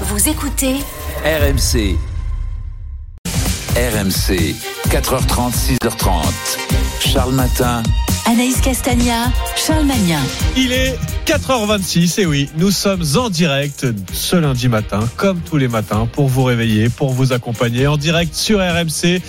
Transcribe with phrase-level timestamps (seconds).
[0.00, 0.74] Vous écoutez
[1.24, 1.96] RMC.
[3.76, 4.54] RMC,
[4.88, 6.24] 4h30, 6h30.
[6.98, 7.82] Charles Matin.
[8.26, 10.20] Anaïs Castagna, Charles Magnin.
[10.56, 15.68] Il est 4h26 et oui, nous sommes en direct ce lundi matin, comme tous les
[15.68, 19.20] matins, pour vous réveiller, pour vous accompagner en direct sur RMC.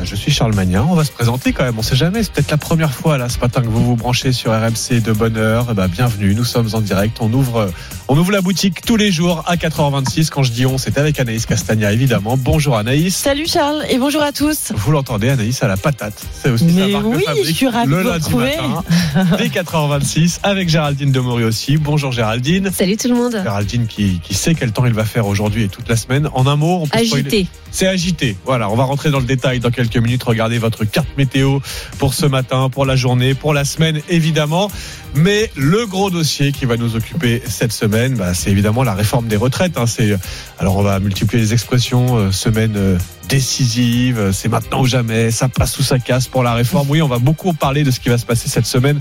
[0.00, 2.50] Je suis Charles Magnin, on va se présenter quand même, on sait jamais, c'est peut-être
[2.50, 5.68] la première fois là ce matin que vous vous branchez sur RMC de bonne heure.
[5.70, 7.70] Eh ben, bienvenue, nous sommes en direct, on ouvre,
[8.08, 10.30] on ouvre la boutique tous les jours à 4h26.
[10.30, 12.36] Quand je dis on, c'est avec Anaïs Castagna évidemment.
[12.36, 13.14] Bonjour Anaïs.
[13.14, 14.72] Salut Charles et bonjour à tous.
[14.74, 16.20] Vous l'entendez, Anaïs à la patate.
[16.42, 17.46] C'est aussi Mais sa marque de oui, fabrique.
[17.46, 18.56] je suis le de vous lundi retrouver.
[18.56, 21.76] matin, dès 4h26 avec Géraldine Demory aussi.
[21.76, 22.70] Bonjour Géraldine.
[22.72, 23.32] Salut tout le monde.
[23.42, 26.28] Géraldine qui, qui sait quel temps il va faire aujourd'hui et toute la semaine.
[26.34, 27.46] En un mot, on peut Agité.
[27.70, 28.36] C'est agité.
[28.44, 30.22] Voilà, on va rentrer dans le détail dans quelques minutes.
[30.22, 31.58] Regardez votre carte météo
[31.98, 34.70] pour ce matin, pour la journée, pour la semaine, évidemment.
[35.14, 39.26] Mais le gros dossier qui va nous occuper cette semaine, bah, c'est évidemment la réforme
[39.28, 39.76] des retraites.
[39.76, 39.86] hein.
[39.86, 40.16] C'est
[40.58, 42.16] alors on va multiplier les expressions.
[42.16, 45.30] euh, semaine euh, décisive, euh, c'est maintenant ou jamais.
[45.30, 46.88] Ça passe ou ça casse pour la réforme.
[46.90, 48.98] Oui, on va beaucoup parler de ce qui va se passer cette semaine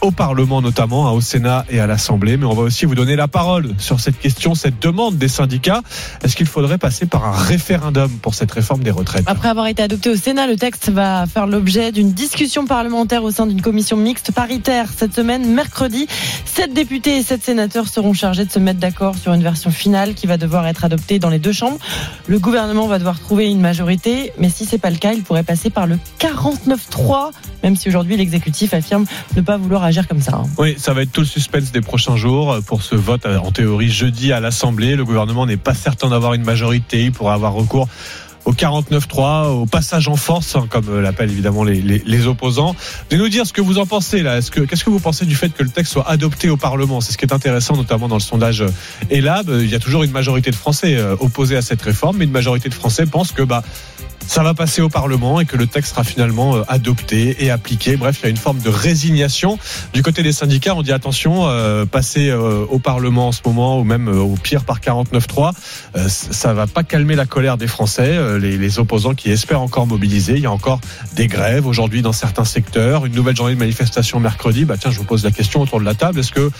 [0.00, 3.16] au Parlement notamment, hein, au Sénat et à l'Assemblée, mais on va aussi vous donner
[3.16, 5.82] la parole sur cette question, cette demande des syndicats.
[6.24, 9.24] Est-ce qu'il faudrait passer par un référendum pour cette réforme des retraites?
[9.26, 13.30] Après avoir été adopté au Sénat, le texte va faire l'objet d'une discussion parlementaire au
[13.30, 16.06] sein d'une commission mixte paritaire cette semaine, mercredi.
[16.44, 20.14] Sept députés et sept sénateurs seront chargés de se mettre d'accord sur une version finale
[20.14, 21.78] qui va devoir être adoptée dans les deux chambres.
[22.26, 25.42] Le gouvernement va devoir trouver une majorité, mais si c'est pas le cas, il pourrait
[25.42, 27.30] passer par le 49-3,
[27.62, 29.04] même si aujourd'hui l'exécutif affirme
[29.36, 30.36] ne pas vouloir comme ça.
[30.36, 30.48] hein.
[30.58, 33.50] Oui, ça va être tout le suspense des prochains jours pour ce vote euh, en
[33.50, 34.96] théorie jeudi à l'Assemblée.
[34.96, 37.88] Le gouvernement n'est pas certain d'avoir une majorité, il pourra avoir recours
[38.44, 42.74] au 49-3, au passage en force, hein, comme euh, l'appellent évidemment les, opposants.
[43.10, 44.38] De nous dire ce que vous en pensez là.
[44.38, 47.00] Est-ce que qu'est-ce que vous pensez du fait que le texte soit adopté au Parlement?
[47.00, 48.68] C'est ce qui est intéressant, notamment dans le sondage euh,
[49.10, 49.48] Elab.
[49.48, 52.30] Il y a toujours une majorité de Français euh, opposés à cette réforme, mais une
[52.30, 53.62] majorité de Français pense que bah
[54.26, 57.96] ça va passer au Parlement et que le texte sera finalement euh, adopté et appliqué.
[57.96, 59.58] Bref, il y a une forme de résignation.
[59.92, 63.80] Du côté des syndicats, on dit attention, euh, passer euh, au Parlement en ce moment,
[63.80, 65.52] ou même euh, au pire par 49.3,
[65.96, 69.60] euh, ça va pas calmer la colère des Français, euh, les, les opposants qui espèrent
[69.60, 70.34] encore mobiliser.
[70.34, 70.80] Il y a encore
[71.14, 74.64] des grèves aujourd'hui dans certains secteurs, une nouvelle journée de manifestation mercredi.
[74.64, 76.20] Bah tiens, je vous pose la question autour de la table.
[76.20, 76.50] Est-ce que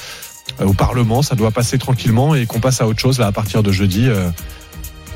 [0.65, 3.63] au Parlement, ça doit passer tranquillement et qu'on passe à autre chose là à partir
[3.63, 4.09] de jeudi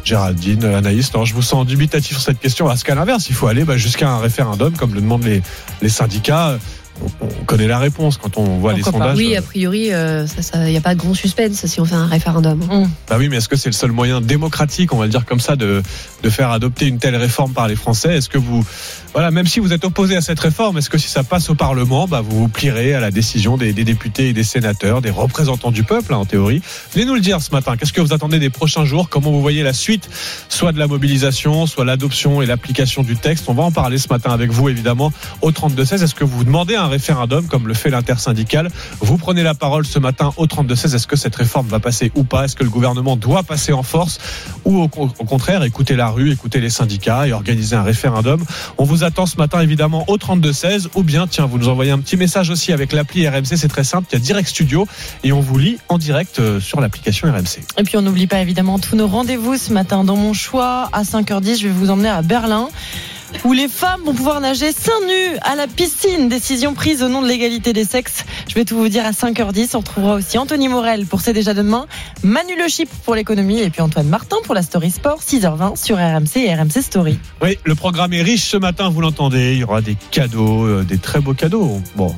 [0.05, 2.67] Géraldine, Anaïs, non, je vous sens dubitatif sur cette question.
[2.67, 5.43] Parce qu'à l'inverse, il faut aller bah, jusqu'à un référendum, comme le demandent les,
[5.83, 6.59] les syndicats.
[7.03, 9.19] On, on connaît la réponse quand on voit les Pourquoi pas sondages.
[9.19, 11.97] Oui, a priori, euh, ça, ça, y a pas de grand suspense si on fait
[11.97, 12.61] un référendum.
[13.09, 15.41] Bah oui, mais est-ce que c'est le seul moyen démocratique, on va le dire comme
[15.41, 15.83] ça, de,
[16.23, 18.17] de faire adopter une telle réforme par les Français?
[18.17, 18.65] Est-ce que vous,
[19.15, 21.55] voilà, même si vous êtes opposé à cette réforme, est-ce que si ça passe au
[21.55, 25.71] Parlement, bah vous vous plierez à la décision des, députés et des sénateurs, des représentants
[25.71, 26.61] du peuple, hein, en théorie.
[26.93, 27.77] Venez nous le dire ce matin.
[27.77, 29.09] Qu'est-ce que vous attendez des prochains jours?
[29.09, 30.11] Comment vous voyez la suite,
[30.49, 33.45] soit de la mobilisation, soit l'adoption et l'application du texte?
[33.47, 36.03] On va en parler ce matin avec vous, évidemment, au 32-16.
[36.03, 38.69] Est-ce que vous demandez un référendum, comme le fait l'intersyndical
[39.01, 40.93] Vous prenez la parole ce matin au 32-16.
[40.93, 42.47] Est-ce que cette réforme va passer ou pas?
[42.47, 44.19] Est-ce que le gouvernement doit passer en force?
[44.65, 48.45] Ou au, au contraire, écouter la rue, écouter les syndicats et organiser un référendum?
[48.77, 50.89] On vous attend ce matin, évidemment, au 32-16.
[50.95, 53.57] Ou bien, tiens, vous nous envoyez un petit message aussi avec l'appli RMC.
[53.57, 54.09] C'est très simple.
[54.11, 54.87] Il y a Direct Studio
[55.23, 57.61] et on vous lit en direct euh, sur l'application RMC.
[57.79, 60.05] Et puis on n'oublie pas évidemment tous nos rendez-vous ce matin.
[60.05, 62.69] Dans mon choix, à 5h10, je vais vous emmener à Berlin.
[63.45, 66.29] Où les femmes vont pouvoir nager seins nus à la piscine.
[66.29, 68.25] Décision prise au nom de l'égalité des sexes.
[68.49, 69.71] Je vais tout vous dire à 5h10.
[69.75, 71.87] On retrouvera aussi Anthony Morel pour C'est déjà demain.
[72.23, 73.61] Manu Le Chip pour l'économie.
[73.61, 75.21] Et puis Antoine Martin pour la Story Sport.
[75.21, 77.19] 6h20 sur RMC et RMC Story.
[77.43, 79.53] Oui, le programme est riche ce matin, vous l'entendez.
[79.53, 81.81] Il y aura des cadeaux, euh, des très beaux cadeaux.
[81.97, 82.15] Bon,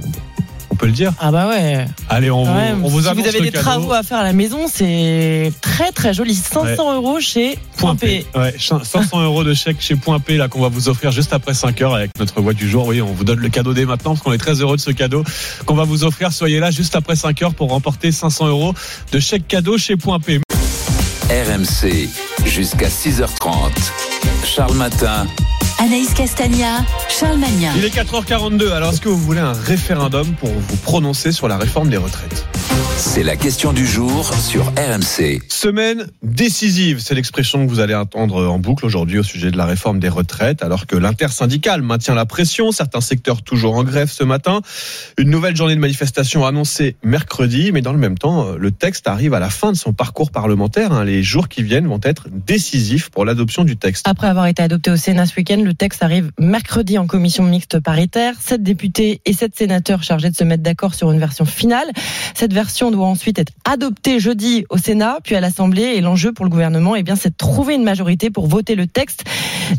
[0.70, 1.12] on peut le dire.
[1.20, 1.86] Ah bah ouais.
[2.08, 2.50] Allez, on, vous,
[2.84, 3.62] on vous si vous avez des cadeau.
[3.62, 6.34] travaux à faire à la maison, c'est très très joli.
[6.34, 8.26] 500 euros chez Point Point P.
[8.32, 8.38] P.
[8.38, 11.54] Ouais, 500 euros de chèque chez Point P là qu'on va vous offrir juste après
[11.54, 12.86] 5 heures avec notre voix du jour.
[12.86, 14.90] Oui, on vous donne le cadeau dès maintenant parce qu'on est très heureux de ce
[14.90, 15.24] cadeau
[15.64, 16.32] qu'on va vous offrir.
[16.32, 18.74] Soyez là juste après 5 heures pour remporter 500 euros
[19.12, 20.40] de chèque cadeau chez Point P.
[21.28, 22.08] RMC,
[22.44, 23.50] jusqu'à 6h30.
[24.44, 25.26] Charles Matin.
[25.78, 27.72] Anaïs Castagna, Charles Magnin.
[27.76, 28.72] Il est 4h42.
[28.72, 32.46] Alors est-ce que vous voulez un référendum pour vous prononcer sur la réforme des retraites?
[32.98, 35.40] C'est la question du jour sur RMC.
[35.48, 39.66] Semaine décisive, c'est l'expression que vous allez entendre en boucle aujourd'hui au sujet de la
[39.66, 44.24] réforme des retraites, alors que l'intersyndicale maintient la pression, certains secteurs toujours en grève ce
[44.24, 44.60] matin.
[45.18, 49.34] Une nouvelle journée de manifestation annoncée mercredi, mais dans le même temps, le texte arrive
[49.34, 50.92] à la fin de son parcours parlementaire.
[50.92, 51.04] hein.
[51.04, 54.06] Les jours qui viennent vont être décisifs pour l'adoption du texte.
[54.08, 57.78] Après avoir été adopté au Sénat ce week-end, le texte arrive mercredi en commission mixte
[57.80, 58.34] paritaire.
[58.40, 61.90] Sept députés et sept sénateurs chargés de se mettre d'accord sur une version finale.
[62.34, 65.82] Cette version doit ensuite être adoptée jeudi au Sénat, puis à l'Assemblée.
[65.82, 68.86] Et l'enjeu pour le gouvernement, eh bien, c'est de trouver une majorité pour voter le
[68.86, 69.24] texte.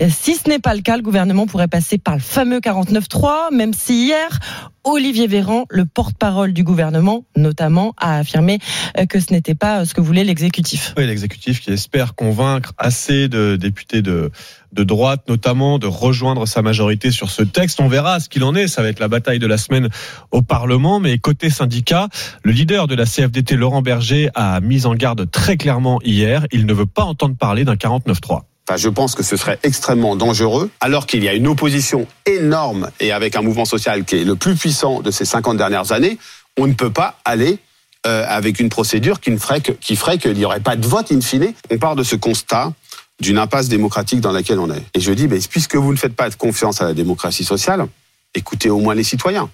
[0.10, 3.74] Si ce n'est pas le cas, le gouvernement pourrait passer par le fameux 49.3, même
[3.74, 4.40] si hier,
[4.84, 8.60] Olivier Véran, le porte-parole du gouvernement, notamment, a affirmé
[9.00, 10.94] euh, que ce n'était pas ce que voulait l'exécutif.
[10.98, 14.32] Oui, l'exécutif qui espère convaincre assez de députés de,
[14.78, 17.82] de droite, notamment, de rejoindre sa majorité sur ce texte.
[17.82, 18.68] On verra ce qu'il en est.
[18.68, 19.90] Ça va être la bataille de la semaine
[20.32, 21.00] au Parlement.
[21.00, 22.08] Mais côté syndicat,
[22.44, 26.46] le leader de la CFDT, Laurent Berger, a mis en garde très clairement hier.
[26.52, 28.44] Il ne veut pas entendre parler d'un 49-3.
[28.70, 32.90] Enfin, je pense que ce serait extrêmement dangereux, alors qu'il y a une opposition énorme
[33.00, 36.18] et avec un mouvement social qui est le plus puissant de ces 50 dernières années,
[36.60, 37.60] on ne peut pas aller
[38.06, 41.22] euh, avec une procédure qui, ferait qui ferait qu'il n'y aurait pas de vote in
[41.22, 41.54] fine.
[41.72, 42.74] On part de ce constat
[43.22, 44.84] d'une impasse démocratique dans laquelle on est.
[44.94, 47.88] Et je dis, puisque vous ne faites pas de confiance à la démocratie sociale,
[48.34, 49.50] écoutez au moins les citoyens.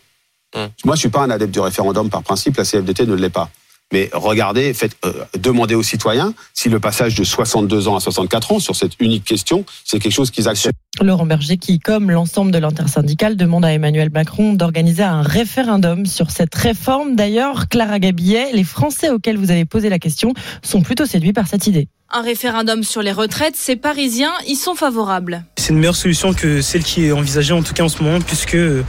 [0.56, 0.70] Hum.
[0.86, 3.50] Moi, je suis pas un adepte du référendum par principe, la CFDT ne l'est pas.
[3.92, 8.54] Mais regardez, faites, euh, demandez aux citoyens si le passage de 62 ans à 64
[8.54, 10.76] ans sur cette unique question, c'est quelque chose qu'ils acceptent.
[11.00, 16.32] Laurent Berger qui, comme l'ensemble de l'intersyndicale, demande à Emmanuel Macron d'organiser un référendum sur
[16.32, 17.16] cette réforme.
[17.16, 20.34] D'ailleurs, Clara Gabillet, les Français auxquels vous avez posé la question
[20.64, 21.88] sont plutôt séduits par cette idée.
[22.16, 25.44] Un référendum sur les retraites, ces Parisiens y sont favorables.
[25.58, 28.20] C'est une meilleure solution que celle qui est envisagée en tout cas en ce moment,
[28.20, 28.84] puisque euh,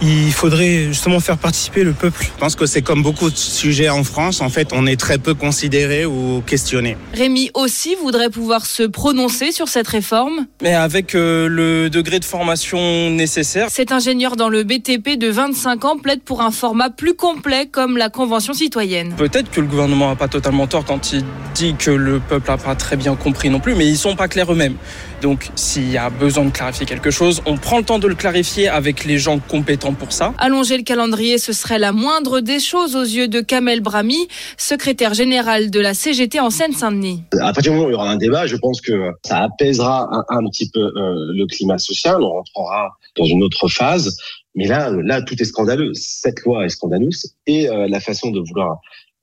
[0.00, 2.24] il faudrait justement faire participer le peuple.
[2.24, 5.18] Je pense que c'est comme beaucoup de sujets en France, en fait, on est très
[5.18, 6.96] peu considéré ou questionné.
[7.12, 10.46] Rémi aussi voudrait pouvoir se prononcer sur cette réforme.
[10.62, 13.68] Mais avec euh, le degré de formation nécessaire.
[13.68, 17.98] Cet ingénieur dans le BTP de 25 ans plaide pour un format plus complet comme
[17.98, 19.14] la Convention citoyenne.
[19.18, 21.24] Peut-être que le gouvernement n'a pas totalement tort quand il
[21.54, 24.28] dit que le peuple n'a pas très bien compris non plus, mais ils sont pas
[24.28, 24.76] clairs eux-mêmes.
[25.22, 28.14] Donc s'il y a besoin de clarifier quelque chose, on prend le temps de le
[28.14, 30.32] clarifier avec les gens compétents pour ça.
[30.38, 35.14] Allonger le calendrier, ce serait la moindre des choses aux yeux de Kamel Brami, secrétaire
[35.14, 37.22] général de la CGT en Seine-Saint-Denis.
[37.40, 40.08] À partir du moment où il y aura un débat, je pense que ça apaisera
[40.28, 44.16] un, petit peu euh, le climat social, on rentrera dans une autre phase.
[44.54, 45.92] Mais là, là, tout est scandaleux.
[45.94, 48.74] Cette loi est scandaleuse et euh, la façon de vouloir euh,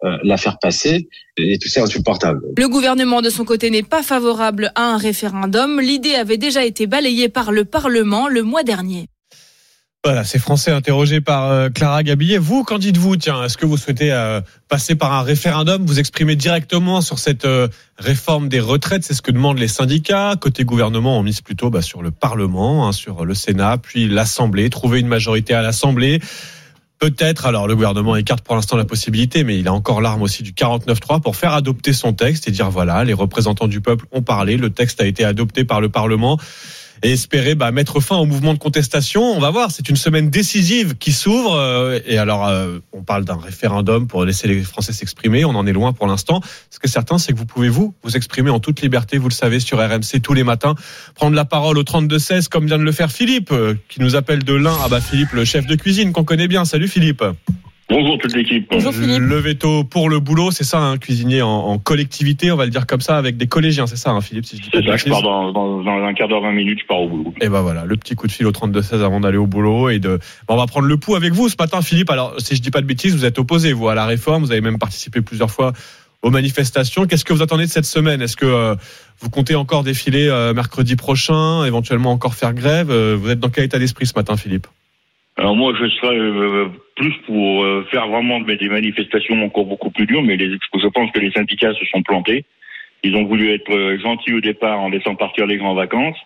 [0.01, 2.41] la faire passer est aussi insupportable.
[2.57, 5.79] Le gouvernement de son côté n'est pas favorable à un référendum.
[5.81, 9.07] L'idée avait déjà été balayée par le Parlement le mois dernier.
[10.03, 12.37] Voilà, ces Français interrogés par euh, Clara Gabillet.
[12.37, 13.17] Vous, qu'en dites-vous?
[13.17, 14.39] Tiens, est-ce que vous souhaitez euh,
[14.69, 17.47] passer par un référendum, vous exprimer directement sur cette
[17.97, 20.35] réforme des retraites C'est ce que demandent les syndicats.
[20.39, 24.69] Côté gouvernement, on mise plutôt bah, sur le Parlement, hein, sur le Sénat, puis l'Assemblée,
[24.69, 26.21] trouver une majorité à l'Assemblée.
[26.99, 30.41] Peut-être, alors le gouvernement écarte pour l'instant la possibilité, mais il a encore l'arme aussi
[30.41, 34.23] du 49-3 pour faire adopter son texte et dire voilà, les représentants du peuple ont
[34.23, 36.39] parlé, le texte a été adopté par le Parlement
[37.03, 39.23] et espérer bah, mettre fin au mouvement de contestation.
[39.23, 41.55] On va voir, c'est une semaine décisive qui s'ouvre.
[41.55, 45.45] Euh, et alors, euh, on parle d'un référendum pour laisser les Français s'exprimer.
[45.45, 46.41] On en est loin pour l'instant.
[46.69, 49.17] Ce que certain, c'est que vous pouvez vous vous exprimer en toute liberté.
[49.17, 50.75] Vous le savez sur RMC tous les matins,
[51.15, 54.15] prendre la parole au 32 16 comme vient de le faire Philippe, euh, qui nous
[54.15, 54.75] appelle de l'un.
[54.83, 56.65] Ah bah Philippe, le chef de cuisine qu'on connaît bien.
[56.65, 57.23] Salut Philippe.
[57.89, 58.67] Bonjour toute l'équipe.
[58.69, 59.19] Bonjour Philippe.
[59.19, 62.71] Le veto pour le boulot, c'est ça, un hein, cuisinier en, collectivité, on va le
[62.71, 64.97] dire comme ça, avec des collégiens, c'est ça, hein, Philippe si je dis C'est ça,
[64.97, 67.33] je pars dans, dans, un quart d'heure, 20 minutes, je pars au boulot.
[67.39, 69.89] Et ben voilà, le petit coup de fil au 32-16 avant d'aller au boulot.
[69.89, 70.19] et de.
[70.49, 72.09] on va prendre le pouls avec vous ce matin, Philippe.
[72.09, 74.51] Alors, si je dis pas de bêtises, vous êtes opposé, vous, à la réforme, vous
[74.51, 75.71] avez même participé plusieurs fois
[76.21, 77.05] aux manifestations.
[77.05, 78.21] Qu'est-ce que vous attendez de cette semaine?
[78.21, 78.75] Est-ce que euh,
[79.19, 82.91] vous comptez encore défiler euh, mercredi prochain, éventuellement encore faire grève?
[82.91, 84.67] Euh, Vous êtes dans quel état d'esprit ce matin, Philippe?
[85.37, 90.07] Alors moi, je serais euh, plus pour euh, faire vraiment des manifestations encore beaucoup plus
[90.07, 92.45] dures, mais les, je pense que les syndicats se sont plantés.
[93.03, 96.17] Ils ont voulu être euh, gentils au départ en laissant partir les grands vacances,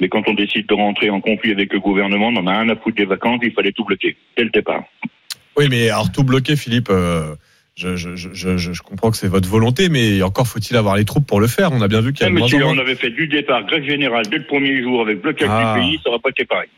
[0.00, 2.68] mais quand on décide de rentrer en conflit avec le gouvernement, on en a un
[2.70, 4.82] à foutre des vacances, il fallait tout bloquer dès le départ.
[5.56, 6.90] Oui, mais alors tout bloquer, Philippe.
[7.76, 11.26] je, je, je, je, comprends que c'est votre volonté, mais encore faut-il avoir les troupes
[11.26, 11.70] pour le faire.
[11.70, 12.32] On a bien vu qu'il y a.
[12.32, 15.48] Ah, mais on avait fait du départ grève générale dès le premier jour avec blocage
[15.48, 15.76] du ah.
[15.78, 16.68] pays, ça n'aurait pas été pareil.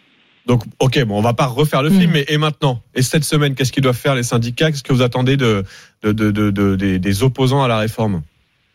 [0.46, 2.14] Donc, ok, bon, on va pas refaire le film, mm.
[2.14, 2.82] mais et maintenant?
[2.94, 4.70] Et cette semaine, qu'est-ce qu'ils doivent faire les syndicats?
[4.70, 5.62] Qu'est-ce que vous attendez de,
[6.02, 8.22] de, de, de des, des, opposants à la réforme?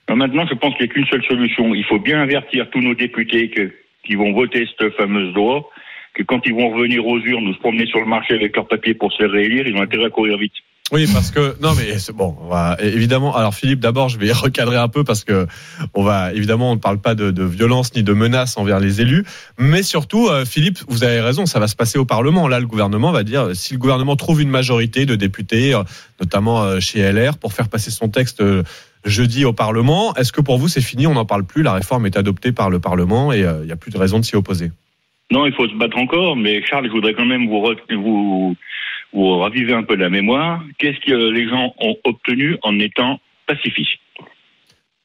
[0.09, 1.75] Maintenant, je pense qu'il n'y a qu'une seule solution.
[1.75, 3.73] Il faut bien avertir tous nos députés que,
[4.05, 5.69] qui vont voter cette fameuse loi,
[6.13, 8.67] que quand ils vont revenir aux urnes, nous se promener sur le marché avec leurs
[8.67, 10.53] papiers pour se réélire, ils ont intérêt à courir vite.
[10.93, 12.37] Oui, parce que non, mais c'est bon.
[12.41, 13.35] On va, évidemment.
[13.35, 15.45] Alors Philippe, d'abord, je vais recadrer un peu parce que
[15.93, 19.25] on va évidemment, on ne parle pas de, violence ni de menaces envers les élus,
[19.59, 22.47] mais surtout, euh, Philippe, vous avez raison, ça va se passer au Parlement.
[22.47, 25.83] Là, le gouvernement va dire si le gouvernement trouve une majorité de députés, euh,
[26.21, 28.41] notamment euh, chez LR, pour faire passer son texte
[29.03, 31.63] jeudi au Parlement, est-ce que pour vous c'est fini On n'en parle plus.
[31.63, 34.25] La réforme est adoptée par le Parlement et il n'y a plus de raison de
[34.25, 34.71] s'y opposer?
[35.31, 38.55] Non, il faut se battre encore, mais Charles, je voudrais quand même vous
[39.13, 43.99] vous ravivez un peu la mémoire, qu'est-ce que les gens ont obtenu en étant pacifistes?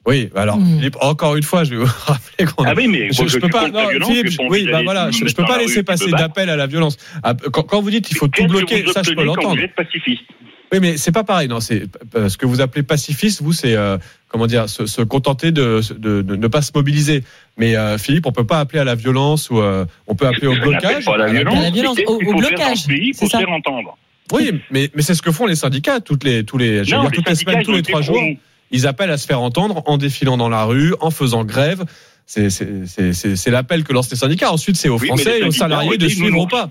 [0.04, 0.78] Oui, alors Hmm.
[0.78, 2.64] Philippe, encore une fois, je vais vous rappeler qu'on.
[2.64, 3.68] Ah oui, mais je, je peux suis pas.
[3.68, 6.66] Non, violence, Philippe, oui, bah voilà, je, peux pas la laisser passer d'appel à la
[6.66, 6.96] violence.
[7.22, 9.56] Ah, Quand, quand vous dites il faut tout bloquer, ça je peux l'entendre.
[9.56, 10.24] Vous êtes pacifiste?
[10.72, 11.48] Oui, mais c'est pas pareil.
[11.48, 11.82] Non, c'est
[12.14, 13.42] euh, ce que vous appelez pacifiste.
[13.42, 13.98] Vous, c'est euh,
[14.28, 17.24] comment dire, se, se contenter de, de, de ne pas se mobiliser.
[17.58, 20.46] Mais euh, Philippe, on peut pas appeler à la violence ou euh, on peut appeler
[20.46, 21.04] au blocage.
[21.04, 21.58] pas à la violence.
[21.58, 23.98] À la violence, au- au faut faire blocage, pays pour faire entendre.
[24.32, 26.96] Oui, mais, mais c'est ce que font les syndicats toutes les tous les, je veux
[26.96, 28.22] Non, dire, les toutes les syndicats, semaines, tous les trois jours.
[28.70, 31.84] Ils appellent à se faire entendre en défilant dans la rue, en faisant grève.
[32.24, 34.50] C'est l'appel que lancent les syndicats.
[34.50, 36.70] Ensuite, c'est aux Oui, Français et aux syndicats salariés de suivre ou pas.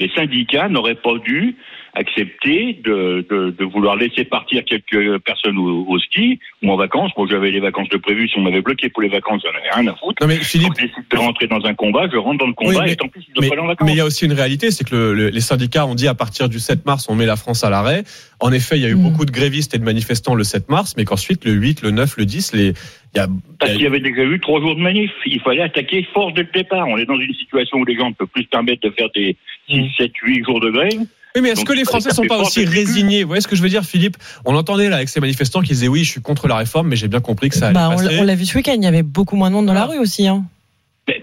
[0.00, 1.56] Les syndicats n'auraient pas dû
[1.98, 7.10] accepter de, de, de vouloir laisser partir quelques personnes au, au ski ou en vacances.
[7.16, 8.28] Moi, j'avais les vacances de prévues.
[8.28, 10.16] Si on m'avait bloqué pour les vacances, j'en avais rien à foutre.
[10.22, 12.52] Non mais Philippe, Quand je décide de rentrer dans un combat, je rentre dans le
[12.52, 13.86] combat Oui, mais- et tant pis, je dois mais pas aller en vacances.
[13.86, 16.08] mais il y a aussi une réalité, c'est que le- le- les syndicats ont dit
[16.08, 18.04] à partir du 7 mars, on met la France à l'arrêt.
[18.40, 19.02] En effet, il y a eu Mm.
[19.02, 22.16] beaucoup de grévistes et de manifestants le 7 mars, mais qu'ensuite le 8, le 9,
[22.16, 22.68] le 10, les,
[23.14, 23.26] il y a,
[23.58, 25.10] Parce il qu'il y avait déjà eu trois jours de manif.
[25.26, 26.86] Il fallait attaquer force dès le départ.
[26.86, 29.08] On est dans une situation où les gens ne peuvent plus se permettre de faire
[29.14, 29.36] des
[29.68, 31.00] 6, 7, 8 jours de grève.
[31.36, 33.22] Oui, mais est-ce que les Français ça sont pas aussi résignés?
[33.22, 34.16] Vous voyez ce que je veux dire, Philippe?
[34.44, 36.96] On entendait là avec ces manifestants qui disaient oui, je suis contre la réforme, mais
[36.96, 38.14] j'ai bien compris que ça allait Bah, on passer.
[38.16, 39.84] l'a- on l'a vu ce week-end, il y avait beaucoup moins de monde dans la
[39.86, 40.26] rue aussi.
[40.26, 40.44] Hein.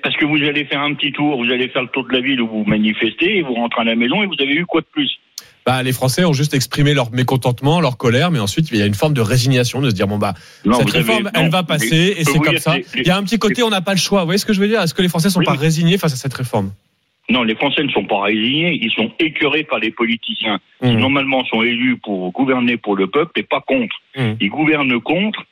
[0.04, 2.22] Parce que vous allez faire un petit tour, vous allez faire le tour de la
[2.22, 4.82] ville où vous manifestez, et vous rentrez à la maison et vous avez eu quoi
[4.82, 5.12] de plus?
[5.66, 8.86] Bah, les Français ont juste exprimé leur mécontentement, leur colère, mais ensuite il y a
[8.86, 11.50] une forme de résignation, de se dire bon bah Non, cette avez- réforme, elle non,
[11.50, 12.76] va passer et c'est comme dire, ça.
[12.96, 14.20] Il y a un petit côté, on n'a pas le choix.
[14.22, 14.82] Vous voyez ce que je veux dire?
[14.82, 16.72] Est-ce que les Français sont Oui, pas mais- résignés face à cette réforme?
[17.30, 21.00] Non, les Français ne sont pas résignés, ils sont écœurés par les politiciens qui Mmh.
[21.00, 23.96] normalement sont élus pour gouverner pour le peuple et pas contre.
[24.16, 24.34] Mmh.
[24.42, 25.44] Ils gouvernent contre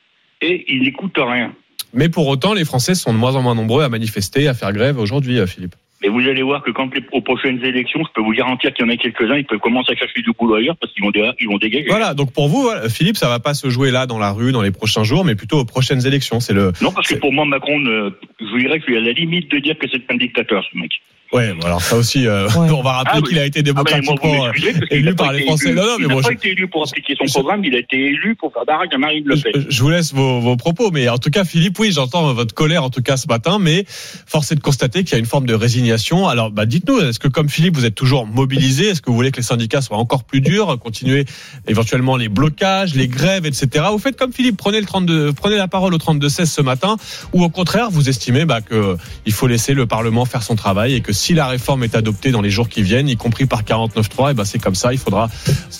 [0.42, 1.54] et ils n'écoutent rien.
[1.94, 4.72] Mais pour autant, les Français sont de moins en moins nombreux à manifester, à faire
[4.74, 5.76] grève aujourd'hui, euh, Philippe.
[6.04, 8.86] Mais vous allez voir que quand les, aux prochaines élections, je peux vous garantir qu'il
[8.86, 11.12] y en a quelques-uns, ils peuvent commencer à chercher du boulot ailleurs parce qu'ils vont,
[11.12, 11.86] dé- ils vont dégager.
[11.88, 14.62] Voilà, donc pour vous, Philippe, ça va pas se jouer là dans la rue dans
[14.62, 16.42] les prochains jours, mais plutôt aux prochaines élections.
[16.42, 16.74] C'est le.
[16.82, 18.12] Non, parce que pour moi, Macron, ne-
[18.42, 20.92] je dirais je suis à la limite de dire que c'est un dictateur, ce mec.
[21.34, 22.70] Ouais, bon, alors ça aussi, euh, Ouais.
[22.72, 24.52] on va rappeler Ah qu'il a été Ah ben, moi, démocratiquement euh,
[24.92, 25.70] élu par les Français.
[25.70, 25.76] élu.
[25.78, 27.66] Non, non, mais il n'a bon, pas je- été élu pour appliquer son je- programme,
[27.66, 29.52] il a été élu pour faire barrage à Marine Le Pen.
[29.56, 32.54] Je, je vous laisse vos, vos propos, mais en tout cas, Philippe, oui, j'entends votre
[32.54, 35.26] colère en tout cas ce matin, mais force est de constater qu'il y a une
[35.26, 36.28] forme de résignation.
[36.28, 38.90] Alors, bah, dites-nous, est-ce que comme Philippe, vous êtes toujours mobilisé?
[38.90, 41.26] Est-ce que vous voulez que les syndicats soient encore plus durs, continuer
[41.68, 43.86] éventuellement les blocages, les grèves, etc.
[43.92, 46.98] Vous faites comme Philippe, prenez le 32, prenez la parole au 32-16 ce matin,
[47.34, 50.94] ou au contraire, vous estimez bah, que il faut laisser le Parlement faire son travail
[50.94, 53.64] et que si la réforme est adoptée dans les jours qui viennent, y compris par
[53.64, 55.30] 49.3, et ben c'est comme ça, il faudra,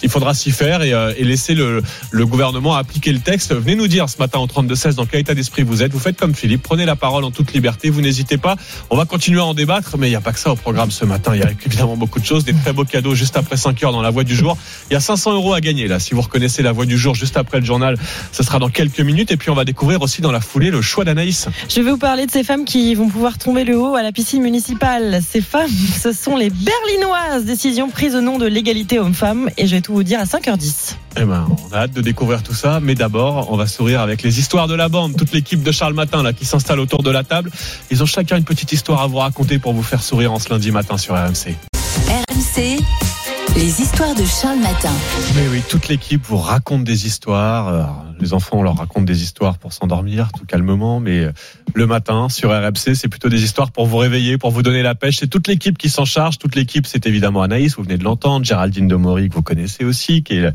[0.02, 1.84] il faudra s'y faire et, euh, laisser le,
[2.14, 3.54] gouvernement appliquer le texte.
[3.54, 5.92] Venez nous dire ce matin au 32-16 dans quel état d'esprit vous êtes.
[5.92, 8.56] Vous faites comme Philippe, prenez la parole en toute liberté, vous n'hésitez pas.
[8.90, 10.92] On va continuer à en débattre, mais il n'y a pas que ça au programme
[10.92, 11.36] ce matin.
[11.36, 13.92] Il y a évidemment beaucoup de choses, des très beaux cadeaux juste après 5 heures
[13.92, 14.58] dans la voie du jour.
[14.90, 16.00] Il y a 500 euros à gagner là.
[16.00, 17.98] Si vous reconnaissez la voie du jour juste après le journal,
[18.32, 19.32] ce sera dans quelques minutes.
[19.32, 21.50] Et puis on va découvrir aussi dans la foulée le choix d'Anaïs.
[21.68, 24.14] Je vais vous parler de ces femmes qui vont pouvoir tomber le haut à la
[24.14, 25.20] piscine municipale.
[25.34, 27.46] Ces femmes, ce sont les Berlinoises.
[27.46, 29.50] Décision prise au nom de l'égalité homme-femme.
[29.58, 30.94] Et je vais tout vous dire à 5h10.
[31.18, 34.22] Eh ben, on a hâte de découvrir tout ça, mais d'abord, on va sourire avec
[34.22, 35.18] les histoires de la bande.
[35.18, 37.50] Toute l'équipe de Charles Matin là qui s'installe autour de la table,
[37.90, 40.52] ils ont chacun une petite histoire à vous raconter pour vous faire sourire en ce
[40.52, 41.56] lundi matin sur RMC.
[42.08, 42.78] RMC,
[43.56, 44.92] les histoires de Charles Matin.
[45.36, 47.68] Mais oui, toute l'équipe vous raconte des histoires.
[47.68, 51.32] Alors, les enfants, on leur raconte des histoires pour s'endormir tout calmement, mais euh,
[51.76, 54.96] le matin sur RMC, c'est plutôt des histoires pour vous réveiller, pour vous donner la
[54.96, 55.18] pêche.
[55.20, 56.40] C'est toute l'équipe qui s'en charge.
[56.40, 59.86] Toute l'équipe, c'est évidemment Anaïs, vous venez de l'entendre, Géraldine de Maury que vous connaissez
[59.86, 60.54] aussi, qui est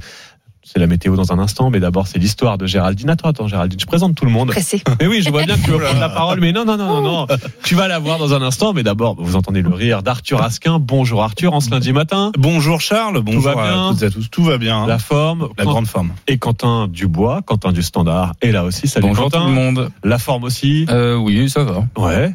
[0.70, 3.10] c'est la météo dans un instant, mais d'abord c'est l'histoire de Géraldine.
[3.10, 4.48] Attends, attends, Géraldine, je présente tout le monde.
[4.48, 4.82] Pressé.
[5.00, 6.86] Mais oui, je vois bien que tu veux prendre la parole, mais non, non, non,
[6.86, 7.26] non, non.
[7.64, 10.78] Tu vas la voir dans un instant, mais d'abord, vous entendez le rire d'Arthur Asquin.
[10.78, 12.32] Bonjour Arthur, en ce lundi matin.
[12.38, 14.30] Bonjour Charles, bonjour va bien à toutes et à tous.
[14.30, 14.82] Tout va bien.
[14.82, 14.86] hein.
[14.86, 15.48] La forme.
[15.56, 16.10] La grande forme.
[16.26, 18.88] Et Quentin Dubois, Quentin du Standard, est là aussi.
[18.88, 19.40] Salut Bonjour Quentin.
[19.40, 19.90] tout le monde.
[20.04, 20.86] La forme aussi.
[20.90, 21.84] Euh, oui, ça va.
[21.96, 22.34] Ouais.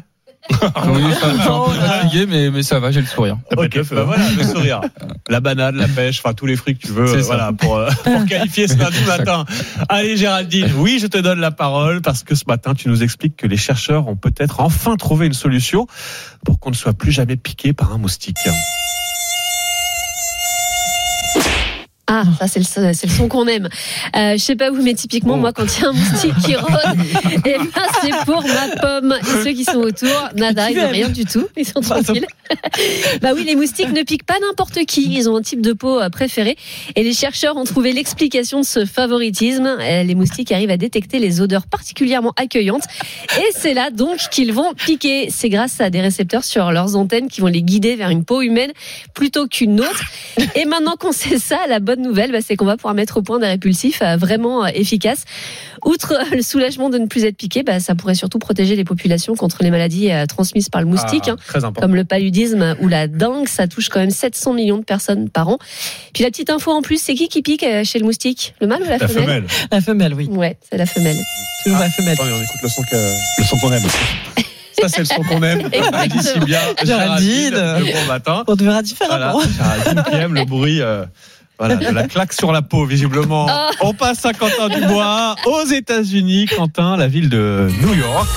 [0.50, 3.38] Oui, ça, je suis un peu fatigué, mais, mais ça va, j'ai le sourire.
[3.56, 4.80] Ok, bah voilà, le sourire.
[5.28, 7.88] La banane, la pêche, enfin tous les fruits que tu veux, euh, voilà, pour, euh,
[8.04, 9.46] pour qualifier ce lundi matin.
[9.88, 13.36] Allez Géraldine, oui, je te donne la parole parce que ce matin, tu nous expliques
[13.36, 15.86] que les chercheurs ont peut-être enfin trouvé une solution
[16.44, 18.36] pour qu'on ne soit plus jamais piqué par un moustique.
[22.06, 23.68] Ah, ça c'est le, c'est le son qu'on aime.
[24.14, 26.54] Euh, je sais pas vous, mais typiquement moi, quand il y a un moustique qui
[26.54, 26.98] rôde,
[27.46, 29.16] et ben c'est pour ma pomme.
[29.20, 32.26] Et ceux qui sont autour, nada, ils n'ont rien du tout, ils sont tranquilles.
[33.22, 35.14] bah oui, les moustiques ne piquent pas n'importe qui.
[35.16, 36.58] Ils ont un type de peau euh, préféré,
[36.94, 39.66] et les chercheurs ont trouvé l'explication de ce favoritisme.
[39.66, 42.84] Euh, Les moustiques arrivent à détecter les odeurs particulièrement accueillantes,
[43.38, 45.28] et c'est là donc qu'ils vont piquer.
[45.30, 48.42] C'est grâce à des récepteurs sur leurs antennes qui vont les guider vers une peau
[48.42, 48.72] humaine
[49.14, 50.02] plutôt qu'une autre.
[50.54, 53.22] Et maintenant qu'on sait ça, la bonne nouvelle, bah, c'est qu'on va pouvoir mettre au
[53.22, 55.24] point des répulsifs euh, vraiment euh, efficaces.
[55.84, 58.84] Outre euh, le soulagement de ne plus être piqué, bah, ça pourrait surtout protéger les
[58.84, 62.88] populations contre les maladies euh, transmises par le moustique, Ah, hein, comme le paludisme ou
[62.88, 63.48] la dengue.
[63.48, 65.58] Ça touche quand même 700 millions de personnes par an.
[66.12, 68.54] Puis la petite info en plus, c'est qui qui pique euh, chez le moustique?
[68.60, 69.44] Le mâle ou la, La femelle?
[69.70, 70.26] La femelle, oui.
[70.30, 71.16] Ouais, c'est la femelle.
[71.64, 72.12] Toujours la femelle.
[72.14, 72.68] Attendez, on écoute le
[73.44, 73.82] son qu'on aime.
[74.80, 75.68] Ça, c'est le son qu'on aime.
[75.72, 76.06] Exactement.
[76.06, 77.54] Dit si bien Géraldine.
[77.54, 78.44] Le bon matin.
[78.46, 79.38] On te verra différemment.
[79.38, 79.48] Voilà,
[79.84, 80.80] Géraldine qui aime le bruit.
[80.82, 81.04] euh,
[81.58, 83.46] voilà, de la claque sur la peau, visiblement.
[83.48, 83.70] Ah.
[83.80, 86.46] On passe à Quentin Dubois, aux États-Unis.
[86.46, 88.28] Quentin, la ville de New York,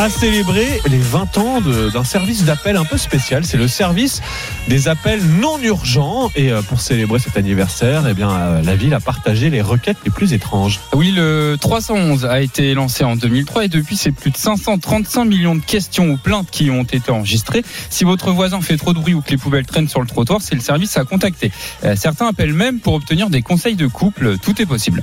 [0.00, 3.44] a célébré les 20 ans d'un service d'appel un peu spécial.
[3.44, 4.22] C'est le service
[4.66, 6.30] des appels non urgents.
[6.36, 9.98] Et euh, pour célébrer cet anniversaire, eh bien, euh, la ville a partagé les requêtes
[10.06, 10.80] les plus étranges.
[10.94, 15.54] Oui, le 311 a été lancé en 2003 et depuis, c'est plus de 535 millions
[15.54, 17.62] de questions ou plaintes qui ont été enregistrées.
[17.90, 20.40] Si votre voisin fait trop de bruit ou que les poubelles traînent sur le trottoir,
[20.40, 21.52] c'est le service à contacter.
[21.84, 24.38] Euh, Certains appellent même pour obtenir des conseils de couple.
[24.38, 25.02] Tout est possible.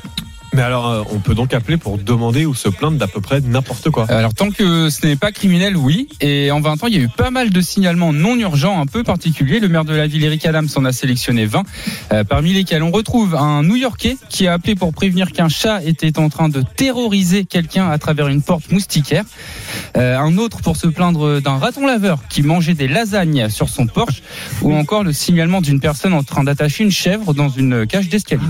[0.54, 3.42] Mais alors, euh, on peut donc appeler pour demander ou se plaindre d'à peu près
[3.42, 4.06] n'importe quoi.
[4.10, 6.08] Alors tant que ce n'est pas criminel, oui.
[6.22, 8.86] Et en 20 ans, il y a eu pas mal de signalements non urgents un
[8.86, 9.60] peu particuliers.
[9.60, 11.64] Le maire de la ville, Eric Adams, en a sélectionné 20,
[12.14, 16.18] euh, parmi lesquels on retrouve un New-Yorkais qui a appelé pour prévenir qu'un chat était
[16.20, 19.26] en train de terroriser quelqu'un à travers une porte moustiquaire.
[19.98, 23.88] Euh, un autre pour se plaindre d'un raton laveur qui mangeait des lasagnes sur son
[23.88, 24.22] porche.
[24.62, 28.42] Ou encore le signalement d'une personne en train d'attacher une chèvre dans une cage d'escalier.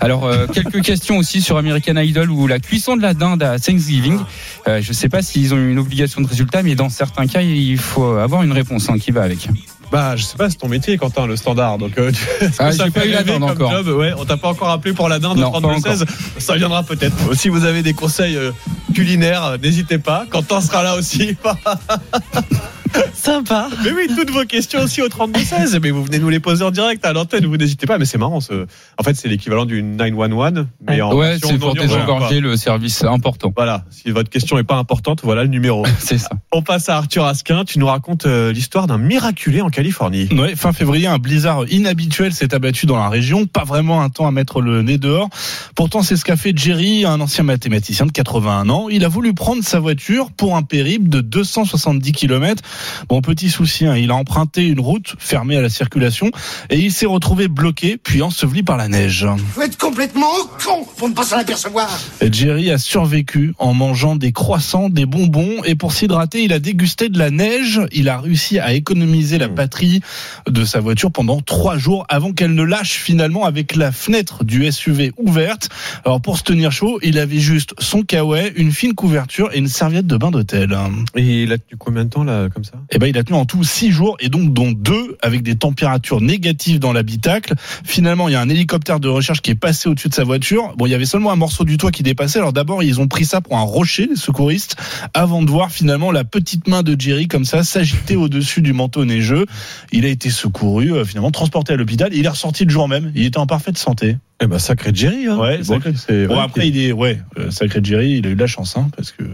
[0.00, 3.58] Alors, euh, quelques questions aussi sur American Idol ou la cuisson de la dinde à
[3.58, 4.18] Thanksgiving.
[4.66, 7.42] Euh, je ne sais pas s'ils ont une obligation de résultat, mais dans certains cas,
[7.42, 9.48] il faut avoir une réponse hein, qui va avec.
[9.90, 11.78] Bah, je sais pas, c'est ton métier, Quentin, le standard.
[11.78, 12.12] Donc, euh,
[12.58, 13.70] Ah, ça pas eu la dinde encore.
[13.70, 16.04] job Ouais, on t'a pas encore appelé pour la dinde Non, au pas 32-16.
[16.38, 17.34] Ça viendra peut-être.
[17.34, 18.52] Si vous avez des conseils euh,
[18.94, 20.26] culinaires, euh, n'hésitez pas.
[20.28, 21.36] Quentin sera là aussi.
[23.14, 23.68] Sympa.
[23.84, 25.78] Mais oui, toutes vos questions aussi au 32-16.
[25.82, 27.46] Mais vous venez nous les poser en direct à l'antenne.
[27.46, 27.98] Vous n'hésitez pas.
[27.98, 28.40] Mais c'est marrant.
[28.40, 28.66] ce-
[28.98, 30.66] En fait, c'est l'équivalent d'une 911.
[30.86, 33.52] Mais en Ouais, c'est pour désengorger le service important.
[33.56, 33.84] Voilà.
[33.90, 35.84] Si votre question n'est pas importante, voilà le numéro.
[35.98, 36.30] C'est ça.
[36.52, 37.64] On passe à Arthur Asquin.
[37.64, 40.28] Tu nous racontes euh, l'histoire d'un miraculé en Californie.
[40.32, 43.46] Ouais, fin février, un blizzard inhabituel s'est abattu dans la région.
[43.46, 45.28] Pas vraiment un temps à mettre le nez dehors.
[45.74, 48.88] Pourtant, c'est ce qu'a fait Jerry, un ancien mathématicien de 81 ans.
[48.88, 52.62] Il a voulu prendre sa voiture pour un périple de 270 km.
[53.08, 56.30] Bon, petit souci, hein, il a emprunté une route fermée à la circulation
[56.70, 59.26] et il s'est retrouvé bloqué puis enseveli par la neige.
[59.54, 60.26] Faut être complètement
[60.64, 61.88] con pour ne pas s'en apercevoir.
[62.20, 66.58] Et Jerry a survécu en mangeant des croissants, des bonbons et pour s'hydrater, il a
[66.58, 67.80] dégusté de la neige.
[67.92, 70.00] Il a réussi à économiser la batterie
[70.48, 74.70] de sa voiture pendant trois jours avant qu'elle ne lâche finalement avec la fenêtre du
[74.70, 75.68] SUV ouverte.
[76.04, 79.68] Alors pour se tenir chaud, il avait juste son kawaii, une fine couverture et une
[79.68, 80.76] serviette de bain d'hôtel.
[81.14, 82.67] Et il a tenu combien de temps là, comme ça?
[82.90, 85.56] Eh ben, il a tenu en tout six jours et donc dont deux avec des
[85.56, 87.54] températures négatives dans l'habitacle.
[87.84, 90.74] Finalement, il y a un hélicoptère de recherche qui est passé au-dessus de sa voiture.
[90.76, 92.38] Bon, il y avait seulement un morceau du toit qui dépassait.
[92.38, 94.76] Alors d'abord, ils ont pris ça pour un rocher, les secouristes,
[95.14, 99.04] avant de voir finalement la petite main de Jerry comme ça s'agiter au-dessus du manteau
[99.04, 99.46] neigeux.
[99.92, 102.10] Il a été secouru, euh, finalement transporté à l'hôpital.
[102.12, 103.12] Il est ressorti le jour même.
[103.14, 104.16] Il était en parfaite santé.
[104.40, 105.36] Eh ben, sacré Jerry, hein.
[105.36, 106.26] Ouais, Bon, sacré.
[106.28, 108.76] Bon, ouais, après, il est, ouais, euh, sacré Jerry, il a eu de la chance,
[108.76, 109.24] hein, parce que.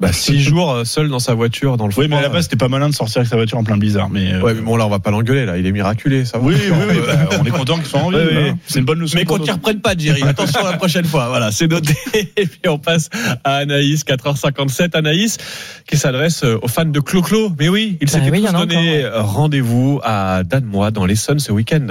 [0.00, 2.44] Bah, six jours euh, seul dans sa voiture, dans le Oui, mais à la base,
[2.44, 4.32] c'était pas malin de sortir avec sa voiture en plein blizzard, mais.
[4.32, 5.58] euh, Ouais, mais bon, là, on va pas l'engueuler, là.
[5.58, 6.44] Il est miraculé, ça va.
[6.46, 8.16] Oui, oui, oui, bah, on est content qu'ils soient en vie.
[8.16, 8.58] Hein.
[8.66, 9.18] C'est une bonne leçon.
[9.18, 9.56] Mais qu'on t'y nous.
[9.56, 10.22] reprenne pas, Jerry.
[10.22, 11.28] Attention la prochaine fois.
[11.28, 11.94] Voilà, c'est noté.
[12.38, 13.10] Et puis on passe
[13.44, 14.96] à Anaïs, 4h57.
[14.96, 15.36] Anaïs,
[15.86, 17.52] qui s'adresse euh, aux fans de Clo-Clo.
[17.58, 21.86] Mais oui, ils Bah oui, il donné rendez-vous à Danemois dans l'Essonne ce week-end.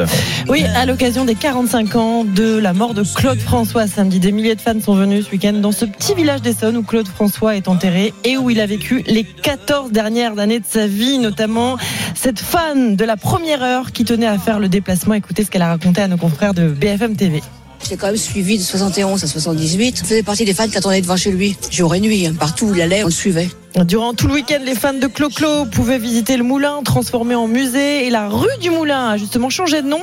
[0.48, 4.56] Oui, à l'occasion des 45 ans de la mort de Claude François samedi, des milliers
[4.56, 7.68] de fans sont venus ce week-end dans ce petit village d'Essonne où Claude François est
[7.68, 11.78] enterré et où il a vécu les 14 dernières années de sa vie, notamment
[12.14, 15.14] cette fan de la première heure qui tenait à faire le déplacement.
[15.14, 17.42] Écoutez ce qu'elle a raconté à nos confrères de BFM TV.
[17.88, 19.98] J'ai quand même suivi de 71 à 78.
[19.98, 21.56] Je faisais partie des fans qui attendaient devant chez lui.
[21.70, 22.34] Jour et nuit, hein.
[22.38, 23.48] partout où il allait, on le suivait.
[23.84, 28.08] Durant tout le week-end, les fans de Clo-Clo pouvaient visiter le moulin transformé en musée
[28.08, 30.00] et la rue du Moulin a justement changé de nom.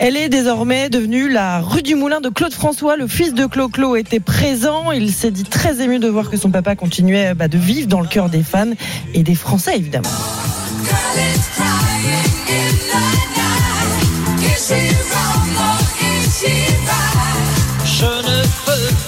[0.00, 2.96] Elle est désormais devenue la rue du Moulin de Claude François.
[2.96, 4.90] Le fils de Clo-Clo était présent.
[4.90, 8.00] Il s'est dit très ému de voir que son papa continuait bah, de vivre dans
[8.00, 8.72] le cœur des fans
[9.14, 10.10] et des Français évidemment.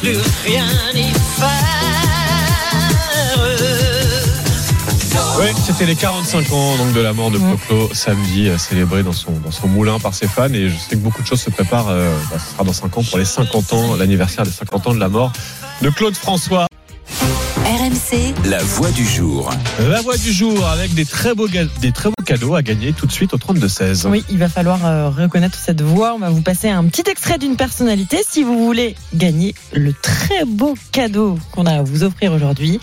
[0.06, 1.50] Plus rien y faire.
[5.38, 9.12] Oui, c'était les 45 ans donc de la mort de Coclo samedi, euh, célébré dans
[9.12, 10.52] son, dans son moulin par ses fans.
[10.52, 11.88] Et je sais que beaucoup de choses se préparent.
[11.88, 14.94] euh, bah, ce sera dans 5 ans pour les 50 ans, l'anniversaire des 50 ans
[14.94, 15.32] de la mort
[15.82, 16.66] de Claude François.
[17.66, 19.50] RMC, La voix du jour.
[19.88, 22.92] La voix du jour avec des très beaux, ga- des très beaux cadeaux à gagner
[22.92, 24.06] tout de suite au 32-16.
[24.06, 26.14] Oui, il va falloir euh, reconnaître cette voix.
[26.14, 30.44] On va vous passer un petit extrait d'une personnalité si vous voulez gagner le très
[30.44, 32.78] beau cadeau qu'on a à vous offrir aujourd'hui.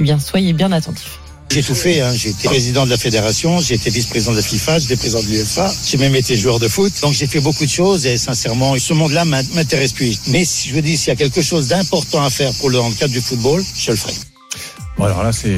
[0.00, 1.20] Eh bien, soyez bien attentifs.
[1.50, 2.12] J'ai tout fait, hein.
[2.14, 5.26] j'ai été président de la fédération, j'ai été vice-président de la FIFA, j'étais président de
[5.28, 8.76] l'UEFA, j'ai même été joueur de foot, donc j'ai fait beaucoup de choses et sincèrement,
[8.78, 10.18] ce monde-là m'in- m'intéresse plus.
[10.26, 12.76] Mais si je veux dire, s'il y a quelque chose d'important à faire pour le,
[12.76, 14.12] dans le cadre du football, je le ferai.
[14.98, 15.56] Bon, alors là, c'est,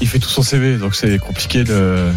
[0.00, 2.10] il fait tout son CV, donc c'est compliqué de.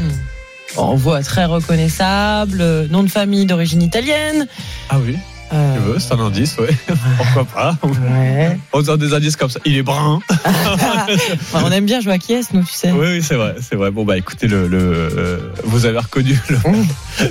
[0.78, 4.48] En voix très reconnaissable, euh, nom de famille d'origine italienne.
[4.90, 5.18] Ah oui.
[5.54, 6.70] Euh, Tu veux, c'est un indice, ouais.
[7.18, 7.78] Pourquoi pas?
[7.84, 8.58] Ouais.
[8.74, 9.60] On donne des indices comme ça.
[9.66, 10.20] Il est brun.
[11.54, 12.92] On aime bien jouer à qui est nous, tu sais.
[12.92, 13.92] Oui, oui, c'est vrai, c'est vrai.
[13.92, 16.58] Bon, bah, écoutez, le, le, euh, vous avez reconnu le-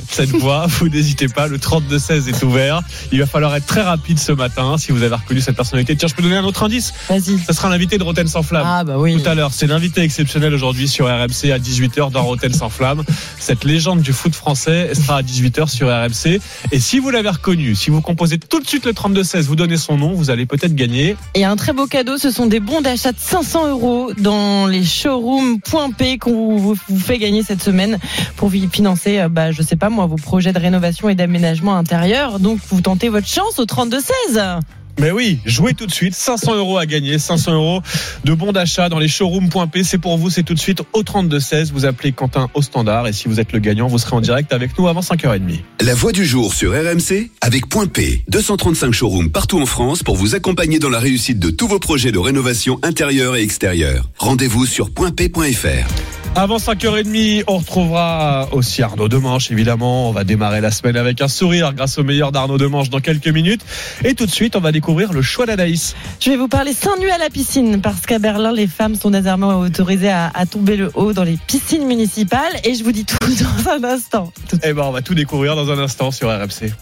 [0.11, 0.67] cette voix.
[0.67, 1.47] Vous n'hésitez pas.
[1.47, 2.81] Le 32-16 est ouvert.
[3.13, 5.97] Il va falloir être très rapide ce matin si vous avez reconnu cette personnalité.
[5.97, 7.39] Tiens, je peux donner un autre indice Vas-y.
[7.47, 8.65] Ce sera l'invité de Roten sans flamme.
[8.67, 9.21] Ah, bah oui.
[9.23, 9.51] Tout à l'heure.
[9.53, 13.03] C'est l'invité exceptionnel aujourd'hui sur RMC à 18h dans Roten sans flamme.
[13.39, 16.41] Cette légende du foot français sera à 18h sur RMC.
[16.73, 19.77] Et si vous l'avez reconnu, si vous composez tout de suite le 32-16, vous donnez
[19.77, 21.15] son nom, vous allez peut-être gagner.
[21.35, 24.83] Et un très beau cadeau, ce sont des bons d'achat de 500 euros dans les
[24.83, 25.61] showrooms
[25.99, 27.99] P qu'on vous, fait gagner cette semaine
[28.37, 32.41] pour financer, euh, bah, je sais pas moi, vos projets de rénovation et d'aménagement intérieur.
[32.41, 34.63] Donc vous tentez votre chance au 32-16.
[34.99, 36.15] Mais oui, jouez tout de suite.
[36.15, 37.83] 500 euros à gagner, 500 euros
[38.25, 39.85] de bons d'achat dans les showrooms.p.
[39.85, 41.73] C'est pour vous, c'est tout de suite au 32-16.
[41.73, 44.53] Vous appelez Quentin au standard et si vous êtes le gagnant, vous serez en direct
[44.53, 45.61] avec nous avant 5h30.
[45.81, 48.25] La voix du jour sur RMC avec Point P.
[48.29, 52.13] 235 showrooms partout en France pour vous accompagner dans la réussite de tous vos projets
[52.13, 54.11] de rénovation intérieure et extérieure.
[54.19, 55.87] Rendez-vous sur pointp.fr.
[56.35, 60.09] Avant 5h30, on retrouvera aussi Arnaud Demanche, évidemment.
[60.09, 63.29] On va démarrer la semaine avec un sourire grâce au meilleur d'Arnaud Demanche dans quelques
[63.29, 63.63] minutes.
[64.05, 65.95] Et tout de suite, on va découvrir le choix d'Anaïs.
[66.21, 69.11] Je vais vous parler seins nus à la piscine parce qu'à Berlin, les femmes sont
[69.11, 73.05] désormais autorisées à, à tomber le haut dans les piscines municipales et je vous dis
[73.05, 73.19] tout
[73.65, 74.33] dans un instant.
[74.63, 76.73] Eh ben, on va tout découvrir dans un instant sur RMC.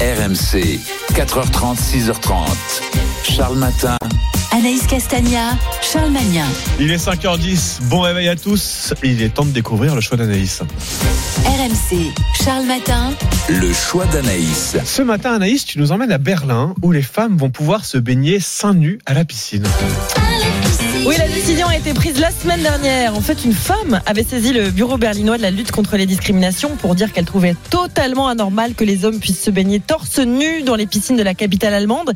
[0.00, 0.80] RMC,
[1.12, 2.46] 4h30, 6h30.
[3.24, 3.98] Charles Matin.
[4.52, 6.46] Anaïs Castagna, Charles Magnin.
[6.80, 7.82] Il est 5h10.
[7.82, 8.92] Bon réveil à tous.
[9.04, 10.62] Il est temps de découvrir le choix d'Anaïs.
[11.44, 13.12] RMC, Charles Matin.
[13.48, 14.76] Le choix d'Anaïs.
[14.84, 18.40] Ce matin, Anaïs, tu nous emmènes à Berlin où les femmes vont pouvoir se baigner
[18.40, 19.66] seins nus à la piscine.
[21.06, 23.16] Oui, la décision a été prise la semaine dernière.
[23.16, 26.76] En fait, une femme avait saisi le bureau berlinois de la lutte contre les discriminations
[26.76, 30.74] pour dire qu'elle trouvait totalement anormal que les hommes puissent se baigner torse nu dans
[30.74, 32.12] les piscines de la capitale allemande.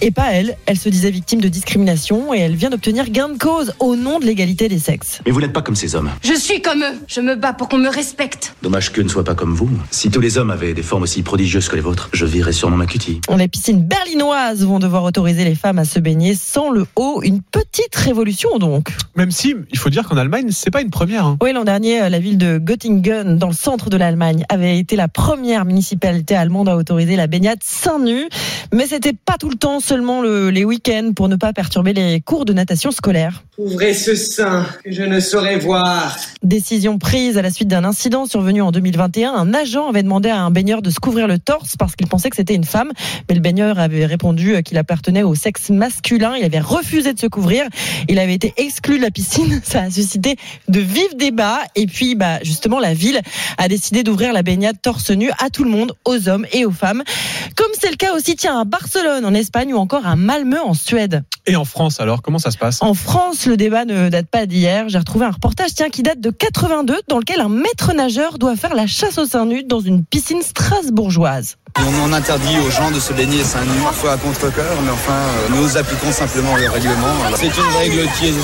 [0.00, 0.56] Et pas elle.
[0.64, 4.18] Elle se disait victime de discrimination et elle vient d'obtenir gain de cause au nom
[4.20, 5.20] de l'égalité des sexes.
[5.24, 6.10] Mais vous n'êtes pas comme ces hommes.
[6.22, 6.94] Je suis comme eux.
[7.08, 8.54] Je me bats pour qu'on me respecte.
[8.62, 9.70] Dommage qu'eux ne soient pas comme vous.
[9.90, 12.76] Si tous les hommes avaient des formes aussi prodigieuses que les vôtres, je virais sûrement
[12.76, 13.20] ma cutie.
[13.36, 17.20] Les piscines berlinoises vont devoir autoriser les femmes à se baigner sans le haut.
[17.22, 18.88] Une petite révolution donc.
[19.16, 21.26] Même si, il faut dire qu'en Allemagne, c'est pas une première.
[21.26, 21.36] hein.
[21.42, 25.08] Oui, l'an dernier, la ville de Göttingen, dans le centre de l'Allemagne, avait été la
[25.08, 28.28] première municipalité allemande à autoriser la baignade seins nus.
[28.72, 32.20] Mais c'était pas tout le temps, seulement le- les week-ends pour ne pas perturber les
[32.20, 33.44] cours de natation scolaire.
[33.56, 36.16] Ouvrez ce sein que je ne saurais voir.
[36.42, 39.32] Décision prise à la suite d'un incident survenu en 2021.
[39.32, 42.30] Un agent avait demandé à un baigneur de se couvrir le torse parce qu'il pensait
[42.30, 42.90] que c'était une femme.
[43.28, 46.34] Mais le baigneur avait répondu qu'il appartenait au sexe masculin.
[46.36, 47.64] Il avait refusé de se couvrir.
[48.08, 49.60] Il avait été exclu de la piscine.
[49.64, 50.34] Ça a suscité
[50.66, 51.60] de vifs débats.
[51.76, 53.20] Et puis, bah, justement, la ville
[53.56, 56.72] a décidé d'ouvrir la baignade torse nu à tout le monde, aux hommes et aux
[56.72, 57.04] femmes.
[57.54, 60.74] Comme c'est le cas aussi, tiens, à Barcelone, en Espagne, ou encore à Malmö, en
[60.74, 61.22] Suède.
[61.46, 62.82] Et en France, alors, comment ça se passe?
[62.82, 64.88] En France, le débat ne date pas d'hier.
[64.88, 68.56] J'ai retrouvé un reportage tiens, qui date de 82 dans lequel un maître nageur doit
[68.56, 71.56] faire la chasse aux seins nus dans une piscine strasbourgeoise.
[71.78, 75.14] On en interdit aux gens de se baigner seins nus, parfois à contre-cœur, mais enfin,
[75.14, 77.14] euh, nous appliquons simplement le règlement.
[77.34, 78.34] C'est une règle qui est,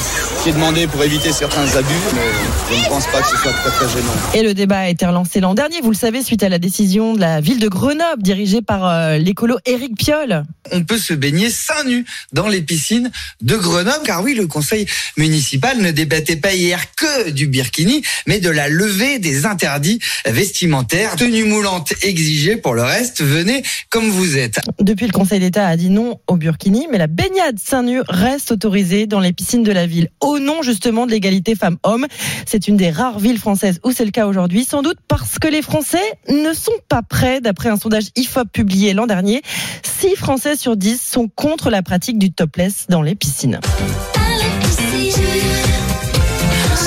[0.43, 3.53] qui est demandée pour éviter certains abus, mais je ne pense pas que ce soit
[3.53, 4.13] très très gênant.
[4.35, 7.15] Et le débat a été relancé l'an dernier, vous le savez, suite à la décision
[7.15, 10.45] de la ville de Grenoble, dirigée par euh, l'écolo Éric Piolle.
[10.73, 13.11] on peut se baigner seins nus dans les piscines
[13.43, 14.05] de Grenoble.
[14.05, 14.87] Car oui, le conseil
[15.17, 21.17] municipal ne débattait pas hier que du birkini, mais de la levée des interdits vestimentaires.
[21.17, 23.18] Tenue moulante exigée pour le reste.
[23.23, 24.61] Venez comme vous êtes.
[24.81, 28.53] Depuis, le Conseil d'État a dit non au burkini, mais la baignade seins nus reste
[28.53, 32.07] autorisée dans les piscines de la ville, au nom justement de l'égalité femmes-hommes.
[32.47, 35.49] C'est une des rares villes françaises où c'est le cas aujourd'hui, sans doute parce que
[35.49, 39.43] les Français ne sont pas prêts, d'après un sondage IFOP publié l'an dernier.
[39.83, 43.61] 6 Français sur 10 sont contre la pratique du topless dans les piscines.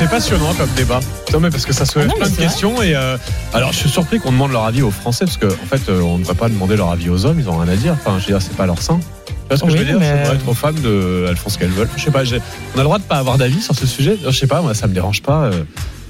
[0.02, 1.00] C'est passionnant comme débat.
[1.32, 2.44] Non mais parce que ça soulève Ah plein de vrai.
[2.46, 3.18] questions et euh,
[3.54, 6.02] alors je suis surpris qu'on demande leur avis aux Français parce qu'en en fait euh,
[6.02, 7.94] on ne devrait pas demander leur avis aux hommes, ils ont rien à dire.
[7.94, 9.00] Enfin je veux dire c'est pas leur sein.
[9.32, 11.26] Tu vois ce que je Oui, veux dire mais- Ça devrait être aux femmes de
[11.30, 11.90] elles font ce qu'elles veulent.
[11.98, 14.18] Je sais pas, on a le droit de pas avoir d'avis sur ce sujet.
[14.24, 15.44] Je sais pas, moi ça me dérange pas.
[15.46, 15.64] euh,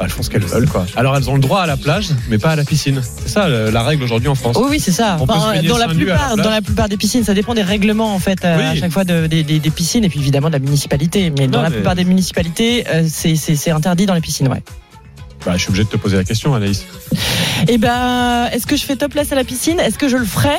[0.03, 0.85] elles font ce qu'elles veulent quoi.
[0.95, 3.01] Alors elles ont le droit à la plage mais pas à la piscine.
[3.23, 4.57] C'est ça la règle aujourd'hui en France.
[4.59, 5.17] Oui, oui, c'est ça.
[5.19, 8.43] Enfin, dans, la plupart, dans la plupart des piscines, ça dépend des règlements en fait
[8.43, 8.63] euh, Oui.
[8.63, 11.31] à chaque fois de- des, des- des piscines et puis évidemment de la municipalité.
[11.37, 14.63] Mais dans la plupart des municipalités, euh, c'est- interdit dans les piscines, ouais.
[15.45, 16.85] Bah, je suis obligé de te poser la question Anaïs.
[17.67, 19.79] Eh ben, est-ce que je fais topless à la piscine?
[19.79, 20.55] Est-ce que je le ferai?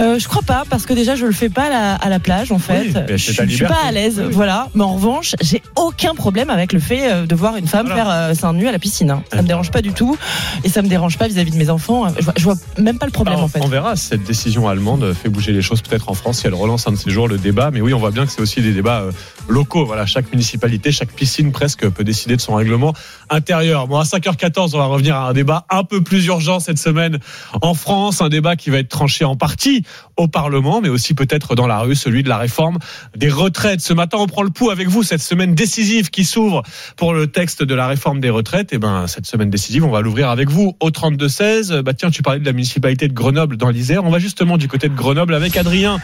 [0.00, 2.18] Euh, Je crois pas, parce que déjà je le fais pas à la, à la
[2.18, 2.80] plage en fait.
[2.86, 4.68] Oui, mais je, suis pas à l'aise, voilà.
[4.74, 8.04] Mais en revanche, j'ai aucun problème avec le fait euh, de voir une femme Voilà.
[8.04, 9.10] faire euh, seins nus à la piscine.
[9.10, 9.22] hein.
[9.32, 10.16] Ça me dérange pas du tout,
[10.64, 12.06] et ça me dérange pas vis-à-vis de mes enfants.
[12.18, 13.60] Je vois, je vois même pas le problème Alors, en fait.
[13.62, 16.54] On verra si cette décision allemande fait bouger les choses peut-être en France si elle
[16.54, 17.70] relance un de ces jours le débat.
[17.72, 19.12] Mais oui, on voit bien que c'est aussi des débats euh,
[19.48, 19.84] locaux.
[19.84, 22.94] Voilà, chaque municipalité, chaque piscine presque peut décider de son règlement
[23.30, 23.86] intérieur.
[23.86, 27.18] Bon, à 5h14, on va revenir à un débat un peu plus urgent cette semaine
[27.60, 29.84] en France, un débat qui va être tranché en partie
[30.16, 32.78] au Parlement, mais aussi peut-être dans la rue, celui de la réforme
[33.16, 33.80] des retraites.
[33.80, 36.62] Ce matin, on prend le pouls avec vous cette semaine décisive qui s'ouvre
[36.96, 38.72] pour le texte de la réforme des retraites.
[38.72, 41.80] Et ben, cette semaine décisive, on va l'ouvrir avec vous au 32-16.
[41.80, 44.04] Bah, tiens, tu parlais de la municipalité de Grenoble dans l'Isère.
[44.04, 45.98] On va justement du côté de Grenoble avec Adrien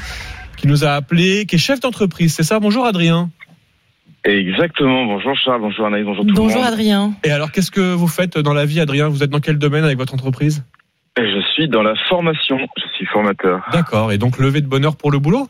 [0.58, 2.34] qui nous a appelé, qui est chef d'entreprise.
[2.34, 2.60] C'est ça?
[2.60, 3.30] Bonjour Adrien.
[4.24, 5.06] Exactement.
[5.06, 6.48] Bonjour Charles, bonjour Anaïs, bonjour tout le monde.
[6.48, 7.14] Bonjour Adrien.
[7.24, 9.08] Et alors, qu'est-ce que vous faites dans la vie, Adrien?
[9.08, 10.64] Vous êtes dans quel domaine avec votre entreprise?
[11.16, 13.64] Je suis dans la formation, je suis formateur.
[13.72, 14.12] D'accord.
[14.12, 15.48] Et donc, levé de bonheur pour le boulot?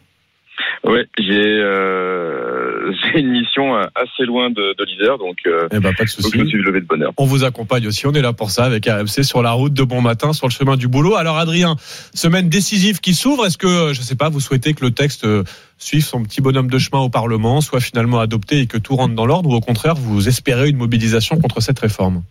[0.85, 5.95] Ouais, j'ai euh, j'ai une mission euh, assez loin de, de donc, euh, Eh ben,
[5.95, 6.31] pas de souci.
[6.33, 7.13] je me suis levé de bonheur.
[7.17, 9.83] On vous accompagne aussi, on est là pour ça avec RMC sur la route de
[9.83, 11.17] bon matin, sur le chemin du boulot.
[11.17, 11.77] Alors Adrien,
[12.15, 15.27] semaine décisive qui s'ouvre, est-ce que, je sais pas, vous souhaitez que le texte
[15.79, 19.15] suive son petit bonhomme de chemin au Parlement, soit finalement adopté et que tout rentre
[19.15, 22.23] dans l'ordre, ou au contraire, vous espérez une mobilisation contre cette réforme?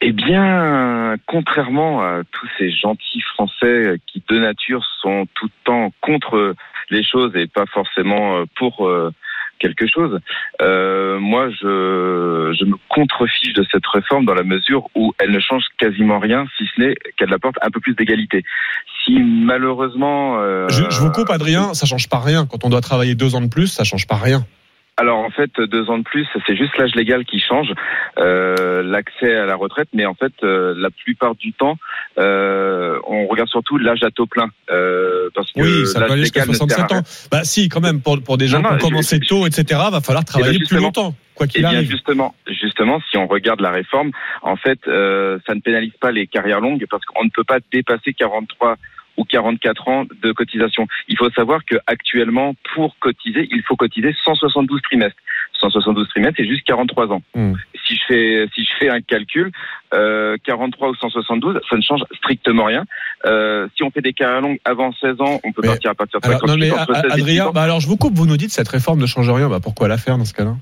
[0.00, 5.92] Eh bien, contrairement à tous ces gentils Français qui de nature sont tout le temps
[6.00, 6.54] contre
[6.90, 9.10] les choses et pas forcément euh, pour euh,
[9.58, 10.18] quelque chose,
[10.60, 15.40] euh, moi je, je me contrefiche de cette réforme dans la mesure où elle ne
[15.40, 18.42] change quasiment rien, si ce n'est qu'elle apporte un peu plus d'égalité.
[19.04, 20.40] Si malheureusement...
[20.40, 22.46] euh, je, je vous coupe Adrien, ça change pas rien.
[22.46, 24.44] Quand on doit travailler deux ans de plus, ça change pas rien.
[24.96, 27.68] Alors en fait, deux ans de plus, c'est juste l'âge légal qui change,
[28.18, 31.76] euh, l'accès à la retraite, mais en fait, euh, la plupart du temps,
[32.18, 36.20] euh, on regarde surtout l'âge à taux plein, euh, parce que Oui, ça l'âge aller
[36.22, 37.28] jusqu'à légal ne sert à 67 ans.
[37.32, 40.00] Bah si, quand même, pour, pour des gens Non, qui ont commencé tôt, etc., va
[40.00, 40.82] falloir travailler plus justement.
[40.82, 41.90] longtemps, quoi Eh qu'il bien arrive.
[41.90, 46.28] justement, justement, si on regarde la réforme, en fait, euh, ça ne pénalise pas les
[46.28, 48.76] carrières longues parce qu'on ne peut pas dépasser 43
[49.16, 50.86] ou 44 ans de cotisation.
[51.08, 55.18] Il faut savoir que actuellement, pour cotiser, il faut cotiser 172 trimestres.
[55.60, 57.22] 172 trimestres, c'est juste 43 ans.
[57.34, 57.52] Hmm.
[57.86, 59.50] Si je fais si je fais un calcul,
[59.94, 62.84] euh, 43 ou 172, ça ne change strictement rien.
[63.26, 65.94] Euh, si on fait des carrières longues avant 16 ans, on peut Mais- partir à
[65.94, 67.52] partir de Alors, 58 non mais entre 16 et 18 Adrien, ans.
[67.52, 69.86] bah alors je vous coupe, vous nous dites cette réforme ne change rien, bah pourquoi
[69.88, 70.56] la faire dans ce cas-là?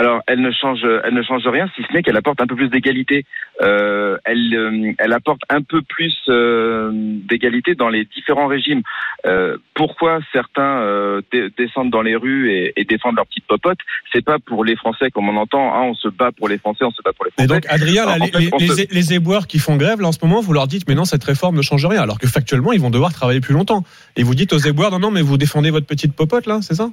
[0.00, 2.54] Alors, elle ne change, elle ne change rien, si ce n'est qu'elle apporte un peu
[2.54, 3.24] plus d'égalité.
[3.60, 8.82] Euh, elle, euh, elle apporte un peu plus euh, d'égalité dans les différents régimes.
[9.74, 10.76] Pourquoi certains
[11.58, 13.80] descendent dans les rues et, et défendent leurs petites popotes?
[14.12, 15.74] C'est pas pour les Français comme on entend.
[15.74, 17.60] Hein, on se bat pour les Français, on se bat pour les Et Français.
[17.60, 20.08] donc, Adrien, là, les, fait, les, on les, se- les éboueurs qui font grève, là,
[20.08, 22.28] en ce moment, vous leur dites, mais non, cette réforme ne change rien, alors que
[22.28, 23.82] factuellement, ils vont devoir travailler plus longtemps.
[24.16, 26.74] Et vous dites aux éboueurs, non, non, mais vous défendez votre petite popote, là, c'est
[26.74, 26.90] ça?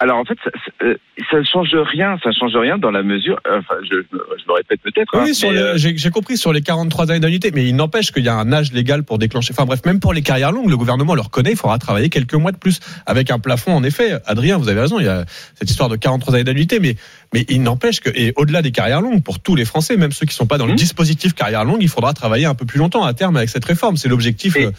[0.00, 0.50] Alors en fait, ça,
[0.84, 0.94] euh,
[1.30, 2.16] ça ne change rien.
[2.22, 3.40] Ça ne change rien dans la mesure.
[3.50, 5.12] Enfin, je, je le répète peut-être.
[5.16, 8.24] hein, Oui, le- euh, j'ai compris sur les 43 années d'annuité, mais il n'empêche qu'il
[8.24, 9.52] y a un âge légal pour déclencher.
[9.52, 12.34] Enfin bref, même pour les carrières longues, le gouvernement le reconnaît, il faudra travailler quelques
[12.34, 13.72] mois de plus avec un plafond.
[13.74, 15.24] En effet, Adrien, vous avez raison, il y a
[15.56, 16.94] cette histoire de 43 années d'annuité, mais
[17.34, 20.26] mais il n'empêche que et au-delà des carrières longues, pour tous les Français, même ceux
[20.26, 20.76] qui sont pas dans le Mmh.
[20.76, 23.96] dispositif carrière longue, il faudra travailler un peu plus longtemps à terme avec cette réforme.
[23.96, 24.54] C'est l'objectif.
[24.56, 24.70] euh,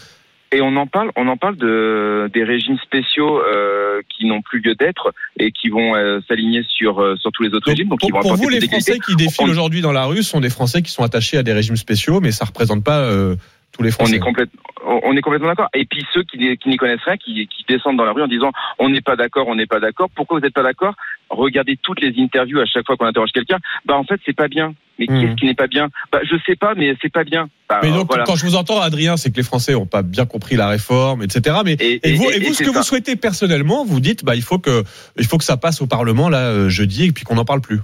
[0.52, 4.60] Et on en parle, on en parle de des régimes spéciaux euh, qui n'ont plus
[4.62, 7.90] lieu d'être et qui vont euh, s'aligner sur euh, sur tous les autres régimes.
[7.90, 8.60] Donc, ils vont Pour vous, les.
[8.62, 11.44] Français qui défilent On- aujourd'hui dans la rue sont des Français qui sont attachés à
[11.44, 13.36] des régimes spéciaux, mais ça représente pas euh,
[13.72, 14.62] tous les On est complètement,
[15.04, 15.70] on est complètement d'accord.
[15.74, 18.28] Et puis ceux qui, qui n'y connaissent rien, qui, qui descendent dans la rue en
[18.28, 20.10] disant on n'est pas d'accord, on n'est pas d'accord.
[20.16, 20.96] Pourquoi vous n'êtes pas d'accord?
[21.30, 24.48] Regarder toutes les interviews à chaque fois qu'on interroge quelqu'un, bah en fait c'est pas
[24.48, 24.74] bien.
[24.98, 25.22] Mais Hmm.
[25.22, 25.88] qu'est-ce qui n'est pas bien?
[26.12, 27.48] Bah je sais pas, mais c'est pas bien.
[27.70, 28.26] Bah, Mais donc, voilà.
[28.26, 31.24] quand je vous entends, Adrien, c'est que les Français n'ont pas bien compris la réforme,
[31.24, 31.58] etc.
[31.64, 32.80] Mais et, et- vous, et- ce que ça.
[32.80, 34.84] vous souhaitez personnellement, vous dites, bah, il faut que,
[35.18, 37.62] il faut que ça passe au Parlement là euh, jeudi et puis qu'on n'en parle
[37.62, 37.80] plus.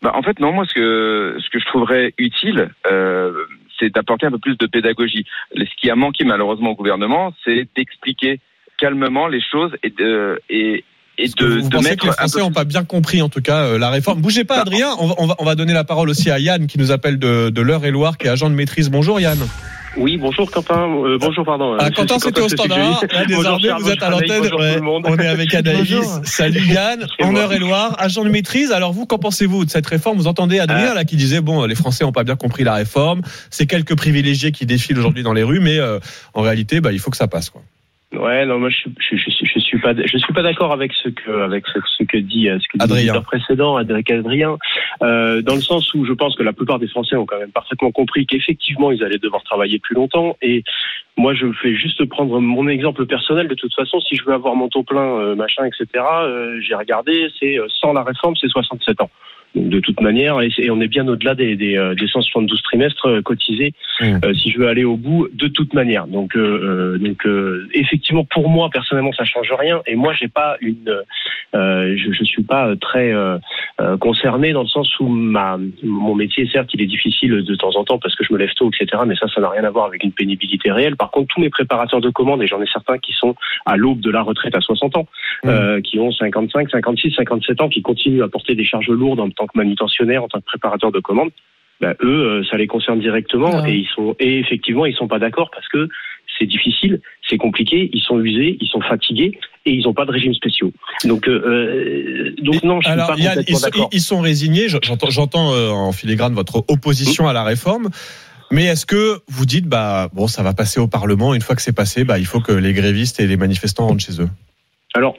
[0.00, 3.32] Bah, en fait, non, moi, ce que, ce que je trouverais utile, euh,
[3.78, 5.24] c'est d'apporter un peu plus de pédagogie.
[5.54, 8.40] Ce qui a manqué malheureusement au gouvernement, c'est d'expliquer
[8.78, 10.84] calmement les choses et de, et,
[11.18, 13.28] et de, vous de pensez mettre que les Français peu- n'ont pas bien compris, en
[13.28, 14.20] tout cas, euh, la réforme?
[14.20, 14.90] Bougez pas, Adrien.
[14.98, 17.18] On va, on va, on va donner la parole aussi à Yann qui nous appelle
[17.18, 18.90] de, de l'Eure-et-Loire, qui est agent de maîtrise.
[18.90, 19.38] Bonjour, Yann.
[19.96, 20.88] Oui, bonjour Quentin.
[20.88, 21.76] Euh, bonjour, pardon.
[21.78, 22.78] Ah, Quentin, c'était au standard.
[22.78, 24.42] Là, Bonjour, désormais, vous êtes à l'antenne.
[24.42, 25.56] Ouais, on est avec.
[25.64, 26.20] Bonjour.
[26.24, 27.34] Salut Yann, en.
[27.34, 28.72] Eure-et-Loire, agent de maîtrise.
[28.72, 30.18] Alors vous, qu'en pensez-vous de cette réforme?
[30.18, 33.22] Vous entendez Adrien là qui disait bon, les Français n'ont pas bien compris la réforme.
[33.50, 35.98] C'est quelques privilégiés qui défilent aujourd'hui dans les rues, mais euh,
[36.34, 37.50] en réalité, bah, il faut que ça passe.
[37.50, 37.62] Quoi.
[38.12, 40.72] Ouais, non, moi je suis, je, je, suis- je suis pas, je suis pas d'accord
[40.72, 43.00] avec ce que, avec ce, ce que dit, euh, ce que dit Adrien.
[43.12, 44.56] l'auditeur précédent, avec Adrien,
[45.02, 47.50] euh, dans le sens où je pense que la plupart des Français ont quand même
[47.50, 50.36] parfaitement compris qu'effectivement ils allaient devoir travailler plus longtemps.
[50.40, 50.62] Et
[51.18, 53.48] moi, je fais juste prendre mon exemple personnel.
[53.48, 55.86] De toute façon, si je veux avoir mon taux plein, euh, machin, etc.
[56.22, 59.10] euh, J'ai regardé, c'est euh, sans la réforme, c'est 67 ans.
[59.56, 63.22] De toute manière, et, on est bien au-delà des, des, euh, des 172 trimestres euh,
[63.22, 66.06] cotisés euh, si je veux aller au bout de toute manière.
[66.06, 69.80] Donc, euh, euh, donc euh, effectivement, pour moi personnellement, ça change rien.
[69.86, 71.02] Et moi, j'ai pas une,
[71.54, 73.12] euh, je, je suis pas très
[74.00, 77.84] concerné dans le sens où ma, mon métier, certes, il est difficile de temps en
[77.84, 79.02] temps parce que je me lève tôt, etc.
[79.06, 80.96] Mais ça, ça n'a rien à voir avec une pénibilité réelle.
[80.96, 84.00] Par contre, tous mes préparateurs de commandes, et j'en ai certains qui sont à l'aube
[84.00, 85.06] de la retraite à 60 ans,
[85.46, 89.30] euh, qui ont 55, 56, 57 ans, qui continuent à porter des charges lourdes en
[89.46, 91.30] tant que manutentionnaire, en tant que préparateur de commandes
[91.80, 92.06] bah, eux,
[92.40, 95.68] euh, ça les concerne directement et ils sont et effectivement ils sont pas d'accord parce
[95.68, 95.88] que
[96.38, 100.10] c'est difficile, c'est compliqué, ils sont usés, ils sont fatigués et ils n'ont pas de
[100.10, 100.72] régime spéciaux.
[101.04, 103.88] Donc euh, euh, donc non, je suis Alors, pas Yann, ils, sont- d'accord.
[103.92, 104.68] ils sont résignés.
[104.68, 107.88] J'entends, j'entends euh, en filigrane votre opposition à la réforme.
[108.50, 111.34] Mais est-ce que vous dites, bah bon, ça va passer au Parlement.
[111.34, 114.04] Une fois que c'est passé, bah il faut que les grévistes et les manifestants rentrent
[114.04, 114.28] chez eux?
[114.96, 115.14] Alors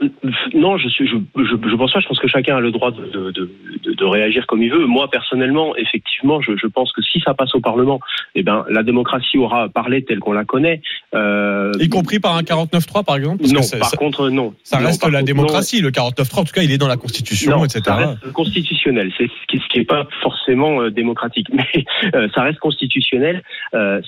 [0.54, 2.00] non, je suis, je, je, je pense pas.
[2.00, 3.50] Je pense que chacun a le droit de, de, de,
[3.84, 4.86] de- de réagir comme il veut.
[4.86, 8.00] Moi personnellement, effectivement, je, je pense que si ça passe au Parlement,
[8.36, 10.82] eh ben la démocratie aura parlé telle qu'on la connaît.
[11.16, 14.54] Euh, Y compris par un 49.3 par exemple Parce non, par ça- contre non.
[14.64, 15.26] Ça reste la contre, non.
[15.26, 15.82] démocratie.
[15.82, 17.82] Le 49.3, en tout cas, il est dans la Constitution, Non, etc.
[17.86, 19.12] ça reste constitutionnel.
[19.18, 21.86] C'est ce qui, ce qui est pas forcément euh, démocratique, mais
[22.16, 23.44] euh, ça reste constitutionnel.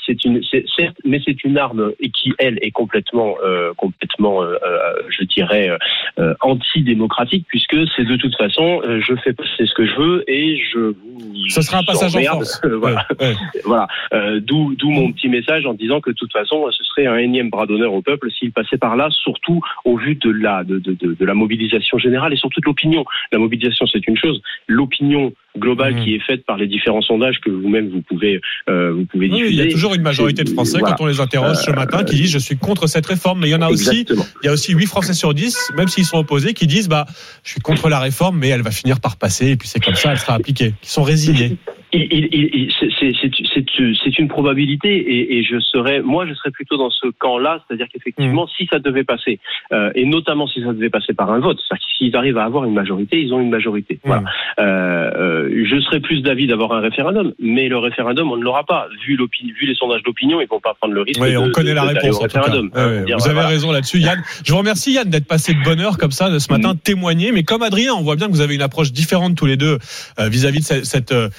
[0.05, 0.41] C'est une,
[0.75, 3.35] certes, mais c'est une arme qui elle est complètement,
[3.77, 4.41] complètement,
[5.09, 5.77] je dirais, euh,
[6.19, 10.23] euh, antidémocratique puisque c'est de toute façon, euh, je fais passer ce que je veux
[10.27, 11.49] et je vous.
[11.49, 12.61] Ce sera un passage en force.
[12.79, 13.05] Voilà.
[13.65, 13.87] voilà.
[14.13, 17.17] Euh, d'où, d'où mon petit message en disant que de toute façon, ce serait un
[17.17, 20.79] énième bras d'honneur au peuple s'il passait par là, surtout au vu de la, de,
[20.79, 23.05] de, de, de la mobilisation générale et surtout de l'opinion.
[23.31, 24.41] La mobilisation, c'est une chose.
[24.67, 26.03] L'opinion globale Mmh.
[26.03, 29.35] qui est faite par les différents sondages que vous-même vous pouvez, euh, vous pouvez Oui,
[29.37, 29.53] diffuser.
[29.53, 30.95] il y a toujours une majorité de Français, Voilà.
[30.95, 33.39] quand on les interroge ce Euh, matin, qui disent je suis contre cette réforme.
[33.41, 35.87] Mais il y en a aussi, il y a aussi 8 Français sur 10, même
[35.87, 37.05] s'ils sont opposés, qui disent bah
[37.43, 39.95] je suis contre la réforme, mais elle va finir par passer, et puis c'est comme
[39.95, 40.73] ça, elle sera appliquée.
[40.81, 41.57] Qui sont résignés.
[41.91, 47.87] C'est- une probabilité et, et je serais, moi, je serais plutôt dans ce camp-là, c'est-à-dire
[47.93, 48.49] qu'effectivement, Mmh.
[48.57, 49.39] si ça devait passer,
[49.71, 52.43] euh, et notamment si ça devait passer par un vote, c'est-à-dire que s'ils arrivent à
[52.43, 53.95] avoir une majorité, ils ont une majorité.
[53.95, 53.99] Mmh.
[54.07, 54.23] Voilà.
[54.59, 55.11] Euh,
[55.49, 58.87] euh, je serais plus d'avis d'avoir un référendum, mais le référendum, on ne l'aura pas.
[59.05, 61.21] Vu, vu les sondages d'opinion, ils vont pas prendre le risque.
[61.21, 62.69] Oui, de- on connaît de- la réponse au référendum.
[63.05, 63.47] Dire, vous avez voilà.
[63.47, 64.21] raison là-dessus, Yann.
[64.45, 67.31] Je vous remercie Yann d'être passé de bonne heure comme ça de ce matin, témoigner.
[67.31, 69.77] Mais comme Adrien, on voit bien que vous avez une approche différente tous les deux
[70.19, 71.29] euh, vis-à-vis de cette, cette, euh,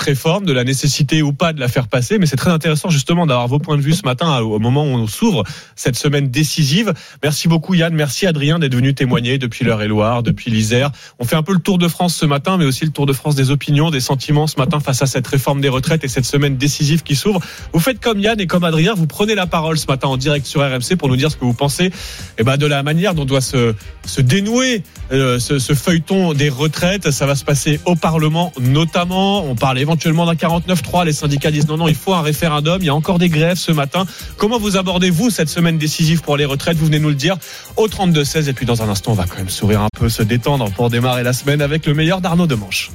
[0.00, 2.18] réforme, de la nécessité ou pas de la faire passer.
[2.18, 4.88] Mais c'est très intéressant justement d'avoir vos points de vue ce matin au moment où
[4.88, 5.44] on s'ouvre
[5.76, 6.92] cette semaine décisive.
[7.22, 10.90] Merci beaucoup Yann, merci Adrien d'être venu témoigner depuis l'Eure-et-Loire, depuis l'Isère.
[11.18, 13.12] On fait un peu le tour de France ce matin, mais aussi le tour de
[13.12, 16.26] France des opinions, des sentiments ce matin face à cette réforme des retraites et cette
[16.26, 17.40] semaine décisive qui s'ouvre.
[17.72, 20.46] Vous faites comme Yann et comme Adrien, vous prenez la parole ce matin en direct
[20.46, 21.90] sur RMC pour nous dire ce que vous pensez
[22.38, 23.74] eh ben, de la manière dont doit se,
[24.06, 24.82] se dénouer
[25.12, 27.10] euh, ce, feuilleton des retraites.
[27.10, 29.44] Ça va se passer au Parlement notamment.
[29.44, 31.06] On parle éventuellement d'un 49-3.
[31.06, 32.78] Les syndicats disent non, non, il faut un référendum.
[32.82, 34.04] Il y a encore des grèves ce matin.
[34.36, 36.76] Comment vous abordez, vous, cette semaine décisive pour les retraites?
[36.76, 37.36] Vous venez nous le dire
[37.76, 38.48] au 32-16.
[38.48, 40.90] Et puis dans un instant, on va quand même sourire un peu, se détendre pour
[40.90, 42.90] démarrer la semaine avec le meilleur d'Arnaud Demanche.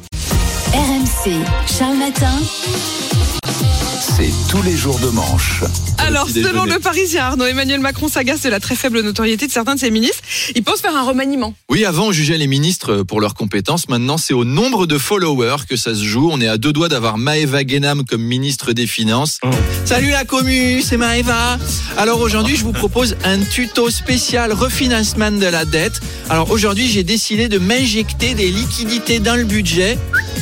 [0.74, 1.32] RMC,
[1.68, 2.40] Charles Matin.
[4.00, 5.64] C'est tous les jours de manche.
[6.08, 6.74] Alors, selon déjeuner.
[6.74, 9.90] le Parisien Arnaud, Emmanuel Macron s'agace de la très faible notoriété de certains de ses
[9.90, 10.22] ministres.
[10.56, 11.54] Il pense faire un remaniement.
[11.70, 13.88] Oui, avant on jugeait les ministres pour leurs compétences.
[13.88, 16.30] Maintenant, c'est au nombre de followers que ça se joue.
[16.32, 19.40] On est à deux doigts d'avoir Maëva Guénam comme ministre des Finances.
[19.86, 21.58] Salut la commu, c'est Maëva.
[21.98, 26.00] Alors aujourd'hui, je vous propose un tuto spécial refinancement de la dette.
[26.30, 29.98] Alors aujourd'hui, j'ai décidé de m'injecter des liquidités dans le budget.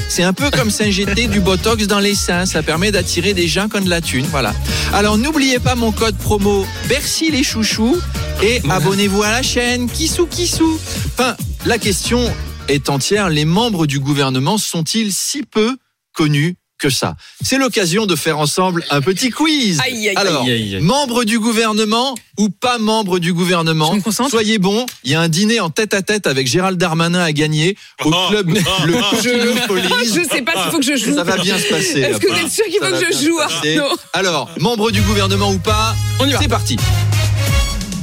[0.10, 2.45] C'est un peu comme s'injecter du botox dans les seins.
[2.45, 4.26] Ça permet d'attirer des gens qui ont de la thune.
[4.30, 4.54] Voilà.
[4.93, 7.97] Alors n'oubliez pas mon code promo Bercy les chouchous
[8.41, 10.79] et abonnez-vous à la chaîne Kissou Kissou.
[11.08, 11.35] Enfin,
[11.65, 12.19] la question
[12.67, 13.29] est entière.
[13.29, 15.77] Les membres du gouvernement sont-ils si peu
[16.13, 19.79] connus que ça C'est l'occasion de faire ensemble un petit quiz.
[19.86, 20.82] Aïe, aïe, Alors, aïe, aïe, aïe.
[20.82, 23.94] membre du gouvernement ou pas membre du gouvernement
[24.29, 24.86] Soyez bons.
[25.04, 28.12] Il y a un dîner en tête à tête avec Gérald Darmanin à gagner au
[28.29, 28.50] club
[28.86, 30.13] Le Je- Police.
[30.15, 31.15] je sais pas s'il faut que je joue.
[31.15, 32.00] Ça va bien se passer.
[32.02, 33.40] Est-ce que vous êtes sûr qu'il faut que je joue.
[33.40, 36.40] Arnaud Alors, membre du gouvernement ou pas On y va.
[36.42, 36.77] C'est parti.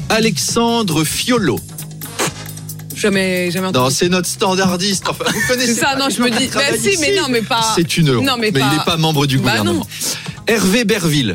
[0.08, 1.58] Alexandre Fiolo.
[2.98, 3.84] Jamais, jamais entendu.
[3.84, 5.04] Non, c'est notre standardiste.
[5.08, 6.48] Enfin, vous connaissez C'est ça, pas non, je me dis.
[6.52, 7.72] Bah si, mais non, mais pas.
[7.74, 8.24] C'est une honte.
[8.24, 8.68] Non, mais, mais pas...
[8.72, 9.80] il n'est pas membre du Bah gouvernement.
[9.80, 9.86] non.
[10.46, 11.34] Hervé Berville.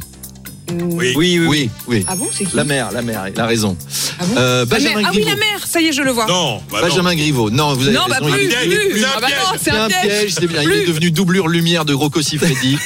[0.72, 1.70] Oui, oui, oui.
[1.88, 3.78] oui, Ah bon, c'est qui La mère, la mère, il a raison.
[4.18, 5.07] Ah bon Euh, Benjamin mère.
[5.09, 6.26] Ah oui, la mère, ça y est, je le vois.
[6.72, 7.49] Benjamin Griveaux.
[7.51, 8.32] Non, vous avez Non, bah raison.
[8.34, 9.03] plus, il est- plus.
[9.03, 10.34] Ah bah non, c'est un piège.
[10.34, 10.64] c'est bien.
[10.64, 12.78] Il est devenu doublure lumière de Rocco Siffredi.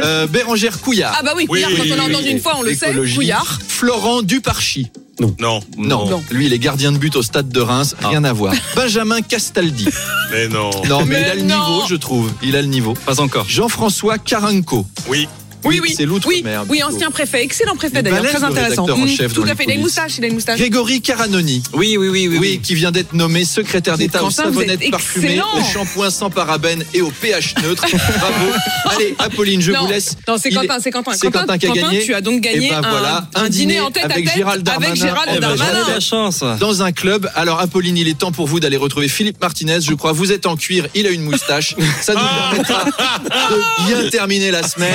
[0.00, 1.16] euh, Bérangère Couillard.
[1.18, 2.92] Ah bah oui, Couillard, quand on l'a entendu une fois, on le sait.
[3.14, 3.58] Couillard.
[3.66, 4.90] Florent Duparchi.
[5.20, 5.34] Non.
[5.38, 5.60] Non.
[5.76, 6.08] Non.
[6.08, 6.24] Non.
[6.30, 7.94] Lui, il est gardien de but au stade de Reims.
[8.02, 8.54] Rien à voir.
[8.74, 9.86] Benjamin Castaldi.
[10.30, 10.70] Mais non.
[10.88, 12.32] Non, mais, Mais il a le niveau, je trouve.
[12.42, 12.94] Il a le niveau.
[13.06, 13.44] Pas encore.
[13.46, 14.86] Jean-François Caranco.
[15.08, 15.28] Oui.
[15.64, 15.94] Oui, oui.
[15.96, 16.64] C'est l'outre-mer.
[16.68, 16.94] Oui, plutôt.
[16.94, 18.86] ancien préfet, excellent préfet d'ailleurs, très intéressant.
[18.86, 19.80] Mmh, tout à fait, il a une coulisses.
[19.80, 20.58] moustache, il a une moustache.
[20.58, 21.62] Grégory Caranoni.
[21.72, 22.38] Oui, oui, oui, oui.
[22.40, 27.02] Oui, qui vient d'être nommé secrétaire d'État aux savonnettes parfumées, aux shampoings sans parabènes et
[27.02, 27.84] au pH neutre.
[27.90, 28.46] Bravo.
[28.86, 30.16] Allez, Apolline, je non, vous laisse.
[30.26, 31.12] Non, c'est Quentin, c'est Quentin.
[31.12, 32.02] C'est Quentin qui a gagné.
[32.04, 34.36] tu as donc gagné Et ben un, voilà, un dîner en tête avec à tête
[34.36, 34.88] Gérald Darmanin.
[34.92, 35.88] avec Gérald Eh ben, Darmanin.
[35.88, 36.42] la chance.
[36.58, 37.28] Dans un club.
[37.34, 39.80] Alors, Apolline, il est temps pour vous d'aller retrouver Philippe Martinez.
[39.80, 41.74] Je crois, vous êtes en cuir, il a une moustache.
[42.02, 44.90] Ça nous permettra de bien terminer la semaine.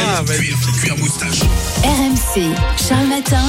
[1.84, 3.44] RMC, Charles Matin.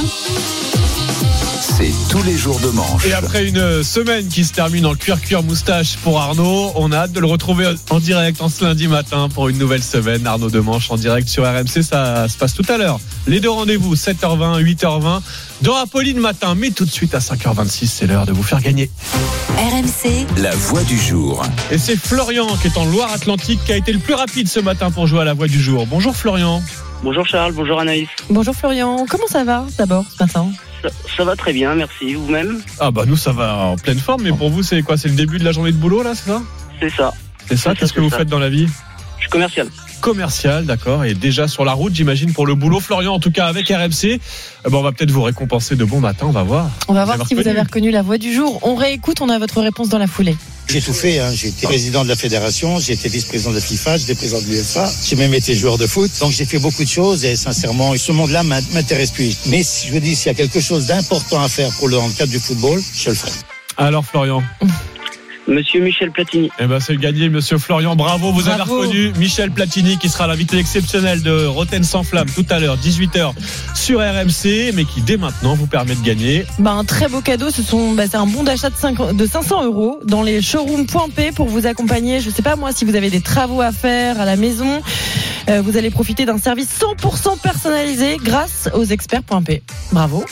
[1.61, 3.05] C'est tous les jours de manche.
[3.05, 7.13] Et après une semaine qui se termine en cuir-cuir moustache pour Arnaud, on a hâte
[7.13, 10.27] de le retrouver en direct en ce lundi matin pour une nouvelle semaine.
[10.27, 12.99] Arnaud Demanche en direct sur RMC, ça se passe tout à l'heure.
[13.25, 15.21] Les deux rendez-vous, 7h20, 8h20,
[15.61, 16.55] dans Apolline matin.
[16.55, 18.91] Mais tout de suite à 5h26, c'est l'heure de vous faire gagner.
[19.55, 21.41] RMC, La voix du jour.
[21.71, 24.91] Et c'est Florian qui est en Loire-Atlantique qui a été le plus rapide ce matin
[24.91, 25.87] pour jouer à la voix du jour.
[25.87, 26.61] Bonjour Florian.
[27.03, 28.07] Bonjour Charles, bonjour Anaïs.
[28.29, 30.47] Bonjour Florian, comment ça va d'abord ce matin
[30.81, 32.15] Ça, ça va très bien, merci.
[32.15, 35.07] Vous-même Ah bah nous ça va en pleine forme, mais pour vous c'est quoi C'est
[35.09, 36.41] le début de la journée de boulot là, c'est ça?
[36.79, 37.13] C'est ça.
[37.47, 38.17] C'est ça Qu'est-ce que vous ça.
[38.17, 38.67] faites dans la vie?
[39.17, 39.67] Je suis commercial.
[40.01, 42.79] commercial, d'accord, et déjà sur la route, j'imagine, pour le boulot.
[42.79, 44.19] Florian, en tout cas, avec RMC, eh
[44.65, 46.69] ben, on va peut-être vous récompenser de bon matin, on va voir.
[46.87, 48.59] On va voir si vous avez reconnu la voix du jour.
[48.61, 50.35] On réécoute, on a votre réponse dans la foulée.
[50.69, 51.31] J'ai tout fait, hein.
[51.33, 54.47] j'ai été président de la fédération, j'ai été vice-président de la FIFA, j'étais président de
[54.47, 57.95] l'UEFA, j'ai même été joueur de foot, donc j'ai fait beaucoup de choses et sincèrement,
[57.95, 59.33] ce monde-là m'in- m'intéresse plus.
[59.45, 61.95] Mais si je vous dis, s'il y a quelque chose d'important à faire pour le,
[61.95, 63.31] dans le cadre du football, je le ferai.
[63.77, 64.43] Alors, Florian
[65.47, 66.49] Monsieur Michel Platini.
[66.59, 67.95] Eh ben, c'est gagné, monsieur Florian.
[67.95, 72.45] Bravo, vous avez reconnu Michel Platini, qui sera l'invité exceptionnel de Roten sans flamme tout
[72.49, 73.33] à l'heure, 18h
[73.73, 76.45] sur RMC, mais qui dès maintenant vous permet de gagner.
[76.59, 79.25] Bah, un très beau cadeau, ce sont, bah, c'est un bon d'achat de, 5 de
[79.25, 82.19] 500 euros dans les showrooms.p pour vous accompagner.
[82.19, 84.81] Je sais pas moi si vous avez des travaux à faire à la maison.
[85.49, 89.63] Euh, vous allez profiter d'un service 100% personnalisé grâce aux experts.p.
[89.91, 90.25] Bravo.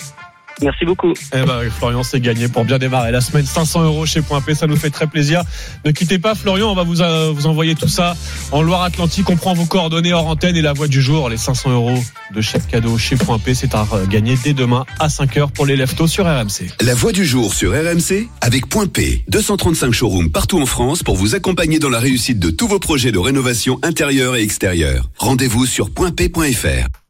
[0.62, 1.14] Merci beaucoup.
[1.34, 3.46] Eh ben, Florian, c'est gagné pour bien démarrer la semaine.
[3.46, 5.44] 500 euros chez Point P, ça nous fait très plaisir.
[5.84, 8.16] Ne quittez pas, Florian, on va vous, euh, vous envoyer tout ça
[8.52, 9.30] en Loire-Atlantique.
[9.30, 11.30] On prend vos coordonnées hors antenne et la voix du jour.
[11.30, 12.00] Les 500 euros
[12.34, 15.76] de chèque cadeau chez Point P, c'est à gagner dès demain à 5h pour les
[15.76, 16.70] leftos sur RMC.
[16.82, 19.24] La voix du jour sur RMC avec Point P.
[19.28, 23.12] 235 showrooms partout en France pour vous accompagner dans la réussite de tous vos projets
[23.12, 25.10] de rénovation intérieure et extérieure.
[25.18, 27.05] Rendez-vous sur pointp.fr.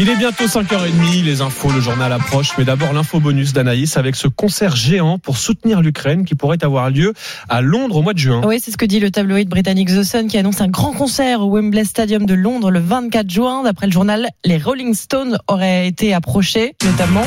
[0.00, 4.14] Il est bientôt 5h30, les infos, le journal approche, mais d'abord l'info bonus d'Anaïs avec
[4.14, 7.14] ce concert géant pour soutenir l'Ukraine qui pourrait avoir lieu
[7.48, 8.40] à Londres au mois de juin.
[8.44, 11.40] Oui, c'est ce que dit le tabloïd britannique The Sun qui annonce un grand concert
[11.40, 13.64] au Wembley Stadium de Londres le 24 juin.
[13.64, 17.26] D'après le journal, les Rolling Stones auraient été approchés notamment,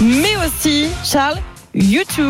[0.00, 1.38] mais aussi Charles,
[1.76, 2.22] U2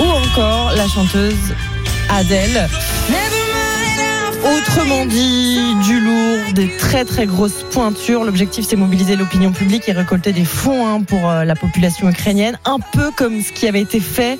[0.00, 1.54] ou encore la chanteuse
[2.08, 2.66] Adele.
[4.44, 8.24] Au Autrement dit, du lourd, des très très grosses pointures.
[8.24, 12.58] L'objectif, c'est mobiliser l'opinion publique et récolter des fonds hein, pour euh, la population ukrainienne,
[12.64, 14.38] un peu comme ce qui avait été fait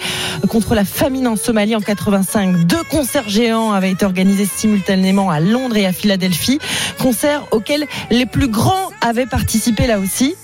[0.48, 2.66] contre la famine en Somalie en 85.
[2.66, 6.60] Deux concerts géants avaient été organisés simultanément à Londres et à Philadelphie,
[6.98, 10.36] concerts auxquels les plus grands avaient participé là aussi.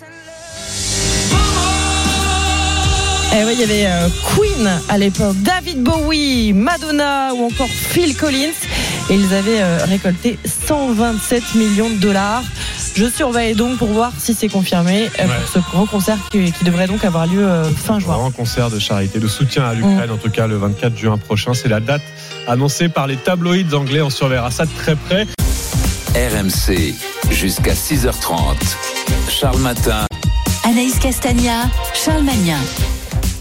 [3.35, 8.17] Eh oui, il y avait euh, Queen à l'époque, David Bowie, Madonna ou encore Phil
[8.17, 8.55] Collins.
[9.11, 12.43] Et ils avaient euh, récolté 127 millions de dollars.
[12.97, 16.65] Je surveille donc pour voir si c'est confirmé euh, pour ce grand concert qui, qui
[16.65, 18.15] devrait donc avoir lieu fin juin.
[18.15, 21.53] Grand concert de charité, de soutien à l'Ukraine, en tout cas le 24 juin prochain.
[21.53, 22.03] C'est la date
[22.47, 24.01] annoncée par les tabloïds anglais.
[24.01, 25.27] On surveillera ça de très près.
[26.15, 26.95] RMC,
[27.31, 28.57] jusqu'à 6h30.
[29.29, 30.07] Charles Matin.
[30.65, 32.59] Anaïs Castagna, Charles Magnin.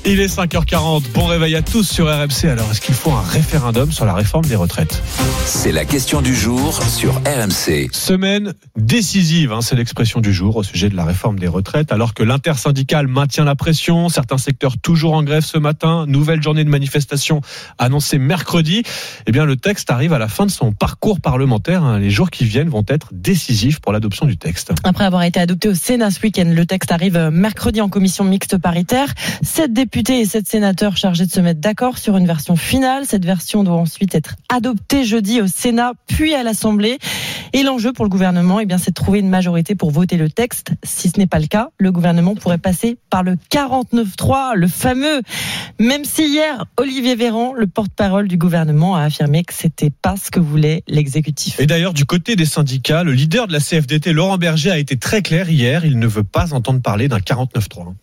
[0.10, 1.12] Il est 5h40.
[1.14, 2.46] Bon réveil à tous sur RMC.
[2.50, 5.04] Alors, est-ce qu'il faut un référendum sur la réforme des retraites?
[5.44, 7.90] C'est la question du jour sur RMC.
[7.92, 11.92] Semaine décisive, hein, c'est l'expression du jour au sujet de la réforme des retraites.
[11.92, 16.64] Alors que l'intersyndicale maintient la pression, certains secteurs toujours en grève ce matin, nouvelle journée
[16.64, 17.42] de manifestation
[17.78, 18.84] annoncée mercredi.
[19.26, 21.84] Eh bien, le texte arrive à la fin de son parcours parlementaire.
[21.84, 22.00] hein.
[22.00, 24.72] Les jours qui viennent vont être décisifs pour l'adoption du texte.
[24.86, 28.58] Après avoir été adopté au Sénat ce week-end, le texte arrive mercredi en commission mixte
[28.58, 29.14] paritaire.
[29.44, 33.06] Sept députés et sept sénateurs chargés de se mettre d'accord sur une version finale.
[33.08, 37.00] Cette version doit ensuite être adoptée jeudi au Sénat puis à l'Assemblée.
[37.52, 40.30] Et l'enjeu pour le gouvernement, eh bien, c'est de trouver une majorité pour voter le
[40.30, 40.70] texte.
[40.84, 45.22] Si ce n'est pas le cas, le gouvernement pourrait passer par le 49-3, le fameux.
[45.80, 50.30] Même si hier, Olivier Véran, le porte-parole du gouvernement, a affirmé que c'était pas ce
[50.30, 51.60] que voulait l'exécutif.
[51.60, 54.96] Et d'ailleurs, du côté des syndicats, le leader de la CFDT, Laurent Berger, a été
[54.96, 55.86] très clair hier.
[55.86, 57.48] Il ne veut pas entendre parler d'un 49-3.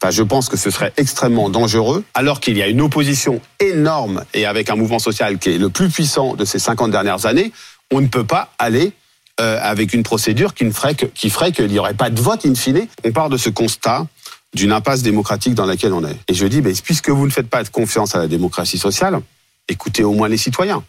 [0.02, 4.24] Enfin, je pense que ce serait extrêmement dangereux, alors qu'il y a une opposition énorme
[4.32, 7.52] et avec un mouvement social qui est le plus puissant de ces 50 dernières années,
[7.92, 8.92] on ne peut pas aller
[9.40, 12.20] euh, avec une procédure qui, ne ferait que, qui ferait qu'il n'y aurait pas de
[12.20, 12.86] vote in fine.
[13.04, 14.06] On part de ce constat
[14.54, 16.16] d'une impasse démocratique dans laquelle on est.
[16.28, 19.20] Et je dis, ben, puisque vous ne faites pas de confiance à la démocratie sociale,
[19.68, 20.84] écoutez au moins les citoyens.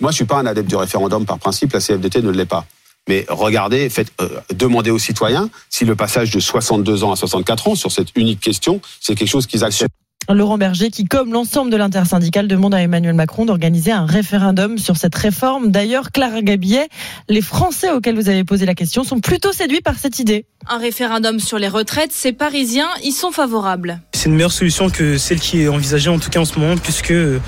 [0.00, 2.66] Moi, je suis pas un adepte du référendum par principe, la CFDT ne l'est pas.
[3.08, 7.68] Mais regardez, faites, euh, demandez aux citoyens si le passage de 62 ans à 64
[7.68, 10.01] ans sur cette unique question, c'est quelque chose qu'ils acceptent.
[10.28, 14.96] Laurent Berger, qui, comme l'ensemble de l'intersyndicale, demande à Emmanuel Macron d'organiser un référendum sur
[14.96, 15.70] cette réforme.
[15.70, 16.88] D'ailleurs, Clara Gabillet,
[17.28, 20.46] les Français auxquels vous avez posé la question sont plutôt séduits par cette idée.
[20.68, 24.00] Un référendum sur les retraites, ces Parisiens y sont favorables.
[24.12, 26.76] C'est une meilleure solution que celle qui est envisagée en tout cas en ce moment,
[26.76, 27.40] puisque euh,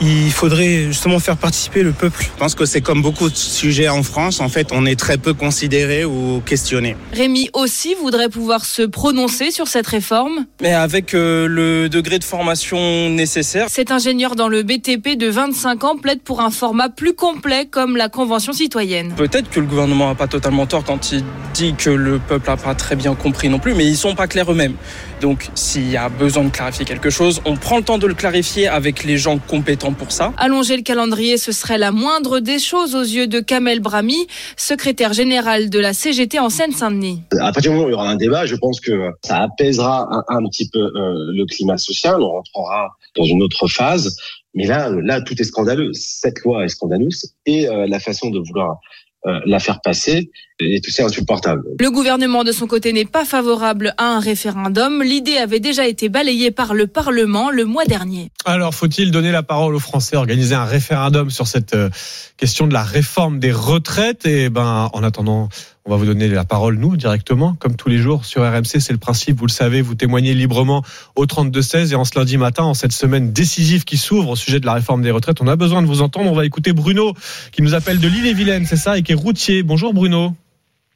[0.00, 2.22] il faudrait justement faire participer le peuple.
[2.22, 5.18] Je pense que c'est comme beaucoup de sujets en France, en fait, on est très
[5.18, 6.96] peu considéré ou questionné.
[7.12, 10.46] Rémi aussi voudrait pouvoir se prononcer sur cette réforme.
[10.62, 13.66] Mais avec euh, le degré de formation nécessaire.
[13.68, 17.96] Cet ingénieur dans le BTP de 25 ans plaide pour un format plus complet comme
[17.96, 19.12] la Convention citoyenne.
[19.16, 22.56] Peut-être que le gouvernement n'a pas totalement tort quand il dit que le peuple n'a
[22.56, 24.74] pas très bien compris non plus, mais ils sont pas clairs eux-mêmes.
[25.20, 28.14] Donc s'il y a besoin de clarifier quelque chose, on prend le temps de le
[28.14, 30.32] clarifier avec les gens compétents pour ça.
[30.36, 35.12] Allonger le calendrier, ce serait la moindre des choses aux yeux de Kamel Brahmi, secrétaire
[35.12, 37.22] général de la CGT en Seine-Saint-Denis.
[37.38, 40.08] À partir du moment où il y aura un débat, je pense que ça apaisera
[40.28, 42.11] un, un petit peu euh, le climat social.
[42.20, 44.16] On rentrera dans une autre phase.
[44.54, 45.92] Mais là, là, tout est scandaleux.
[45.94, 48.78] Cette loi est scandaleuse et euh, la façon de vouloir
[49.24, 51.62] euh, la faire passer est aussi insupportable.
[51.78, 55.00] Le gouvernement, de son côté, n'est pas favorable à un référendum.
[55.00, 58.32] L'idée avait déjà été balayée par le Parlement le mois dernier.
[58.44, 61.88] Alors, faut-il donner la parole aux Français, organiser un référendum sur cette euh,
[62.36, 64.26] question de la réforme des retraites?
[64.26, 65.48] Et ben, en attendant,
[65.84, 68.80] on va vous donner la parole, nous, directement, comme tous les jours sur RMC.
[68.80, 70.82] C'est le principe, vous le savez, vous témoignez librement
[71.16, 74.60] au 32-16 et en ce lundi matin, en cette semaine décisive qui s'ouvre au sujet
[74.60, 75.40] de la réforme des retraites.
[75.40, 76.30] On a besoin de vous entendre.
[76.30, 77.14] On va écouter Bruno,
[77.50, 79.64] qui nous appelle de l'île-et-Vilaine, c'est ça, et qui est routier.
[79.64, 80.34] Bonjour Bruno.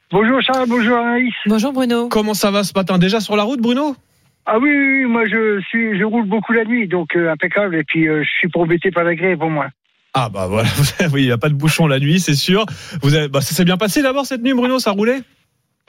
[0.09, 1.33] Bonjour Charles, bonjour Anaïs.
[1.47, 2.07] Bonjour Bruno.
[2.07, 2.97] Comment ça va ce matin?
[2.97, 3.93] Déjà sur la route, Bruno?
[4.45, 7.75] Ah oui, oui, oui, moi je suis, je roule beaucoup la nuit, donc euh, impeccable.
[7.75, 9.67] Et puis euh, je suis pas embêté par la grève au moins.
[10.13, 10.69] Ah bah voilà,
[11.13, 12.65] oui, il n'y a pas de bouchon la nuit, c'est sûr.
[13.01, 15.21] Vous avez, bah, ça s'est bien passé d'abord cette nuit, Bruno, ça roulait?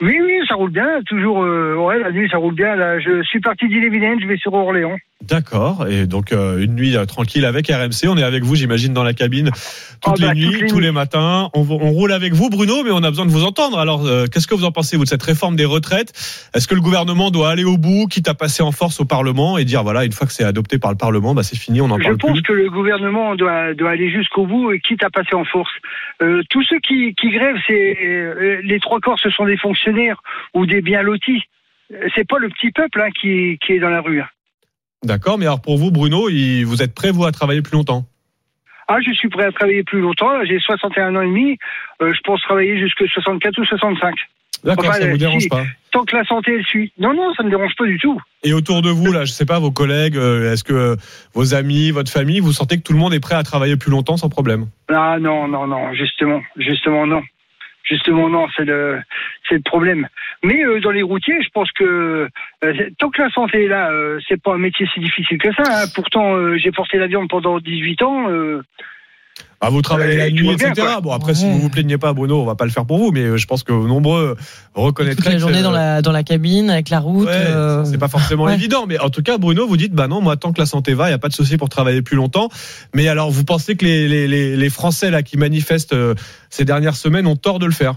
[0.01, 1.01] Oui, oui, ça roule bien.
[1.03, 2.75] Toujours, euh, ouais, la nuit ça roule bien.
[2.75, 4.95] Là, je suis parti d'Ille-et-Vilaine, je vais sur Orléans.
[5.21, 8.07] D'accord, et donc euh, une nuit euh, tranquille avec RMC.
[8.07, 9.51] On est avec vous, j'imagine, dans la cabine
[10.01, 11.49] toutes Ah bah, les nuits, toutes les tous les matins.
[11.53, 13.79] On, on roule avec vous, Bruno, mais on a besoin de vous entendre.
[13.79, 16.13] Alors, euh, qu'est-ce que vous en pensez, vous, de cette réforme des retraites?
[16.55, 19.57] Est-ce que le gouvernement doit aller au bout, quitte à passer en force au Parlement
[19.57, 21.87] et dire, voilà, une fois que c'est adopté par le Parlement, bah, c'est fini, on
[21.97, 22.41] Je parle pense plus?
[22.43, 25.71] que le gouvernement doit, doit aller jusqu'au bout et quitte à passer en force.
[26.49, 30.21] Tous ceux qui, qui grèvent, c'est les trois corps, ce sont des fonctionnaires
[30.53, 31.43] ou des bien lotis.
[32.15, 34.21] C'est pas le petit peuple hein, qui, qui est dans la rue.
[35.05, 38.05] D'accord, mais alors pour vous, Bruno, il- vous êtes prêt, vous, à travailler plus longtemps?
[38.87, 40.43] Ah, je suis prêt à travailler plus longtemps.
[40.45, 41.57] J'ai 61 ans et demi.
[42.01, 44.15] Euh, je pense travailler jusque 64 ou 65.
[44.63, 46.91] D'accord, Enfin, ça vous euh, dérange si- pas Tant que la santé elle suit.
[46.99, 48.19] Non, non, ça me dérange pas du tout.
[48.43, 50.95] Et autour de vous, là, je sais pas, vos collègues, euh, est-ce que euh,
[51.33, 53.89] vos amis, votre famille, vous sentez que tout le monde est prêt à travailler plus
[53.89, 54.67] longtemps sans problème?
[54.89, 57.21] Ah non, non, non, justement, justement non.
[57.89, 59.01] Justement non, c'est le,
[59.47, 60.07] c'est le problème.
[60.43, 62.29] Mais euh, dans les routiers, je pense que
[62.63, 65.51] euh, tant que la santé est là, euh, c'est pas un métier si difficile que
[65.53, 65.63] ça.
[65.65, 65.85] hein.
[65.95, 68.27] Pourtant, euh, j'ai porté la viande pendant 18 ans.
[69.61, 70.87] Ah, vous travaillez Euh, la nuit, bien, etc.
[71.03, 73.11] Bon, après, si vous vous plaignez pas, Bruno, on va pas le faire pour vous,
[73.11, 74.37] mais je pense que nombreux
[74.73, 77.27] reconnaîtraient Toute la que journée c'est- dans la, dans la cabine, avec la route.
[77.27, 78.53] Ouais, euh, c'est pas forcément ouais.
[78.53, 80.93] évident, mais en tout cas, Bruno, vous dites, bah non, moi, tant que la santé
[80.93, 82.47] va, il y a pas de souci pour travailler plus longtemps.
[82.95, 86.15] Mais alors, vous pensez que les, les, les, les Français là qui manifestent euh,
[86.49, 87.95] ces dernières semaines ont tort de le faire?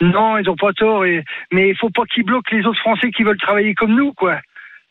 [0.00, 1.04] Non, ils ont pas tort.
[1.04, 4.12] Et, mais il faut pas qu'ils bloquent les autres Français qui veulent travailler comme nous,
[4.12, 4.36] quoi.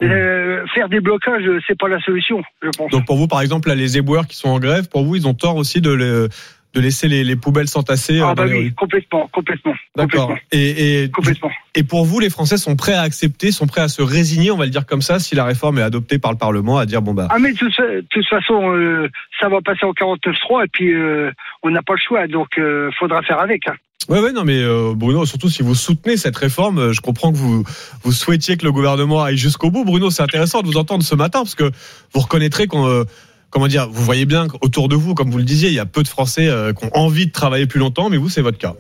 [0.04, 2.92] Euh, faire des blocages, c'est pas la solution, je pense.
[2.92, 5.28] Donc pour vous, par exemple, là, les éboueurs qui sont en grève, pour vous, ils
[5.28, 6.30] ont tort aussi de, le-
[6.76, 8.74] de laisser les, les poubelles s'entasser euh, ah dans bah oui, rues.
[8.76, 9.74] complètement, complètement.
[9.96, 10.36] D'accord.
[10.52, 11.50] Et, et, Complètement.
[11.74, 14.58] et pour vous, les Français sont prêts à accepter, sont prêts à se résigner, on
[14.58, 17.02] va le dire comme ça, si la réforme est adoptée par le Parlement, à dire
[17.02, 17.28] bon bah.
[17.32, 20.68] Ah mais de toute, fa- de toute façon, euh, ça va passer en 49.3 et
[20.72, 21.32] puis euh,
[21.64, 23.68] on n'a pas le choix, donc euh, faudra faire avec.
[23.68, 23.76] hein.
[24.10, 27.32] Ouais, ouais, non, mais euh, Bruno, surtout si vous soutenez cette réforme, euh, je comprends
[27.34, 27.64] que vous
[28.04, 29.84] vous souhaitiez que le gouvernement aille jusqu'au bout.
[29.84, 31.72] Bruno, c'est intéressant de vous entendre ce matin parce que
[32.14, 33.04] vous reconnaîtrez qu'on, euh,
[33.50, 35.86] comment dire, vous voyez bien qu'autour de vous, comme vous le disiez, il y a
[35.86, 38.58] peu de Français euh, qui ont envie de travailler plus longtemps, mais vous, c'est votre
[38.58, 38.76] cas.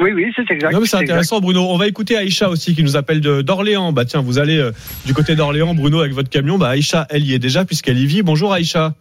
[0.00, 0.72] Oui, oui, c'est exact.
[0.72, 1.62] Non, mais c'est intéressant, Bruno.
[1.68, 3.90] On va écouter Aïcha aussi qui nous appelle de- d'Orléans.
[3.92, 4.70] Bah tiens, vous allez
[5.04, 6.56] du côté d'Orléans, Bruno, avec votre camion.
[6.58, 8.22] Bah Aïcha, elle y est déjà puisqu'elle y vit.
[8.22, 8.94] Bonjour Aïcha.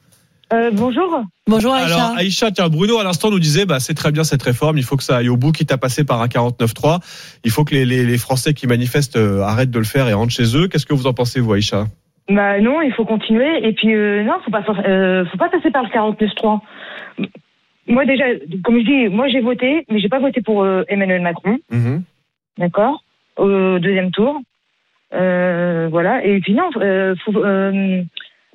[0.54, 1.24] Euh, bonjour.
[1.48, 1.96] Bonjour Aïcha.
[2.06, 4.84] Alors Aïcha, tiens, Bruno à l'instant nous disait, bah c'est très bien cette réforme, il
[4.84, 7.00] faut que ça aille au bout, quitte à passer par un 49.3.
[7.44, 10.14] Il faut que les, les, les Français qui manifestent euh, arrêtent de le faire et
[10.14, 10.68] rentrent chez eux.
[10.70, 11.86] Qu'est-ce que vous en pensez, vous, Aïcha?
[12.30, 13.68] Bah non, il faut continuer.
[13.68, 16.60] Et puis euh, non, faut pas, euh, faut pas passer par le 49.3.
[17.90, 18.26] Moi déjà,
[18.64, 22.04] comme je dis, moi j'ai voté, mais j'ai pas voté pour euh, Emmanuel Macron, Mhm.
[22.58, 23.04] d'accord,
[23.38, 24.40] au deuxième tour.
[25.14, 26.24] Euh, voilà.
[26.26, 28.02] Et puis non, euh, faut, euh,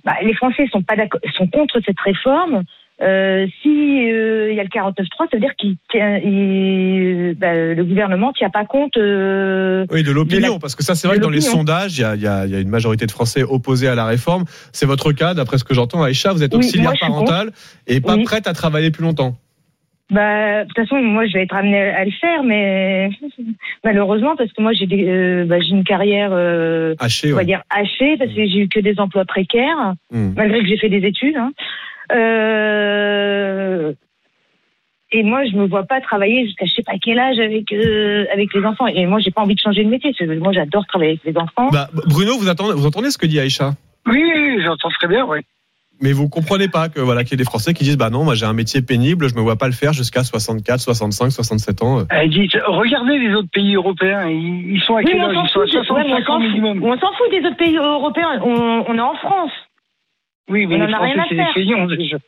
[0.05, 2.63] bah, les Français sont pas d'accord, sont contre cette réforme.
[3.01, 3.69] Euh, si
[4.13, 5.77] euh, il y a le 49.3, ça veut dire qu'il
[7.39, 8.97] bah, le gouvernement tient pas compte.
[8.97, 12.05] euh, Oui, de l'opinion, parce que ça, c'est vrai que dans les sondages, il y
[12.05, 14.45] a, y, a, y a une majorité de Français opposés à la réforme.
[14.73, 17.51] C'est votre cas, d'après ce que j'entends, Aïcha, vous êtes Oui, auxiliaire moi, parental
[17.89, 18.23] et pas Oui.
[18.25, 19.37] prête à travailler plus longtemps.
[20.13, 23.11] Bah, de toute façon, moi, je vais être amenée à le faire, mais
[23.83, 27.41] malheureusement, parce que moi, j'ai des, euh, bah, j'ai une carrière, euh, Hachée, on va
[27.41, 27.45] ouais.
[27.47, 30.35] dire hachée, parce que j'ai eu que des emplois précaires, Hmm.
[30.37, 31.37] malgré que j'ai fait des études.
[31.37, 31.53] hein.
[32.13, 33.93] Euh,
[35.15, 38.25] et moi, je me vois pas travailler jusqu'à je sais pas quel âge avec euh,
[38.33, 38.87] avec les enfants.
[38.87, 40.13] Et moi, j'ai pas envie de changer de métier.
[40.19, 41.69] parce que Moi, j'adore travailler avec les enfants.
[41.71, 43.73] Bah, Bruno, vous entendez, vous entendez ce que dit Aïcha?
[44.07, 45.41] Oui, oui, oui, j'entends très bien, oui.
[46.03, 48.25] Mais vous comprenez pas que voilà qu'il y ait des Français qui disent bah non
[48.25, 51.83] moi j'ai un métier pénible je me vois pas le faire jusqu'à 64 65 67
[51.83, 52.05] ans euh.
[52.11, 55.49] Elle dit, regardez les autres pays européens, ils, sont à quel mais âge on Ils
[55.49, 56.49] s'en Ils sont à fout, ouais, mais on 65 ans s'en fout.
[56.49, 56.83] minimum.
[56.85, 58.41] On s'en fout des autres pays européens.
[58.45, 59.53] On, on est en France.
[60.49, 62.19] Oui, mais On les en a rien à faire.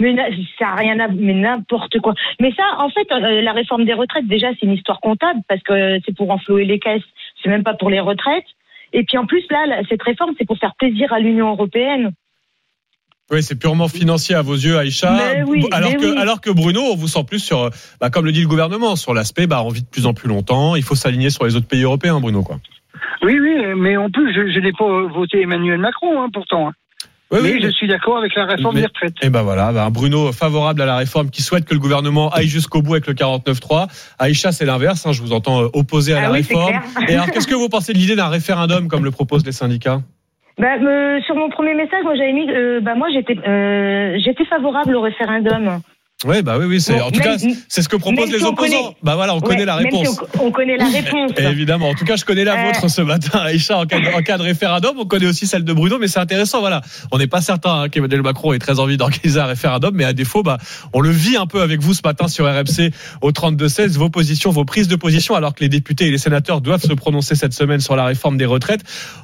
[0.00, 0.16] Mais
[0.58, 2.14] ça a rien à mais n'importe quoi.
[2.40, 5.62] Mais ça, en fait, euh, la réforme des retraites, déjà, c'est une histoire comptable parce
[5.62, 7.04] que c'est pour enflouer les caisses.
[7.42, 8.46] C'est même pas pour les retraites.
[8.92, 12.12] Et puis en plus, là, cette réforme, c'est pour faire plaisir à l'Union européenne.
[13.30, 15.12] Oui, c'est purement financier à vos yeux, Aïcha.
[15.16, 16.18] Mais oui, alors mais que, oui.
[16.18, 17.70] alors que Bruno, on vous sent plus sur, euh,
[18.00, 20.28] bah, comme le dit le gouvernement, sur l'aspect, bah, on vit de plus en plus
[20.28, 20.76] longtemps.
[20.76, 22.58] Il faut s'aligner sur les autres pays européens, Bruno, quoi.
[23.22, 26.68] Oui, oui, mais en plus, je, je n'ai pas voté Emmanuel Macron, hein, pourtant.
[26.68, 26.72] hein.
[27.30, 29.14] Oui, mais oui, je suis d'accord avec la réforme Mais- des retraites.
[29.22, 32.46] Et ben voilà, bah, Bruno favorable à la réforme, qui souhaite que le gouvernement aille
[32.46, 33.88] jusqu'au bout avec le 49.3.
[34.18, 35.06] Aïcha, c'est l'inverse.
[35.06, 36.74] hein, je vous entends euh, opposé à Ah la oui, réforme.
[37.08, 40.02] Et alors, qu'est-ce que vous pensez de l'idée d'un référendum comme le proposent les syndicats?
[40.58, 44.44] Bah, euh, sur mon premier message, moi, j'avais mis, euh, bah, moi, j'étais, euh, j'étais
[44.44, 45.80] favorable au référendum.
[46.24, 48.38] Ouais, bah oui, oui, c'est Bon, en tout même- cas, c'est ce que proposent les
[48.38, 48.56] si opposants.
[48.82, 50.20] connaît- Bah voilà, on Ouais, connaît la même si réponse.
[50.40, 51.32] on, on connaît la réponse.
[51.38, 51.88] Évidemment.
[51.90, 52.64] En tout cas, je connais la Euh.
[52.66, 54.96] vôtre ce matin, Aïcha, en cas, de, en cas de référendum.
[54.98, 56.60] On connaît aussi celle de Bruno, mais c'est intéressant.
[56.60, 56.80] Voilà.
[57.12, 60.12] On n'est pas certain hein, qu'Emmanuel Macron ait très envie d'organiser un référendum, mais à
[60.12, 60.58] défaut, bah,
[60.92, 63.96] on le vit un peu avec vous ce matin sur RMC au 32-16.
[63.98, 66.92] Vos positions, vos prises de position, alors que les députés et les sénateurs doivent se
[66.94, 68.80] prononcer cette semaine sur la réforme des retraites.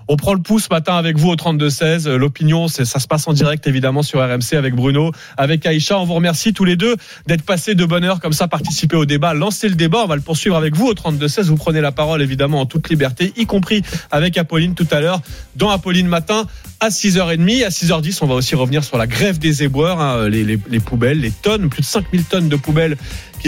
[0.09, 2.07] On prend le pouls ce matin avec vous au 32-16.
[2.07, 5.99] Euh, L'opinion, c'est- ça se passe en direct, évidemment, sur RMC avec Bruno, avec Aïcha.
[5.99, 6.90] On vous remercie tous les deux
[7.27, 9.99] d'être passés de bonne heure comme ça, participer au débat, lancer le débat.
[10.05, 11.43] On va le poursuivre avec vous au 32-16.
[11.45, 15.21] Vous prenez la parole, évidemment, en toute liberté, y compris avec Apolline tout à l'heure,
[15.57, 16.47] dans Apolline Matin
[16.81, 17.65] à 6h30.
[17.65, 20.81] À 6h10, on va aussi revenir sur la grève des éboueurs, hein, les, les- les
[20.81, 22.97] poubelles, les tonnes, plus de 5000 tonnes de poubelles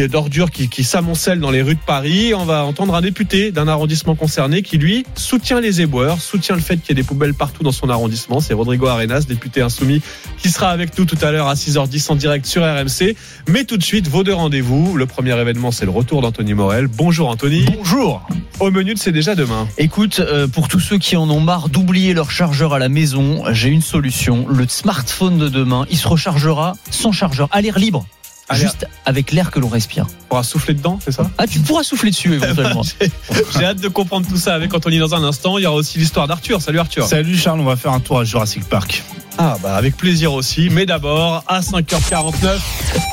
[0.00, 2.34] d'ordures qui, qui s'amoncellent dans les rues de Paris.
[2.34, 6.60] On va entendre un député d'un arrondissement concerné qui, lui, soutient les éboueurs, soutient le
[6.60, 8.40] fait qu'il y ait des poubelles partout dans son arrondissement.
[8.40, 10.02] C'est Rodrigo Arenas, député insoumis,
[10.38, 13.16] qui sera avec nous tout à l'heure à 6h10 en direct sur RMC.
[13.48, 14.96] Mais tout de suite, vos deux rendez-vous.
[14.96, 16.86] Le premier événement, c'est le retour d'Anthony Morel.
[16.86, 17.64] Bonjour Anthony.
[17.76, 18.26] Bonjour.
[18.60, 19.68] Au menu, c'est déjà demain.
[19.78, 23.42] Écoute, euh, pour tous ceux qui en ont marre d'oublier leur chargeur à la maison,
[23.50, 24.46] j'ai une solution.
[24.48, 28.06] Le smartphone de demain, il se rechargera sans chargeur, à l'air libre.
[28.54, 30.06] Juste avec l'air que l'on respire.
[30.24, 31.30] On pourra souffler dedans, c'est ça?
[31.38, 32.82] Ah, tu pourras souffler dessus éventuellement.
[32.82, 35.58] J'ai hâte de comprendre tout ça avec Anthony dans un instant.
[35.58, 36.60] Il y aura aussi l'histoire d'Arthur.
[36.60, 37.06] Salut Arthur.
[37.06, 39.02] Salut Charles, on va faire un tour à Jurassic Park.
[39.38, 40.68] Ah bah avec plaisir aussi.
[40.70, 42.58] Mais d'abord, à 5h49,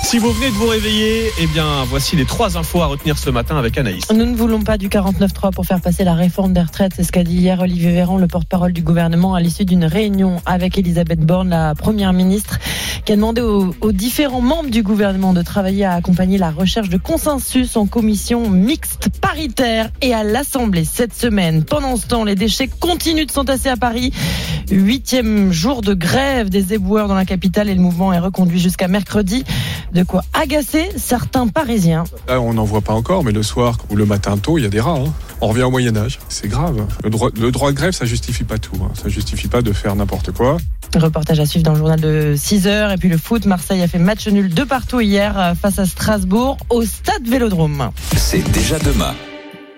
[0.04, 3.30] si vous venez de vous réveiller, eh bien voici les trois infos à retenir ce
[3.30, 4.04] matin avec Anaïs.
[4.12, 6.92] Nous ne voulons pas du 49.3 pour faire passer la réforme des retraites.
[6.96, 10.42] C'est ce qu'a dit hier Olivier Véran, le porte-parole du gouvernement, à l'issue d'une réunion
[10.46, 12.60] avec Elisabeth Borne, la première ministre,
[13.06, 16.90] qui a demandé aux, aux différents membres du gouvernement de travailler à accompagner la recherche
[16.90, 21.64] de consensus en commission mixte paritaire et à l'Assemblée cette semaine.
[21.64, 24.12] Pendant ce temps, les déchets continuent de s'entasser à Paris.
[24.70, 28.88] Huitième jour de grève des éboueurs dans la capitale et le mouvement est reconduit jusqu'à
[28.88, 29.44] mercredi.
[29.94, 32.04] De quoi agacer certains Parisiens.
[32.28, 34.68] Là, on n'en voit pas encore, mais le soir ou le matin tôt, il y
[34.68, 35.00] a des rats.
[35.00, 35.12] hein.
[35.42, 36.20] On revient au Moyen Âge.
[36.30, 36.86] C'est grave.
[37.04, 38.76] Le droit, le droit de grève, ça justifie pas tout.
[38.84, 38.92] hein.
[39.02, 40.58] Ça justifie pas de faire n'importe quoi.
[40.96, 42.92] Reportage à suivre dans le journal de 6 heures.
[42.92, 45.86] Et puis le foot, Marseille a fait match nul de partout hier euh, face à
[45.86, 47.92] Strasbourg au stade Vélodrome.
[48.16, 49.14] C'est déjà demain.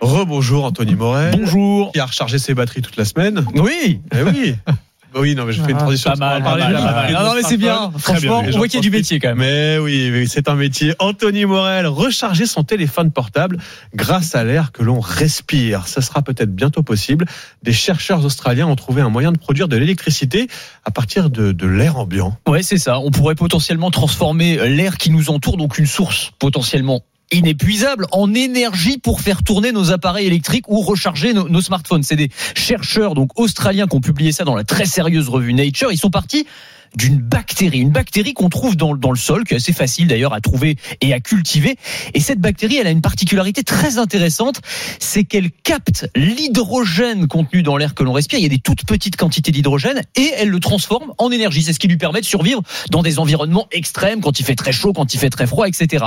[0.01, 1.35] Rebonjour Anthony Morel.
[1.37, 1.91] Bonjour.
[1.91, 3.45] Qui a rechargé ses batteries toute la semaine.
[3.55, 4.01] Oui.
[4.15, 4.55] Eh oui.
[5.13, 6.11] Bah oui, non, mais je fais une Ah, transition.
[6.11, 7.91] pas mal, parler pas mal, de Non, non, mais c'est bien.
[7.97, 9.39] Franchement, on voit qu'il y a du métier quand même.
[9.39, 10.93] Mais oui, oui, c'est un métier.
[10.99, 13.57] Anthony Morel, recharger son téléphone portable
[13.93, 15.87] grâce à l'air que l'on respire.
[15.87, 17.25] Ça sera peut-être bientôt possible.
[17.61, 20.47] Des chercheurs australiens ont trouvé un moyen de produire de l'électricité
[20.85, 22.37] à partir de, de l'air ambiant.
[22.47, 22.99] Ouais, c'est ça.
[22.99, 27.01] On pourrait potentiellement transformer l'air qui nous entoure, donc une source potentiellement
[27.31, 32.03] inépuisable en énergie pour faire tourner nos appareils électriques ou recharger nos, smartphones.
[32.03, 35.91] C'est des chercheurs donc australiens qui ont publié ça dans la très sérieuse revue Nature.
[35.91, 36.45] Ils sont partis
[36.95, 40.33] d'une bactérie, une bactérie qu'on trouve dans, dans le sol, qui est assez facile d'ailleurs
[40.33, 41.75] à trouver et à cultiver.
[42.13, 44.61] Et cette bactérie, elle a une particularité très intéressante,
[44.99, 48.39] c'est qu'elle capte l'hydrogène contenu dans l'air que l'on respire.
[48.39, 51.63] Il y a des toutes petites quantités d'hydrogène et elle le transforme en énergie.
[51.63, 54.71] C'est ce qui lui permet de survivre dans des environnements extrêmes, quand il fait très
[54.71, 56.05] chaud, quand il fait très froid, etc.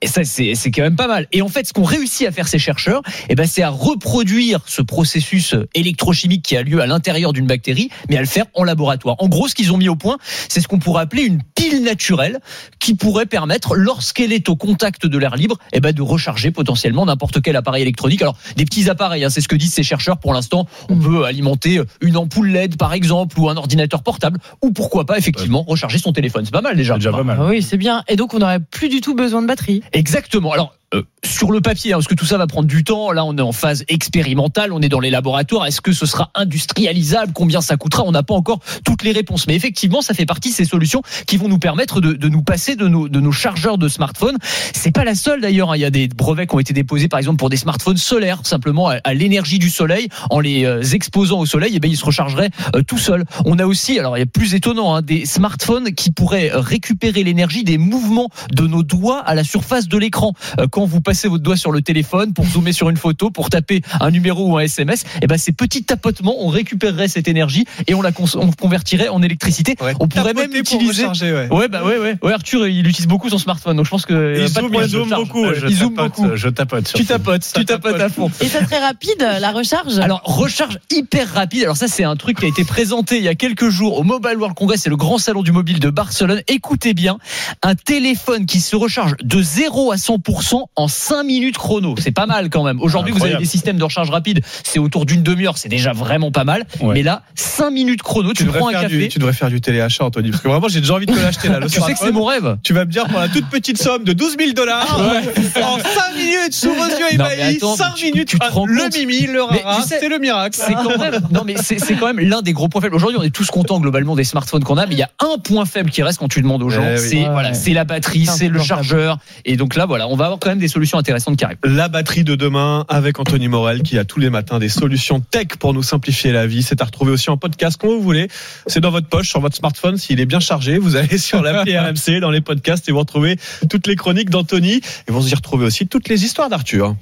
[0.00, 1.26] Et ça, c'est c'est quand même pas mal.
[1.32, 4.60] Et en fait, ce qu'ont réussi à faire ces chercheurs, eh ben, c'est à reproduire
[4.66, 8.64] ce processus électrochimique qui a lieu à l'intérieur d'une bactérie, mais à le faire en
[8.64, 9.16] laboratoire.
[9.18, 10.18] En gros, ce qu'ils ont mis au point,
[10.48, 12.38] c'est ce qu'on pourrait appeler une pile naturelle
[12.78, 17.04] qui pourrait permettre, lorsqu'elle est au contact de l'air libre, eh ben, de recharger potentiellement
[17.06, 18.22] n'importe quel appareil électronique.
[18.22, 20.66] Alors, des petits appareils, hein, c'est ce que disent ces chercheurs pour l'instant.
[20.88, 25.18] On peut alimenter une ampoule LED, par exemple, ou un ordinateur portable, ou pourquoi pas,
[25.18, 26.44] effectivement, recharger son téléphone.
[26.44, 26.94] C'est pas mal déjà.
[26.94, 27.38] déjà pas mal.
[27.40, 28.04] Oui, c'est bien.
[28.08, 29.82] Et donc, on n'aurait plus du tout besoin de batterie.
[29.92, 30.52] Exactement.
[30.52, 33.12] Alors, euh, sur le papier, hein, parce que tout ça va prendre du temps.
[33.12, 35.66] Là, on est en phase expérimentale, on est dans les laboratoires.
[35.66, 37.32] Est-ce que ce sera industrialisable?
[37.34, 38.04] Combien ça coûtera?
[38.06, 39.46] On n'a pas encore toutes les réponses.
[39.46, 42.76] Mais effectivement, ça fait partie de ces solutions qui vont nous permettre de, nous passer
[42.76, 44.38] de nos, chargeurs de smartphones.
[44.74, 45.72] C'est pas la seule d'ailleurs.
[45.72, 45.76] hein.
[45.76, 48.40] Il y a des brevets qui ont été déposés, par exemple, pour des smartphones solaires,
[48.44, 52.04] simplement à, l'énergie du soleil, en les euh, exposant au soleil, et ben ils se
[52.04, 53.24] rechargeraient euh, tout seuls.
[53.44, 57.22] On a aussi, alors il y a plus étonnant, hein, des smartphones qui pourraient récupérer
[57.24, 60.32] l'énergie des mouvements de nos doigts à la surface de l'écran.
[60.78, 63.82] Quand vous passez votre doigt sur le téléphone pour zoomer sur une photo, pour taper
[63.98, 67.94] un numéro ou un SMS, et ben ces petits tapotements, on récupérerait cette énergie et
[67.94, 69.74] on la on convertirait en électricité.
[69.98, 71.02] on pourrait même pour utiliser.
[71.02, 71.48] recharger, ouais.
[71.52, 72.16] ouais, bah ouais, ouais.
[72.22, 74.38] Ouais, Arthur, il utilise beaucoup son smartphone, donc je pense que.
[74.38, 76.36] Il zoome, il zoome beaucoup, je Il zoome tapote, beaucoup.
[76.36, 78.30] je tapote Tu tapotes, tu tapotes à fond.
[78.40, 79.98] Et ça serait rapide, la recharge?
[79.98, 81.64] Alors, recharge hyper rapide.
[81.64, 84.04] Alors ça, c'est un truc qui a été présenté il y a quelques jours au
[84.04, 86.40] Mobile World Congress, c'est le grand salon du mobile de Barcelone.
[86.46, 87.18] Écoutez bien,
[87.62, 91.94] un téléphone qui se recharge de 0 à 100% en 5 minutes chrono.
[91.98, 92.80] C'est pas mal quand même.
[92.80, 96.30] Aujourd'hui, vous avez des systèmes de recharge rapide, c'est autour d'une demi-heure, c'est déjà vraiment
[96.30, 96.64] pas mal.
[96.82, 98.88] Mais là, 5 minutes chrono, tu, Tu prends un café.
[98.88, 100.30] du, tu devrais faire du téléachat, Anthony.
[100.30, 101.58] Parce que vraiment, j'ai déjà envie de te l'acheter là.
[101.60, 102.58] Le Tu sais que c'est mon rêve.
[102.62, 106.16] Tu vas me dire pour la toute petite somme de 12 000 dollars, en 5
[106.16, 109.42] minutes, sous vos yeux ébahis, attends, 5 tu- minutes, tu te rends le mimi, le
[109.42, 110.58] rara, tu sais, c'est le miracle.
[110.64, 112.94] C'est quand même, non mais c'est quand même l'un des gros points faibles.
[112.94, 115.38] Aujourd'hui, on est tous contents globalement des smartphones qu'on a, mais il y a un
[115.38, 117.06] point faible qui reste quand tu demandes aux gens, Eh oui.
[117.08, 117.28] c'est Ouais.
[117.30, 120.48] voilà, c'est la batterie, C'est le chargeur, et donc là voilà, on va avoir quand
[120.50, 121.58] même des solutions intéressantes qui arrivent.
[121.64, 125.48] La batterie de demain avec Anthony Morel qui a tous les matins des solutions tech
[125.58, 126.62] pour nous simplifier la vie.
[126.62, 128.28] C'est à retrouver aussi en podcast quand vous voulez.
[128.66, 129.96] C'est dans votre poche, sur votre smartphone.
[129.96, 133.36] S'il est bien chargé, vous allez sur l'appli RMC dans les podcasts et vous retrouvez
[133.68, 136.94] toutes les chroniques d'Anthony et vous y retrouvez aussi toutes les histoires d'Arthur.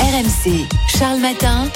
[0.00, 0.66] RMC,
[0.98, 1.68] Charles Matin.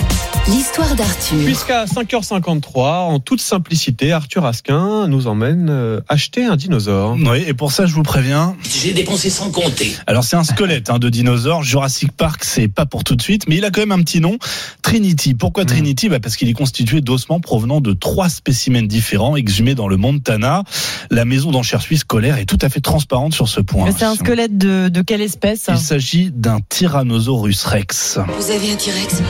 [0.48, 1.44] L'histoire d'Arthur.
[1.44, 7.16] Puisqu'à 5h53, en toute simplicité, Arthur Asquin nous emmène euh, acheter un dinosaure.
[7.16, 8.56] Oui, et pour ça, je vous préviens.
[8.68, 9.94] J'ai dépensé sans compter.
[10.08, 11.62] Alors, c'est un squelette hein, de dinosaure.
[11.62, 14.20] Jurassic Park, c'est pas pour tout de suite, mais il a quand même un petit
[14.20, 14.36] nom.
[14.82, 15.34] Trinity.
[15.34, 16.08] Pourquoi Trinity?
[16.08, 20.64] Bah Parce qu'il est constitué d'ossements provenant de trois spécimens différents exhumés dans le Montana.
[21.10, 23.84] La maison d'enchères suisse scolaire est tout à fait transparente sur ce point.
[23.84, 25.66] Mais c'est un squelette de, de quelle espèce?
[25.68, 28.18] Il s'agit d'un Tyrannosaurus Rex.
[28.40, 29.22] Vous avez un T-Rex?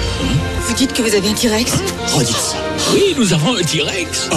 [0.68, 1.72] Vous dites que vous avez un T-Rex
[2.14, 2.57] Redites ça.
[2.94, 4.28] Oui, nous avons un T-Rex.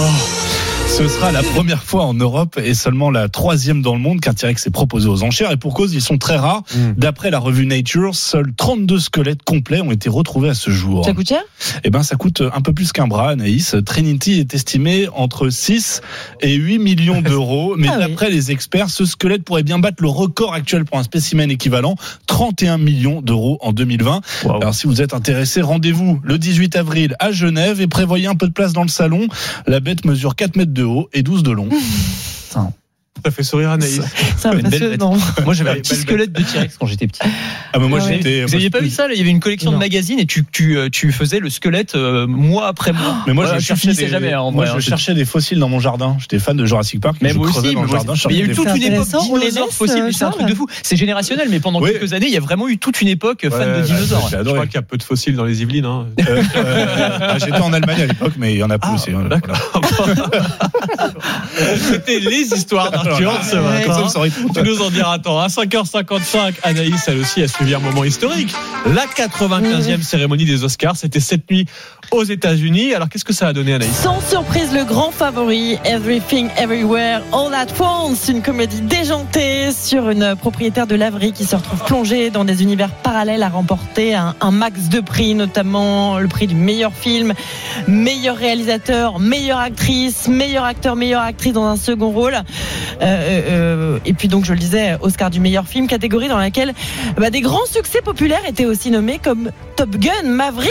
[0.88, 4.32] Ce sera la première fois en Europe et seulement la troisième dans le monde qu'un
[4.32, 5.50] T-Rex est proposé aux enchères.
[5.52, 6.62] Et pour cause, ils sont très rares.
[6.96, 11.04] D'après la revue Nature, seuls 32 squelettes complets ont été retrouvés à ce jour.
[11.04, 11.42] Ça coûte cher?
[11.84, 13.76] Eh ben, ça coûte un peu plus qu'un bras, Anaïs.
[13.84, 16.00] Trinity est estimé entre 6
[16.40, 17.74] et 8 millions d'euros.
[17.76, 18.08] Mais Ah oui.
[18.08, 21.96] d'après les experts, ce squelette pourrait bien battre le record actuel pour un spécimen équivalent,
[22.26, 24.22] 31 millions d'euros en 2020.
[24.44, 28.46] Alors, si vous êtes intéressé, rendez-vous le 18 avril à Genève et prévoyez un peu
[28.46, 29.28] de place dans le salon.
[29.66, 31.68] La bête mesure 4 mètres de haut et 12 de long.
[33.24, 34.00] Ça fait sourire Anaïs.
[34.36, 35.16] C'est impressionnant.
[35.44, 36.00] Moi j'avais un Belle petit bête.
[36.02, 37.20] squelette de T-Rex quand j'étais petit.
[37.72, 38.44] Ah, mais moi, Vous avez- j'étais.
[38.44, 40.76] Vous aviez pas vu ça Il y avait une collection de magazines et tu, tu,
[40.78, 43.16] euh, tu faisais le squelette euh, mois après mois.
[43.26, 44.32] Mais moi, Voilà, je cherchais des, jamais.
[44.32, 46.16] hein, en moi, vrai, je hein, cherchais des fossiles dans mon jardin.
[46.20, 47.16] J'étais fan de Jurassic Park.
[47.20, 48.14] Mais moi aussi, dans le moi jardin.
[48.28, 50.54] Mais il y a eu toute une époque dinosaures fossiles, mais c'est un truc de
[50.54, 50.66] fou.
[50.82, 53.52] C'est générationnel, mais pendant quelques années, il y a vraiment eu toute une époque fan
[53.72, 54.28] Ouais, de dinosaures.
[54.30, 55.84] Je crois qu'il y a peu de fossiles dans les Yvelines.
[55.86, 56.06] hein.
[56.28, 56.86] Euh, euh,
[57.20, 59.10] ah, J'étais en Allemagne à l'époque, mais il y en a plus aussi.
[59.10, 59.36] voilà.
[61.76, 63.84] C'était les histoires ce Ouais.
[63.84, 64.30] Comme ça, matin.
[64.30, 64.52] tout.
[64.54, 65.38] Tu nous en diras tant.
[65.40, 68.52] À 5h55, Anaïs, elle aussi, a suivi un moment historique.
[68.94, 71.66] La 95e cérémonie des Oscars, c'était cette nuit
[72.10, 72.94] aux États-Unis.
[72.94, 77.54] Alors, qu'est-ce que ça a donné, Anaïs Sans surprise, le grand favori, Everything Everywhere All
[77.54, 82.44] at Once, une comédie déjantée sur une propriétaire de laverie qui se retrouve plongée dans
[82.44, 87.34] des univers parallèles à remporter un, max de prix, notamment le prix du meilleur film,
[87.88, 92.34] meilleur réalisateur, meilleure actrice, meilleur acteur, meilleure actrice dans un second rôle.
[92.34, 92.42] Euh,
[93.02, 96.74] euh, et puis donc, je le disais, Oscar du meilleur film, catégorie dans laquelle
[97.16, 100.70] bah, des grands succès populaires étaient aussi nommés comme Top Gun, Maverick.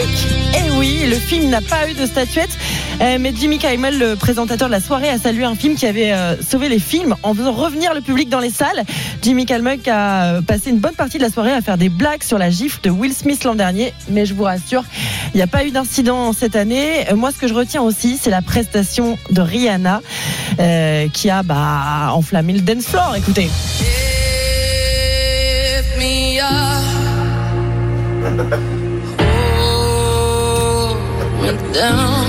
[0.54, 2.56] Et oui, le film n'a pas eu de statuette,
[3.00, 6.12] euh, mais Jimmy Kimmel, le présentateur de la soirée, a salué un film qui avait
[6.12, 8.84] euh, sauvé les films en faisant revenir le public dans les salles.
[9.22, 12.22] Jimmy Kimmel a euh, passé une bonne partie de la soirée à faire des blagues
[12.22, 14.84] sur la gifle de Will Smith l'an dernier, mais je vous rassure,
[15.34, 17.04] il n'y a pas eu d'incident cette année.
[17.16, 20.02] Moi, ce que je retiens aussi, c'est la prestation de Rihanna
[21.12, 23.16] qui a bah, enflammé le dance floor.
[23.16, 23.50] Écoutez.
[31.46, 31.66] Lift me up.
[31.66, 32.26] Hold me down.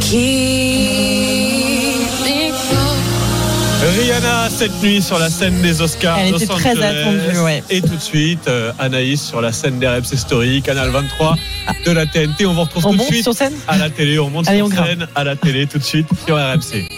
[0.00, 3.04] Keep me close.
[3.98, 6.18] Rihanna cette nuit sur la scène des Oscars.
[6.18, 7.62] Elle Los était très attendue, ouais.
[7.70, 11.36] Et tout de suite, euh, Anaïs sur la scène des RMC Story, Canal 23
[11.86, 12.46] de la TNT.
[12.46, 14.18] On vous retrouve On tout de monte suite sur scène à la télé.
[14.18, 14.86] On monte Allez, sur on grimpe.
[14.86, 16.88] scène à la télé tout de suite sur RMC.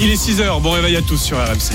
[0.00, 0.60] Il est 6h.
[0.62, 1.74] Bon réveil à tous sur RMC.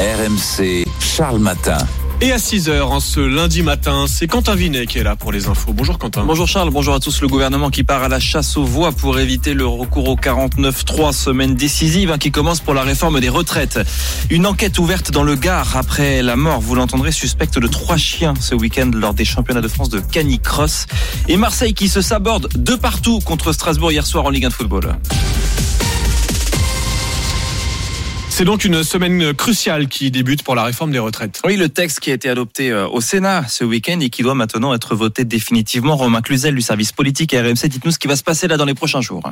[0.00, 0.84] RMC,
[1.18, 1.78] Charles Matin.
[2.20, 5.48] Et à 6h, en ce lundi matin, c'est Quentin Vinet qui est là pour les
[5.48, 5.72] infos.
[5.72, 6.22] Bonjour Quentin.
[6.22, 7.20] Bonjour Charles, bonjour à tous.
[7.22, 11.12] Le gouvernement qui part à la chasse aux voix pour éviter le recours au 49-3,
[11.12, 13.80] semaine décisive hein, qui commence pour la réforme des retraites.
[14.30, 18.34] Une enquête ouverte dans le Gard après la mort, vous l'entendrez, suspecte de trois chiens
[18.38, 20.86] ce week-end lors des championnats de France de canicross.
[21.26, 24.54] Et Marseille qui se saborde de partout contre Strasbourg hier soir en Ligue 1 de
[24.54, 24.96] football.
[28.38, 31.42] C'est donc une semaine cruciale qui débute pour la réforme des retraites.
[31.44, 34.36] Oui, le texte qui a été adopté euh, au Sénat ce week-end et qui doit
[34.36, 35.96] maintenant être voté définitivement.
[35.96, 38.64] Romain Cluzel du service politique à RMC, dites-nous ce qui va se passer là dans
[38.64, 39.28] les prochains jours.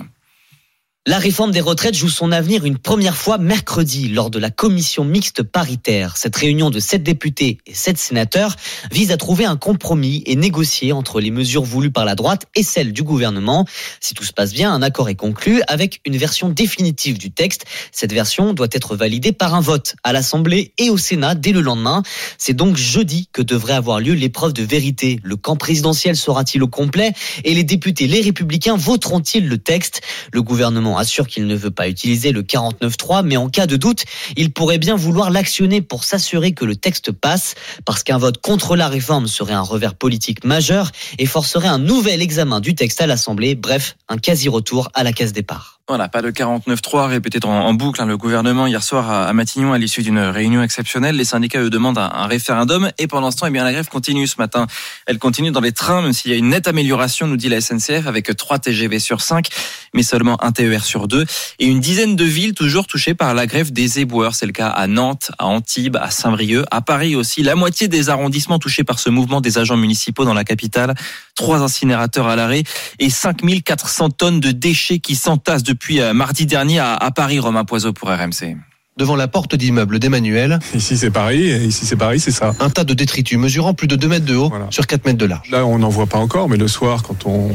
[1.08, 5.04] La réforme des retraites joue son avenir une première fois mercredi lors de la commission
[5.04, 6.16] mixte paritaire.
[6.16, 8.56] Cette réunion de sept députés et sept sénateurs
[8.90, 12.64] vise à trouver un compromis et négocier entre les mesures voulues par la droite et
[12.64, 13.66] celles du gouvernement.
[14.00, 17.66] Si tout se passe bien, un accord est conclu avec une version définitive du texte.
[17.92, 21.60] Cette version doit être validée par un vote à l'Assemblée et au Sénat dès le
[21.60, 22.02] lendemain.
[22.36, 25.20] C'est donc jeudi que devrait avoir lieu l'épreuve de vérité.
[25.22, 27.12] Le camp présidentiel sera-t-il au complet
[27.44, 30.00] et les députés, les républicains voteront-ils le texte?
[30.32, 34.04] Le gouvernement assure qu'il ne veut pas utiliser le 49.3, mais en cas de doute,
[34.36, 38.76] il pourrait bien vouloir l'actionner pour s'assurer que le texte passe, parce qu'un vote contre
[38.76, 43.06] la réforme serait un revers politique majeur et forcerait un nouvel examen du texte à
[43.06, 45.75] l'Assemblée, bref, un quasi-retour à la case départ.
[45.88, 48.02] Voilà, pas de 49-3 répété en, en boucle.
[48.02, 48.06] hein.
[48.06, 51.98] Le gouvernement, hier soir, à Matignon, à l'issue d'une réunion exceptionnelle, les syndicats, eux, demandent
[51.98, 52.90] un, un référendum.
[52.98, 54.66] Et pendant ce temps, eh bien, la grève continue ce matin.
[55.06, 57.60] Elle continue dans les trains, même s'il y a une nette amélioration, nous dit la
[57.60, 59.48] SNCF, avec 3 TGV sur 5,
[59.94, 61.24] mais seulement un TER sur 2.
[61.60, 64.34] Et une dizaine de villes toujours touchées par la grève des éboueurs.
[64.34, 67.44] C'est le cas à Nantes, à Antibes, à Saint-Brieuc, à Paris aussi.
[67.44, 70.96] La moitié des arrondissements touchés par ce mouvement des agents municipaux dans la capitale.
[71.36, 72.64] Trois incinérateurs à l'arrêt
[72.98, 77.92] et 5400 tonnes de déchets qui s'entassent depuis euh, mardi dernier à, Paris, Romain Poiseau
[77.92, 78.56] pour RMC.
[78.96, 80.58] devant la porte d'immeuble d'Emmanuel.
[80.74, 82.54] Ici c'est Paris, et ici c'est Paris, c'est ça.
[82.60, 85.26] Un tas de détritus mesurant plus de 2 mètres de haut sur 4 mètres de
[85.26, 85.50] large.
[85.50, 87.50] Là on n'en voit pas encore, mais le soir quand on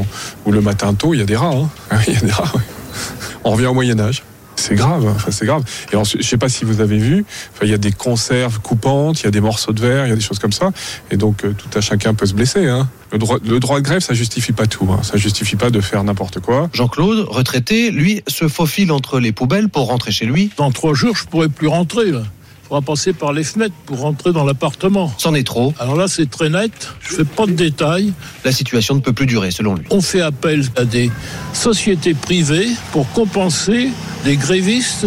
[0.46, 1.56] ou le matin tôt, il y a des rats.
[1.92, 2.00] hein.
[2.08, 2.52] Il y a des rats.
[2.56, 2.62] ouais.
[3.44, 4.24] On revient au Moyen Âge.
[4.62, 5.64] C'est grave, enfin, c'est grave.
[5.92, 8.60] Et ensuite, je sais pas si vous avez vu, enfin, il y a des conserves
[8.60, 10.72] coupantes, il y a des morceaux de verre, il y a des choses comme ça.
[11.10, 12.68] Et donc, euh, tout à chacun peut se blesser.
[12.68, 12.88] Hein.
[13.12, 14.88] Le, droit, le droit de grève, ça justifie pas tout.
[14.92, 15.00] Hein.
[15.02, 16.70] Ça justifie pas de faire n'importe quoi.
[16.74, 20.52] Jean-Claude, retraité, lui, se faufile entre les poubelles pour rentrer chez lui.
[20.58, 22.12] Dans trois jours, je pourrais plus rentrer.
[22.12, 22.22] Là.
[22.72, 25.12] Faudra passer par les fenêtres pour rentrer dans l'appartement.
[25.18, 25.74] C'en est trop.
[25.78, 26.72] Alors là, c'est très net.
[27.02, 28.14] Je fais pas de détails.
[28.46, 29.84] La situation ne peut plus durer, selon lui.
[29.90, 31.12] On fait appel à des
[31.52, 33.90] sociétés privées pour compenser
[34.24, 35.06] des grévistes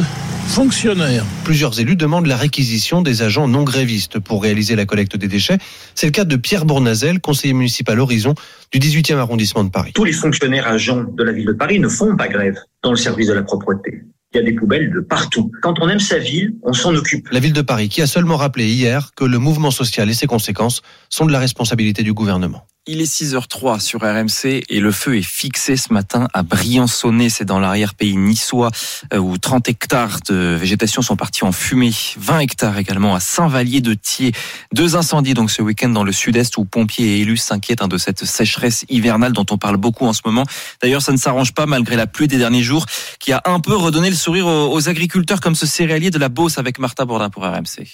[0.48, 1.24] fonctionnaires.
[1.44, 5.56] Plusieurs élus demandent la réquisition des agents non grévistes pour réaliser la collecte des déchets.
[5.94, 8.34] C'est le cas de Pierre Bournazel, conseiller municipal Horizon
[8.72, 9.92] du 18e arrondissement de Paris.
[9.94, 12.98] Tous les fonctionnaires agents de la ville de Paris ne font pas grève dans le
[12.98, 14.02] service de la propreté.
[14.34, 15.52] Il y a des poubelles de partout.
[15.62, 17.28] Quand on aime sa ville, on s'en occupe.
[17.30, 20.26] La ville de Paris qui a seulement rappelé hier que le mouvement social et ses
[20.26, 22.66] conséquences sont de la responsabilité du gouvernement.
[22.86, 27.46] Il est 6h03 sur RMC et le feu est fixé ce matin à Briançonnet, c'est
[27.46, 28.70] dans l'arrière-pays niçois
[29.14, 33.80] euh, où 30 hectares de végétation sont partis en fumée, 20 hectares également à Saint-Vallier
[33.80, 34.32] de Thiers.
[34.74, 37.96] Deux incendies donc ce week-end dans le sud-est où pompiers et élus s'inquiètent hein, de
[37.96, 40.44] cette sécheresse hivernale dont on parle beaucoup en ce moment.
[40.82, 42.84] D'ailleurs, ça ne s'arrange pas malgré la pluie des derniers jours
[43.18, 46.30] qui a un peu redonné le sourire aux, aux agriculteurs comme ce céréalier de la
[46.30, 47.84] Beauce avec Martha Bourdin pour RMC.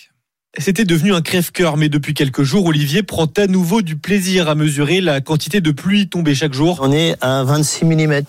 [0.58, 4.54] C'était devenu un crève-cœur, mais depuis quelques jours, Olivier prend à nouveau du plaisir à
[4.54, 6.78] mesurer la quantité de pluie tombée chaque jour.
[6.82, 8.22] On est à 26 mm.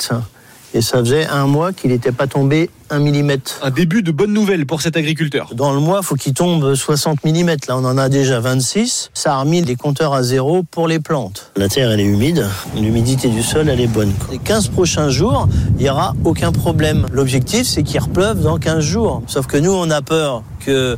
[0.74, 3.38] Et ça faisait un mois qu'il n'était pas tombé 1 mm.
[3.64, 5.56] Un début de bonne nouvelle pour cet agriculteur.
[5.56, 7.48] Dans le mois, il faut qu'il tombe 60 mm.
[7.68, 9.12] Là, on en a déjà 26.
[9.14, 11.52] Ça a remis les compteurs à zéro pour les plantes.
[11.56, 12.46] La terre, elle est humide.
[12.76, 14.14] L'humidité du sol, elle est bonne.
[14.32, 17.06] Les 15 prochains jours, il n'y aura aucun problème.
[17.12, 19.24] L'objectif, c'est qu'il repleuve dans 15 jours.
[19.28, 20.98] Sauf que nous, on a peur que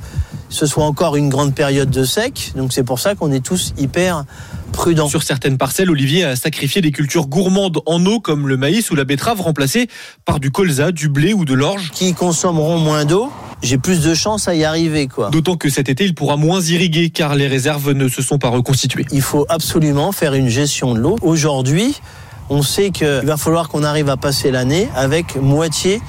[0.50, 2.54] ce soit encore une grande période de sec.
[2.56, 4.26] Donc c'est pour ça qu'on est tous hyper
[4.72, 5.08] prudents.
[5.08, 8.96] Sur certaines parcelles, Olivier a sacrifié des cultures gourmandes en eau comme le maïs ou
[8.96, 9.88] la betterave remplacées
[10.26, 11.83] par du colza, du blé ou de l'orge.
[11.92, 13.32] Qui consommeront moins d'eau,
[13.62, 15.08] j'ai plus de chances à y arriver.
[15.08, 15.30] quoi.
[15.30, 18.50] D'autant que cet été, il pourra moins irriguer car les réserves ne se sont pas
[18.50, 19.06] reconstituées.
[19.12, 21.18] Il faut absolument faire une gestion de l'eau.
[21.22, 22.02] Aujourd'hui,
[22.50, 26.02] on sait qu'il va falloir qu'on arrive à passer l'année avec moitié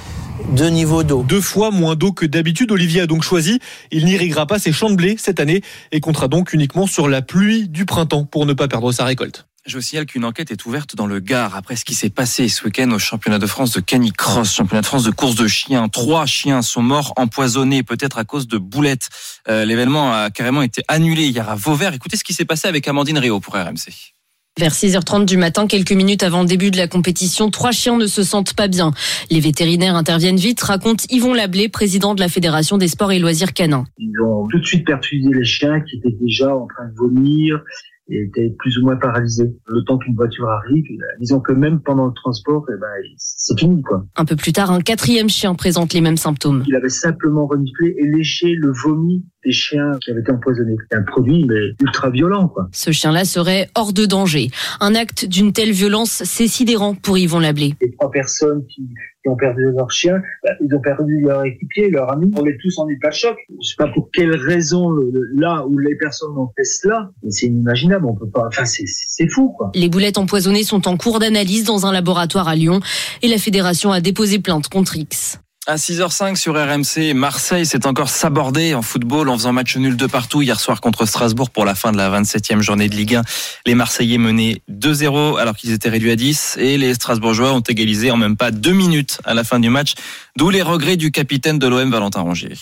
[0.52, 1.22] de niveau d'eau.
[1.22, 2.72] Deux fois moins d'eau que d'habitude.
[2.72, 3.60] Olivier a donc choisi.
[3.92, 5.62] Il n'irriguera pas ses champs de blé cette année
[5.92, 9.46] et comptera donc uniquement sur la pluie du printemps pour ne pas perdre sa récolte.
[9.66, 12.48] Je vous signale qu'une enquête est ouverte dans le Gard après ce qui s'est passé
[12.48, 15.88] ce week-end au championnat de France de canicross, championnat de France de course de chiens.
[15.88, 19.08] Trois chiens sont morts empoisonnés, peut-être à cause de boulettes.
[19.48, 21.94] Euh, L'événement a carrément été annulé hier à Vauvert.
[21.94, 24.12] Écoutez ce qui s'est passé avec Amandine Réau pour RMC.
[24.58, 28.06] Vers 6h30 du matin, quelques minutes avant le début de la compétition, trois chiens ne
[28.06, 28.92] se sentent pas bien.
[29.30, 33.54] Les vétérinaires interviennent vite, raconte Yvon Lablé, président de la Fédération des sports et loisirs
[33.54, 33.86] canins.
[33.96, 37.62] Ils ont tout de suite perfusé les chiens qui étaient déjà en train de vomir
[38.08, 39.54] et étaient plus ou moins paralysés.
[39.66, 40.84] Le temps qu'une voiture arrive,
[41.20, 42.86] disons que même pendant le transport, eh ben,
[43.16, 44.04] c'est fini quoi.
[44.16, 46.64] Un peu plus tard, un quatrième chien présente les mêmes symptômes.
[46.66, 50.76] Il avait simplement reniflé et léché le vomi des chiens qui avaient été empoisonnés.
[50.90, 52.68] C'est un produit mais ultra violent quoi.
[52.72, 54.50] Ce chien-là serait hors de danger.
[54.80, 57.74] Un acte d'une telle violence, c'est sidérant pour Yvon Lablé.
[57.80, 58.82] Les trois personnes qui,
[59.22, 62.30] qui ont perdu leur chien, bah, ils ont perdu leur équipier, leur ami.
[62.36, 63.36] On est tous en état de choc.
[63.62, 67.10] Je sais pas pour quelle raison le- le- là où les personnes ont fait cela,
[67.22, 68.06] mais c'est inimaginable.
[68.06, 68.46] On peut pas.
[68.48, 68.84] Enfin, c'est-
[69.30, 69.70] fou quoi.
[69.74, 72.80] Les boulettes empoisonnées sont en cours d'analyse dans un laboratoire à Lyon
[73.22, 75.38] et la fédération a déposé plainte contre X.
[75.66, 80.06] À 6h05 sur RMC, Marseille s'est encore sabordé en football en faisant match nul de
[80.06, 83.22] partout hier soir contre Strasbourg pour la fin de la 27e journée de Ligue 1.
[83.64, 88.10] Les Marseillais menaient 2-0 alors qu'ils étaient réduits à 10 et les Strasbourgeois ont égalisé
[88.10, 89.94] en même pas deux minutes à la fin du match,
[90.36, 92.52] d'où les regrets du capitaine de l'OM Valentin Rongier.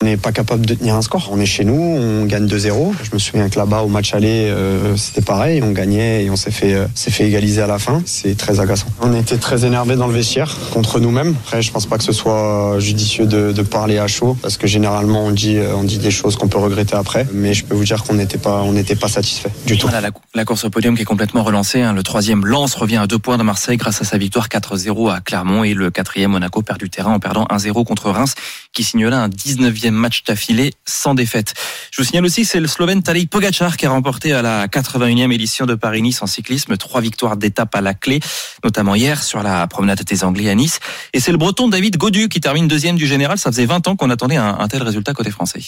[0.00, 1.28] On n'est pas capable de tenir un score.
[1.32, 2.92] On est chez nous, on gagne 2-0.
[3.02, 5.60] Je me souviens que là-bas, au match aller, euh, c'était pareil.
[5.60, 8.00] On gagnait et on s'est fait, euh, s'est fait égaliser à la fin.
[8.06, 8.86] C'est très agaçant.
[9.00, 11.34] On était très énervés dans le vestiaire contre nous-mêmes.
[11.44, 14.68] Après, je pense pas que ce soit judicieux de, de parler à chaud parce que
[14.68, 17.26] généralement, on dit, euh, on dit des choses qu'on peut regretter après.
[17.32, 19.88] Mais je peux vous dire qu'on n'était pas, on n'était pas satisfait du tout.
[19.88, 21.82] Voilà la, la course au podium qui est complètement relancée.
[21.82, 21.92] hein.
[21.92, 25.18] Le troisième Lens revient à deux points de Marseille grâce à sa victoire 4-0 à
[25.20, 28.36] Clermont et le quatrième Monaco perd du terrain en perdant 1-0 contre Reims
[28.72, 31.54] qui signe là un 19e match d'affilée sans défaite.
[31.90, 34.66] Je vous signale aussi que c'est le Slovène Tadej Pogacar qui a remporté à la
[34.66, 38.20] 81e édition de Paris-Nice en cyclisme trois victoires d'étape à la clé,
[38.64, 40.80] notamment hier sur la promenade des Anglais à Nice.
[41.12, 43.38] Et c'est le Breton David Godu qui termine deuxième du général.
[43.38, 45.60] Ça faisait 20 ans qu'on attendait un, un tel résultat côté français.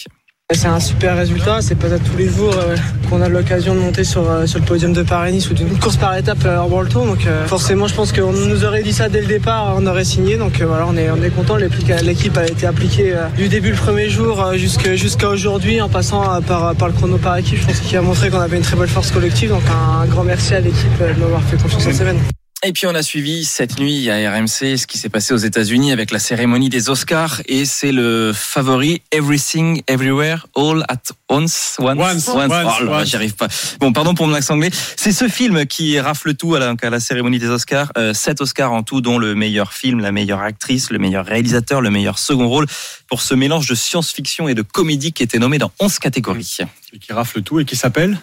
[0.53, 2.75] C'est un super résultat, c'est peut-être tous les jours euh,
[3.09, 5.97] qu'on a l'occasion de monter sur, euh, sur le podium de Paris-Nice ou d'une course
[5.97, 7.05] par étape euh, en World Tour.
[7.05, 10.03] Donc euh, forcément, je pense qu'on nous aurait dit ça dès le départ, on aurait
[10.03, 10.37] signé.
[10.37, 11.55] Donc euh, voilà, on est, on est content.
[11.55, 16.23] L'équipe a été appliquée euh, du début le premier jour euh, jusqu'à aujourd'hui en passant
[16.23, 17.59] euh, par, par le chrono par équipe.
[17.59, 19.49] Je pense qu'il a montré qu'on avait une très bonne force collective.
[19.49, 22.19] Donc un, grand merci à l'équipe euh, de m'avoir fait confiance cette semaine.
[22.63, 25.91] Et puis on a suivi cette nuit à RMC ce qui s'est passé aux États-Unis
[25.91, 31.97] avec la cérémonie des Oscars et c'est le favori Everything Everywhere All at Once Once
[31.99, 33.07] Once, Oh là là, once.
[33.07, 33.47] j'y arrive pas.
[33.79, 34.69] Bon, pardon pour mon accent anglais.
[34.95, 37.91] C'est ce film qui rafle tout à la, à la cérémonie des Oscars.
[37.97, 41.81] Euh, sept Oscars en tout, dont le meilleur film, la meilleure actrice, le meilleur réalisateur,
[41.81, 42.67] le meilleur second rôle
[43.07, 46.57] pour ce mélange de science-fiction et de comédie qui était nommé dans 11 catégories.
[46.93, 48.19] Et qui rafle tout et qui s'appelle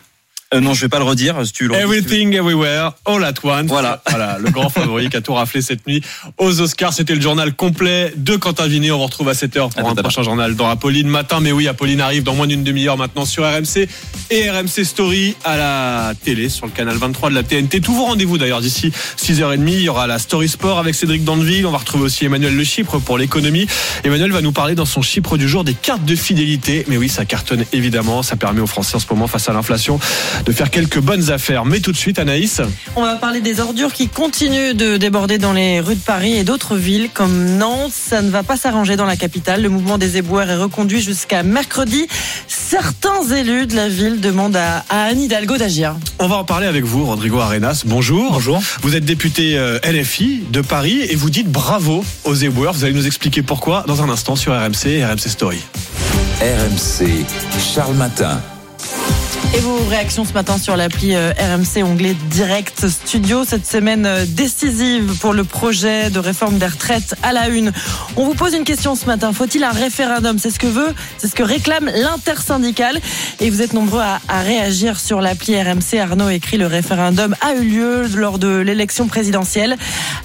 [0.55, 1.45] Euh, non, je vais pas le redire.
[1.45, 3.67] Si tu le Everything Everywhere All at Once.
[3.67, 4.01] Voilà.
[4.09, 6.03] voilà, le grand favori qui a tout raflé cette nuit
[6.39, 6.95] aux Oscars.
[6.95, 8.91] C'était le journal complet de Quentin Vinet.
[8.91, 11.41] On vous retrouve à 7h pour un prochain journal dans Apolline matin.
[11.41, 13.89] Mais oui, Apolline arrive dans moins d'une demi-heure maintenant sur RMC
[14.31, 17.83] et RMC Story à la télé sur le canal 23 de la TNT.
[17.83, 19.69] Tous vos rendez-vous d'ailleurs d'ici 6h30.
[19.69, 21.67] Il y aura la Story Sport avec Cédric Danville.
[21.67, 23.67] On va retrouver aussi Emmanuel Le Chypre pour l'économie.
[24.03, 26.87] Emmanuel va nous parler dans son Chypre du jour des cartes de fidélité.
[26.89, 28.23] Mais oui, ça cartonne évidemment.
[28.23, 30.01] Ça permet aux Français en ce moment face à l'inflation
[30.45, 31.65] de faire quelques bonnes affaires.
[31.65, 32.61] Mais tout de suite, Anaïs.
[32.97, 36.45] On va parler des ordures qui continuent de déborder dans les rues de Paris et
[36.45, 37.93] d'autres villes comme Nantes.
[37.93, 39.63] Ça ne va pas s'arranger dans la capitale.
[39.63, 42.07] Le mouvement des éboueurs est reconduit jusqu'à mercredi.
[42.47, 45.97] Certains élus de la ville demandent à, Anne Hidalgo d'agir.
[46.19, 47.83] On va en parler avec vous, Rodrigo Arenas.
[47.87, 48.33] Bonjour.
[48.33, 48.63] Bonjour.
[48.83, 52.73] Vous êtes député euh, LFI de Paris et vous dites bravo aux éboueurs.
[52.73, 55.63] Vous allez nous expliquer pourquoi dans un instant sur RMC et RMC Story.
[56.41, 57.25] RMC,
[57.75, 58.41] Charles Matin.
[59.55, 63.45] Et vos réactions ce matin sur l'appli euh, RMC onglet Direct Studio.
[63.47, 67.73] Cette semaine euh, décisive pour le projet de réforme des retraites à la une.
[68.17, 69.33] On vous pose une question ce matin.
[69.33, 70.39] Faut-il un référendum?
[70.39, 73.01] C'est ce que veut, c'est ce que réclame l'intersyndicale.
[73.41, 75.99] Et vous êtes nombreux à, réagir sur l'appli RMC.
[75.99, 79.77] Arnaud écrit le référendum a eu lieu lors de l'élection présidentielle.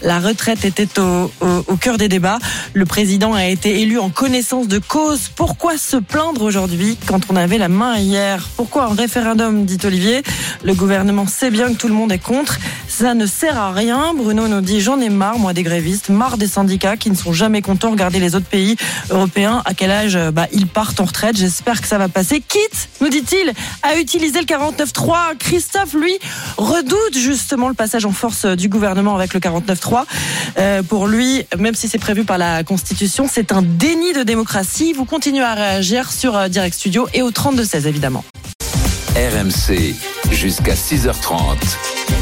[0.01, 2.39] La retraite était au, cœur des débats.
[2.74, 5.30] Le président a été élu en connaissance de cause.
[5.34, 8.49] Pourquoi se plaindre aujourd'hui quand on avait la main hier?
[8.57, 10.23] Pourquoi référendum, dit Olivier.
[10.63, 12.57] Le gouvernement sait bien que tout le monde est contre.
[12.87, 14.13] Ça ne sert à rien.
[14.15, 17.33] Bruno nous dit j'en ai marre, moi, des grévistes, marre des syndicats qui ne sont
[17.33, 17.91] jamais contents.
[17.91, 18.77] Regardez les autres pays
[19.09, 21.35] européens, à quel âge bah, ils partent en retraite.
[21.35, 22.39] J'espère que ça va passer.
[22.39, 23.51] Quitte, nous dit-il,
[23.81, 25.37] à utiliser le 49.3.
[25.37, 26.17] Christophe, lui,
[26.57, 30.05] redoute justement le passage en force du gouvernement avec le 49.3.
[30.59, 34.93] Euh, pour lui, même si c'est prévu par la Constitution, c'est un déni de démocratie.
[34.93, 38.23] Vous continuez à réagir sur euh, Direct Studio et au 32-16, évidemment.
[39.16, 39.93] RMC,
[40.32, 41.57] jusqu'à 6h30.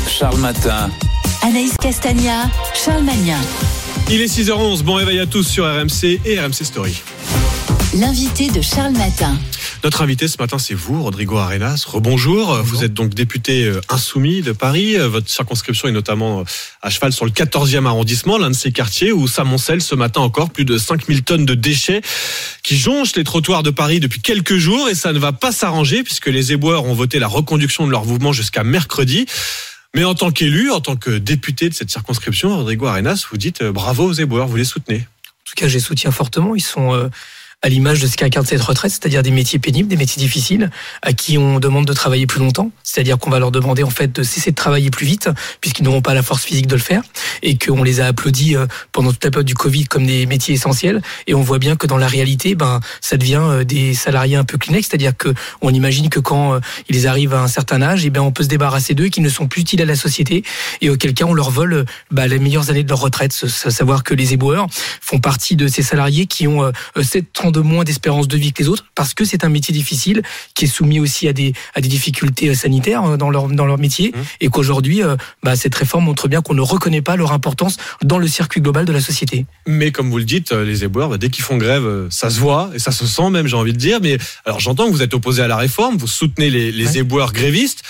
[0.10, 0.90] Charles Matin.
[1.42, 3.40] Anaïs Castagna, Charles Magnin.
[4.10, 4.84] Il est 6h11.
[4.84, 7.02] Bon réveil à tous sur RMC et RMC Story.
[7.94, 9.38] L'invité de Charles Matin.
[9.84, 11.86] Notre invité ce matin, c'est vous, Rodrigo Arenas.
[11.88, 12.62] Rebonjour.
[12.62, 14.96] Vous êtes donc député euh, insoumis de Paris.
[14.96, 16.44] Euh, Votre circonscription est notamment euh,
[16.84, 20.52] à cheval sur le 14e arrondissement, l'un de ces quartiers où s'amoncellent ce matin encore
[20.52, 22.04] plus de 5000 tonnes de déchets
[22.62, 26.04] qui jonchent les trottoirs de Paris depuis quelques jours et ça ne va pas s'arranger
[26.04, 29.26] puisque les éboueurs ont voté la reconduction de leur mouvement jusqu'à mercredi.
[29.96, 33.64] Mais en tant qu'élu, en tant que député de cette circonscription, Rodrigo Arenas, vous dites
[33.64, 35.08] bravo aux éboueurs, vous les soutenez.
[35.42, 36.56] En tout cas, je les soutiens fortement.
[36.56, 37.10] Ils sont euh,
[37.62, 41.14] à l'image de ce qu'incarne cette retraite, c'est-à-dire des métiers pénibles, des métiers difficiles, à
[41.14, 42.72] qui on demande de travailler plus longtemps.
[42.84, 45.30] C'est-à-dire qu'on va leur demander en fait de cesser de travailler plus vite,
[45.62, 47.04] puisqu'ils n'auront pas la force physique de le faire,
[47.44, 50.56] et qu'on les a applaudis euh, pendant toute la période du Covid comme des métiers
[50.56, 51.02] essentiels.
[51.28, 54.44] Et on voit bien que dans la réalité, ben, ça devient euh, des salariés un
[54.44, 56.60] peu Kleenex, c'est-à-dire que on imagine que quand euh,
[56.90, 59.30] ils arrivent à un certain âge, et ben, on peut se débarrasser d'eux, qu'ils ne
[59.30, 60.44] sont plus utiles à la société,
[60.82, 63.34] et auquel cas on leur vole bah, les meilleures années de leur retraite.
[63.34, 64.68] Savoir que les éboueurs
[65.00, 68.54] font partie de ces salariés qui ont euh, 7, ans de moins d'espérance de vie
[68.54, 70.22] que les autres parce que c'est un métier difficile
[70.56, 73.66] qui est soumis aussi à des à des difficultés euh, sanitaires euh, dans leur dans
[73.66, 77.32] leur métier et qu'aujourd'hui euh, bah, cette réforme montre bien qu'on ne reconnaît pas leur
[77.32, 79.46] importance dans le circuit global de la société.
[79.68, 82.72] Mais comme vous le dites, les éboueurs, bah, dès qu'ils font grève, ça se voit
[82.74, 84.00] et ça se sent même, j'ai envie de dire.
[84.02, 87.34] Mais alors j'entends que vous êtes opposé à la réforme, vous soutenez les, les éboueurs
[87.34, 87.84] grévistes.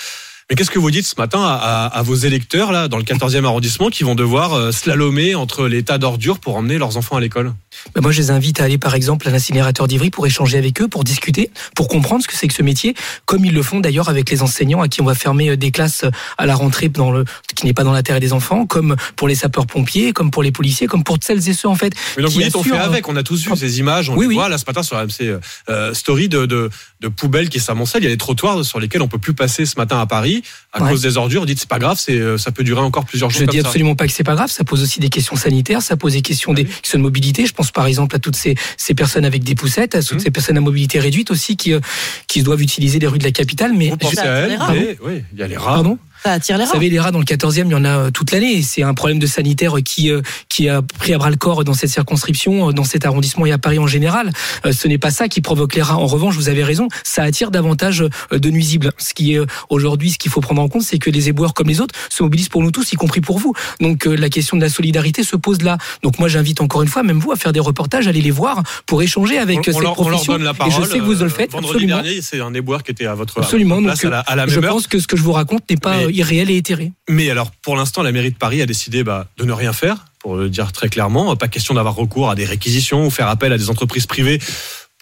[0.50, 3.04] Mais qu'est-ce que vous dites ce matin à, à- à vos électeurs là dans le
[3.04, 7.16] 14e arrondissement qui vont devoir euh, slalomer entre les tas d'ordures pour emmener leurs enfants
[7.16, 7.52] à l'école?
[7.94, 10.80] Bah, moi, je les invite à aller, par exemple, à l'incinérateur d'Ivry pour échanger avec
[10.82, 13.80] eux, pour discuter, pour comprendre ce que c'est que ce métier, comme ils le font
[13.80, 16.04] d'ailleurs avec les enseignants à qui on va fermer euh, des classes
[16.38, 17.24] à la rentrée dans le,
[17.54, 20.86] qui n'est pas dans l'intérêt des enfants, comme pour les sapeurs-pompiers, comme pour les policiers,
[20.86, 21.94] comme pour celles et ceux, en fait.
[22.16, 24.14] Mais donc qui vous dites on fait avec, on a tous vu ces images, on
[24.16, 24.34] Oui, les oui.
[24.34, 25.38] voit là ce matin sur AMC euh,
[25.70, 26.68] euh, Story de, de,
[27.00, 28.02] de poubelles qui s'amoncellent.
[28.02, 30.31] Il y a des trottoirs sur lesquels on peut plus passer ce matin à Paris
[30.72, 30.90] à Ouais.
[30.90, 31.40] cause des ordures.
[31.42, 33.54] Vous dites c'est pas grave, c'est euh, ça peut durer encore plusieurs jours Je comme
[33.54, 33.66] dis ça.
[33.68, 34.50] absolument pas que c'est pas grave.
[34.50, 37.44] Ça pose aussi des questions sanitaires, ça pose des questions des questions de mobilité.
[37.46, 40.04] Je pense par exemple à toutes ces, ces personnes avec des poussettes, à Mmh.
[40.04, 41.80] toutes ces personnes à mobilité réduite aussi qui, euh,
[42.28, 43.72] qui doivent utiliser les rues de la capitale.
[43.76, 45.74] Mais Vous pensez à elle, mais oui, il y a les rats.
[45.74, 45.98] Pardon?
[46.22, 48.10] Ça attire les Vous savez, les rats dans le 14e, il y en a euh,
[48.10, 48.62] toute l'année.
[48.62, 51.74] C'est un problème de sanitaire qui euh, qui a pris à bras le corps dans
[51.74, 54.32] cette circonscription, euh, dans cet arrondissement et à Paris en général.
[54.70, 55.96] Ce n'est pas ça qui provoque les rats.
[55.96, 58.92] En revanche, vous avez raison, ça attire davantage de nuisibles.
[58.98, 61.54] Ce qui est euh, aujourd'hui, ce qu'il faut prendre en compte, c'est que les éboueurs
[61.54, 63.54] comme les autres se mobilisent pour nous tous, y compris pour vous.
[63.80, 65.78] Donc euh, la question de la solidarité se pose là.
[66.02, 68.30] Donc moi, j'invite encore une fois, même vous, à faire des reportages, à aller les
[68.30, 70.32] voir pour échanger avec on, euh, on cette leur, on leur profession.
[70.34, 72.02] donne la et je sais que vous le faites Vendredi absolument.
[72.02, 73.76] dernier, c'est un éboueur qui était à votre, Absolument.
[73.80, 74.72] votre Donc, place à la, à la je heure.
[74.74, 76.92] pense que ce que je vous raconte n'est pas Mais- euh, irréel et éthéré.
[77.08, 80.04] Mais alors, pour l'instant, la mairie de Paris a décidé bah, de ne rien faire,
[80.20, 81.34] pour le dire très clairement.
[81.36, 84.38] Pas question d'avoir recours à des réquisitions ou faire appel à des entreprises privées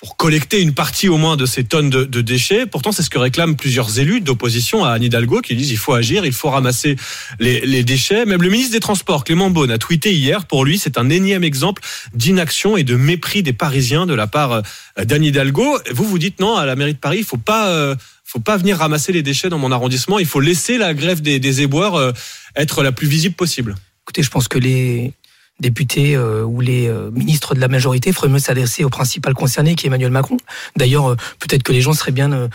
[0.01, 2.65] pour collecter une partie au moins de ces tonnes de, déchets.
[2.65, 5.93] Pourtant, c'est ce que réclament plusieurs élus d'opposition à Anne Hidalgo qui disent il faut
[5.93, 6.97] agir, il faut ramasser
[7.39, 8.25] les, déchets.
[8.25, 10.47] Même le ministre des Transports, Clément Beaune, a tweeté hier.
[10.47, 11.83] Pour lui, c'est un énième exemple
[12.15, 14.63] d'inaction et de mépris des Parisiens de la part euh,
[15.05, 15.79] d'Anne Hidalgo.
[15.93, 17.69] Vous vous dites non, à la mairie de Paris, il faut pas...
[17.69, 17.95] euh,
[18.31, 20.21] faut pas venir ramasser les déchets dans mon arrondissement.
[20.21, 22.13] Il faut laisser la grève des, des éboueurs euh,
[22.55, 23.75] être la plus visible possible.
[24.05, 25.15] Écoutez, je pense que les
[25.59, 29.75] députés euh, ou les euh, ministres de la majorité feraient mieux s'adresser au principal concerné,
[29.75, 30.37] qui est Emmanuel Macron.
[30.77, 32.49] D'ailleurs, euh, peut-être que les gens seraient bien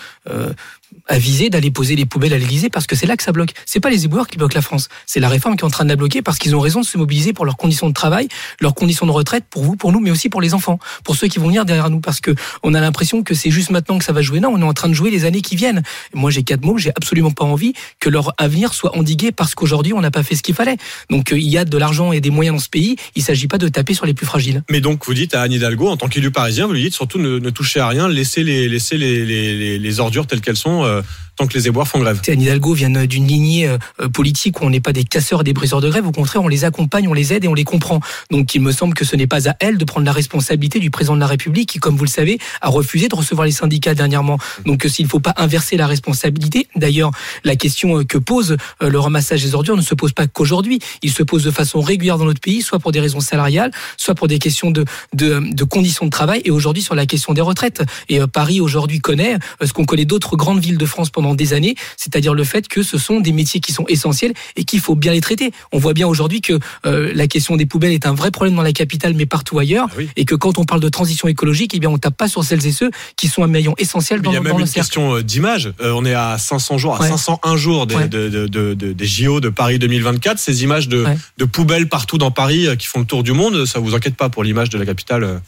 [1.08, 3.52] avisés d'aller poser les poubelles à l'Élysée parce que c'est là que ça bloque.
[3.66, 5.84] C'est pas les éboueurs qui bloquent la France, c'est la réforme qui est en train
[5.84, 8.28] de la bloquer parce qu'ils ont raison de se mobiliser pour leurs conditions de travail,
[8.60, 11.28] leurs conditions de retraite, pour vous, pour nous, mais aussi pour les enfants, pour ceux
[11.28, 14.04] qui vont venir derrière nous, parce que on a l'impression que c'est juste maintenant que
[14.04, 14.40] ça va jouer.
[14.40, 15.84] Non, on est en train de jouer les années qui viennent.
[16.14, 19.94] Moi, j'ai quatre mots, j'ai absolument pas envie que leur avenir soit endigué parce qu'aujourd'hui
[19.94, 20.78] on n'a pas fait ce qu'il fallait.
[21.10, 22.96] Donc euh, il y a de l'argent et des moyens dans ce pays.
[23.16, 24.64] Il s'agit pas de taper sur les plus fragiles.
[24.70, 27.20] Mais donc, vous dites à Anne Hidalgo, en tant qu'élu parisien, vous lui dites surtout
[27.20, 31.02] ne, touchez à rien, laissez les, laissez les, les ordures telles qu'elles sont, euh,
[31.36, 32.22] tant que les éboueurs font grève.
[32.28, 33.78] Anne Hidalgo vient d'une lignée euh,
[34.10, 36.08] politique où on n'est pas des casseurs et des briseurs de grève.
[36.08, 38.00] Au contraire, on les accompagne, on les aide et on les comprend.
[38.32, 40.90] Donc il me semble que ce n'est pas à elle de prendre la responsabilité du
[40.90, 43.94] président de la République qui, comme vous le savez, a refusé de recevoir les syndicats
[43.94, 44.38] dernièrement.
[44.66, 47.12] Donc euh, s'il ne faut pas inverser la responsabilité, d'ailleurs,
[47.44, 50.80] la question euh, que pose euh, le ramassage des ordures ne se pose pas qu'aujourd'hui.
[51.02, 54.16] Il se pose de façon régulière dans notre pays, soit pour des raisons salariales, soit
[54.16, 57.42] pour des questions de, de, de conditions de travail et aujourd'hui sur la question des
[57.42, 57.84] retraites.
[58.10, 61.25] Et euh, Paris aujourd'hui connaît euh, ce qu'on connaît d'autres grandes villes de France pendant
[61.34, 64.80] des années, c'est-à-dire le fait que ce sont des métiers qui sont essentiels et qu'il
[64.80, 65.52] faut bien les traiter.
[65.72, 68.62] On voit bien aujourd'hui que euh, la question des poubelles est un vrai problème dans
[68.62, 71.90] la capitale, mais partout ailleurs, et que quand on parle de transition écologique, eh bien
[71.90, 74.34] on tape pas sur celles et ceux qui sont un maillon essentiel Mais dans, il
[74.36, 74.88] y a même le une cercle.
[74.90, 75.74] question euh, d'image.
[75.82, 77.08] Euh, on est à 500 jours, à Ouais.
[77.10, 78.08] 501 jours des, Ouais.
[78.08, 80.38] de- de- de- de- des JO de Paris 2024.
[80.40, 81.06] Ces images de,
[81.38, 84.30] de poubelles partout dans Paris qui font le tour du monde, ça vous inquiète pas
[84.30, 85.42] pour l'image de la capitale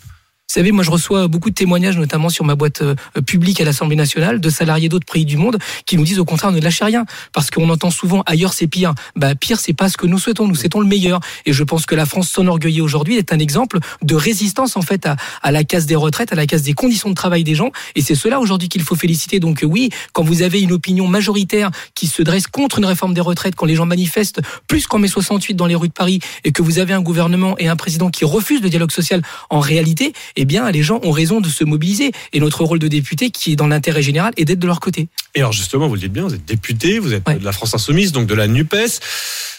[0.48, 2.95] savez, moi, je reçois beaucoup de témoignages, notamment sur ma boîte euh,
[3.26, 6.52] publique à l'Assemblée nationale, de salariés d'autres pays du monde qui nous disent au contraire
[6.52, 8.94] ne lâchez rien, parce qu'on entend souvent ailleurs c'est pire.
[9.15, 10.48] Bah pire, c'est pas ce que nous souhaitons.
[10.48, 11.19] Nous souhaitons le meilleur.
[11.45, 15.06] Et je pense que la France s'enorgueillit aujourd'hui d'être un exemple de résistance en fait
[15.06, 17.72] à, à la casse des retraites, à la casse des conditions de travail des gens.
[17.95, 19.40] Et c'est cela aujourd'hui qu'il faut féliciter.
[19.40, 23.14] Donc euh, oui, quand vous avez une opinion majoritaire qui se dresse contre une réforme
[23.14, 26.19] des retraites, quand les gens manifestent plus qu'en mai 68 dans les rues de Paris,
[26.44, 29.60] et que vous avez un gouvernement et un président qui refusent le dialogue social en
[29.60, 32.11] réalité, eh bien, les gens ont raison de se mobiliser.
[32.31, 35.07] Et notre rôle de député, qui est dans l'intérêt général, est d'être de leur côté.
[35.35, 37.73] Et alors justement, vous le dites bien, vous êtes député, vous êtes de la France
[37.73, 38.99] Insoumise, donc de la NUPES.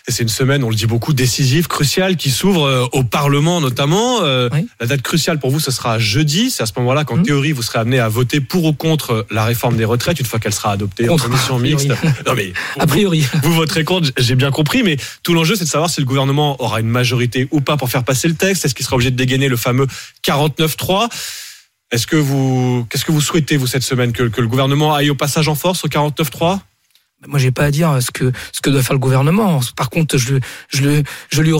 [0.08, 3.60] Et c'est une semaine, on le dit beaucoup, décisive, cruciale, qui s'ouvre euh, au Parlement
[3.60, 4.22] notamment.
[4.22, 4.48] Euh,
[4.80, 6.50] La date cruciale pour vous, ce sera jeudi.
[6.50, 7.04] C'est à ce moment-là Mmh.
[7.04, 10.24] qu'en théorie, vous serez amené à voter pour ou contre la réforme des retraites, une
[10.26, 11.88] fois qu'elle sera adoptée Contre, en commission mixte.
[12.26, 13.20] Non mais, A priori.
[13.42, 16.06] Vous, vous voterez contre, j'ai bien compris, mais tout l'enjeu, c'est de savoir si le
[16.06, 18.64] gouvernement aura une majorité ou pas pour faire passer le texte.
[18.64, 19.86] Est-ce qu'il sera obligé de dégainer le fameux
[20.26, 21.08] 49-3
[21.90, 25.10] Est-ce que vous, qu'est-ce que vous souhaitez, vous, cette semaine que, que le gouvernement aille
[25.10, 26.60] au passage en force au 49-3
[27.26, 29.60] Moi, j'ai pas à dire ce que ce que doit faire le gouvernement.
[29.76, 30.36] Par contre, je,
[30.68, 31.52] je je lui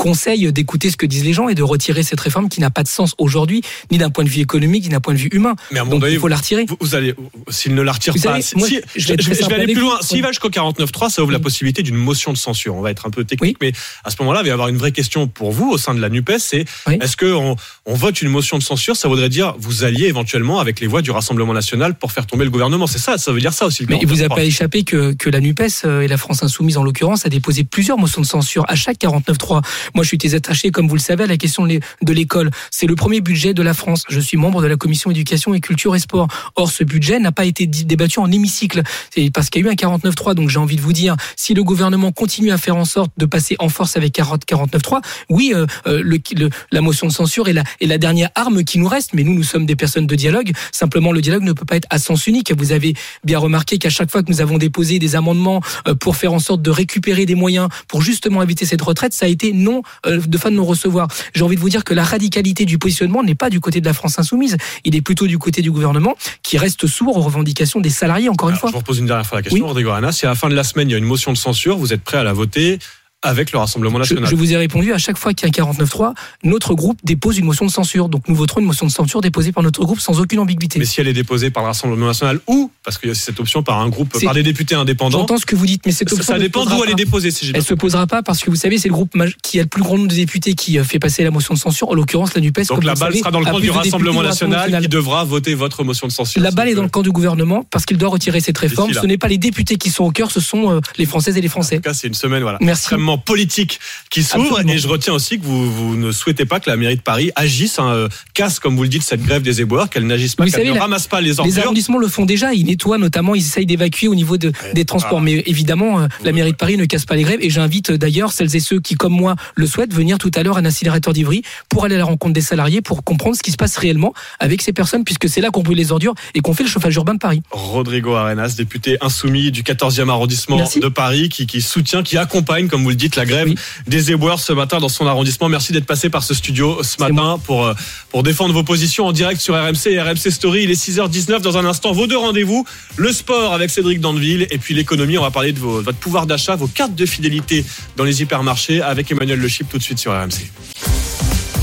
[0.00, 2.82] conseille d'écouter ce que disent les gens et de retirer cette réforme qui n'a pas
[2.82, 3.60] de sens aujourd'hui,
[3.90, 5.54] ni d'un point de vue économique, ni d'un point de vue humain.
[5.70, 6.64] Mais à un moment Donc donné, il faut la retirer.
[6.66, 7.14] Vous, vous allez,
[7.50, 9.74] s'il ne la retire Vous pas, si- moi, si- je vais je je aller plus
[9.74, 9.80] vous.
[9.90, 9.98] loin.
[10.00, 12.74] S'il va jusqu'au 49.3, ça ouvre la possibilité d'une motion de censure.
[12.74, 13.72] On va être un peu technique, mais
[14.04, 16.00] à ce moment-là, il va y avoir une vraie question pour vous au sein de
[16.00, 16.32] la Nupes.
[16.38, 17.56] C'est est-ce que on,
[17.86, 18.96] on vote une motion de censure?
[18.96, 22.44] Ça voudrait dire vous alliez éventuellement avec les voix du Rassemblement national pour faire tomber
[22.44, 22.86] le gouvernement.
[22.86, 23.82] C'est ça, ça veut dire ça aussi.
[23.82, 24.34] le Mais il vous a 49.3.
[24.36, 27.64] pas échappé que, que la NUPES euh, et la France Insoumise, en l'occurrence, a déposé
[27.64, 29.62] plusieurs motions de censure à chaque 49.3.
[29.94, 32.12] Moi, je suis très attaché, comme vous le savez, à la question de l'é- de
[32.12, 32.50] l'école.
[32.70, 34.04] C'est le premier budget de la France.
[34.08, 36.28] Je suis membre de la commission éducation et culture et sport.
[36.56, 38.82] Or, ce budget n'a pas été débattu en hémicycle.
[39.14, 40.34] C'est parce qu'il y a eu un 49.3.
[40.34, 43.26] Donc, j'ai envie de vous dire, si le gouvernement continue à faire en sorte de
[43.26, 47.48] passer en force avec 40 49.3, oui, euh, euh, le, le- la motion de censure
[47.48, 49.14] est la, est la dernière arme qui nous reste.
[49.14, 50.52] Mais nous, nous sommes des personnes de dialogue.
[50.72, 52.52] Simplement, le dialogue ne peut pas être à sens unique.
[52.56, 52.94] Vous avez
[53.24, 56.38] bien remarqué qu'à chaque fois que nous avons déposé des amendements euh, pour faire en
[56.38, 60.20] sorte de récupérer des moyens pour justement éviter cette retraite, ça a été non euh,
[60.20, 61.08] de fin de non recevoir.
[61.34, 63.86] J'ai envie de vous dire que la radicalité du positionnement n'est pas du côté de
[63.86, 67.80] la France insoumise, il est plutôt du côté du gouvernement qui reste sourd aux revendications
[67.80, 68.28] des salariés.
[68.28, 68.68] Encore une fois.
[68.70, 69.68] Je vous repose une dernière fois la question, Oui.
[69.68, 70.12] Rodrigo Arana.
[70.12, 71.92] Si à la fin de la semaine, il y a une motion de censure, vous
[71.92, 72.78] êtes prêt à la voter
[73.22, 75.72] avec le Rassemblement national je vous ai répondu à chaque fois qu'il y a un
[75.72, 76.14] 49.3,
[76.44, 78.08] notre groupe dépose une motion de censure.
[78.08, 80.78] Donc nous voterons une motion de censure déposée par notre groupe sans aucune ambiguïté.
[80.78, 83.22] Mais si elle est déposée par le Rassemblement national ou, parce qu'il y a aussi
[83.22, 85.18] cette option par un groupe, par des députés indépendants.
[85.20, 86.94] J'entends ce que vous dites, mais cette Ça- option ça ne dépend d'où elle est
[86.94, 89.62] déposée, si Elle se posera pas parce que vous savez, c'est le groupe qui a
[89.62, 91.90] le plus grand nombre de députés qui euh, fait passer la motion de censure.
[91.90, 92.66] En l'occurrence, la Nupes.
[92.68, 95.84] Donc la balle savez, sera dans le camp du Rassemblement national qui devra voter votre
[95.84, 96.40] motion de censure.
[96.42, 98.92] La balle est dans le camp du gouvernement parce qu'il doit retirer cette réforme.
[98.92, 101.40] Ce n'est pas les députés qui sont au cœur, ce sont euh, les Françaises et
[101.40, 101.76] les Français.
[101.76, 102.84] En tout cas, c'est une semaine voilà, Merci.
[102.84, 103.80] extrêmement politique
[104.10, 104.60] qui s'ouvre.
[104.68, 107.30] Et je retiens aussi que vous, vous ne souhaitez pas que la mairie de Paris
[107.36, 110.46] agisse, hein, euh, casse, comme vous le dites, cette grève des éboueurs, qu'elle n'agisse pas,
[110.46, 111.62] qu'elle ne la- ramasse pas les Les ordures.
[111.64, 112.52] arrondissements le font déjà.
[112.54, 115.20] Ils nettoient notamment, ils essayent d'évacuer au niveau de, des transports.
[115.20, 117.38] Mais évidemment, euh, la mairie de Paris ne casse pas les grèves.
[117.42, 120.42] Et j'invite euh, d'ailleurs celles et ceux qui, comme moi, le souhaitent, venir tout à
[120.42, 123.42] l'heure à un incinérateur d'Ivry pour aller à la rencontre des salariés, pour comprendre ce
[123.42, 126.40] qui se passe réellement avec ces personnes, puisque c'est là qu'on brûle les ordures et
[126.40, 127.42] qu'on fait le chauffage urbain de Paris.
[127.50, 130.80] Rodrigo Arenas, député insoumis du 14e arrondissement Merci.
[130.80, 133.52] de Paris, qui, qui soutient, qui accompagne, comme vous le dites, la grève
[133.86, 135.48] des éboueurs ce matin dans son arrondissement.
[135.48, 137.74] Merci d'être passé par ce studio ce matin pour, euh,
[138.10, 140.64] pour défendre vos positions en direct sur RMC et RMC Story.
[140.64, 141.92] Il est 6h19 dans un instant.
[141.92, 142.64] Vos deux rendez-vous,
[142.96, 145.18] le sport avec Cédric Dandeville et puis l'économie.
[145.18, 147.64] On va parler de vos- votre pouvoir d'achat, vos cartes de fidélité
[147.96, 150.50] dans les hypermarchés avec Emmanuel Le Chip tout de suite sur RMC.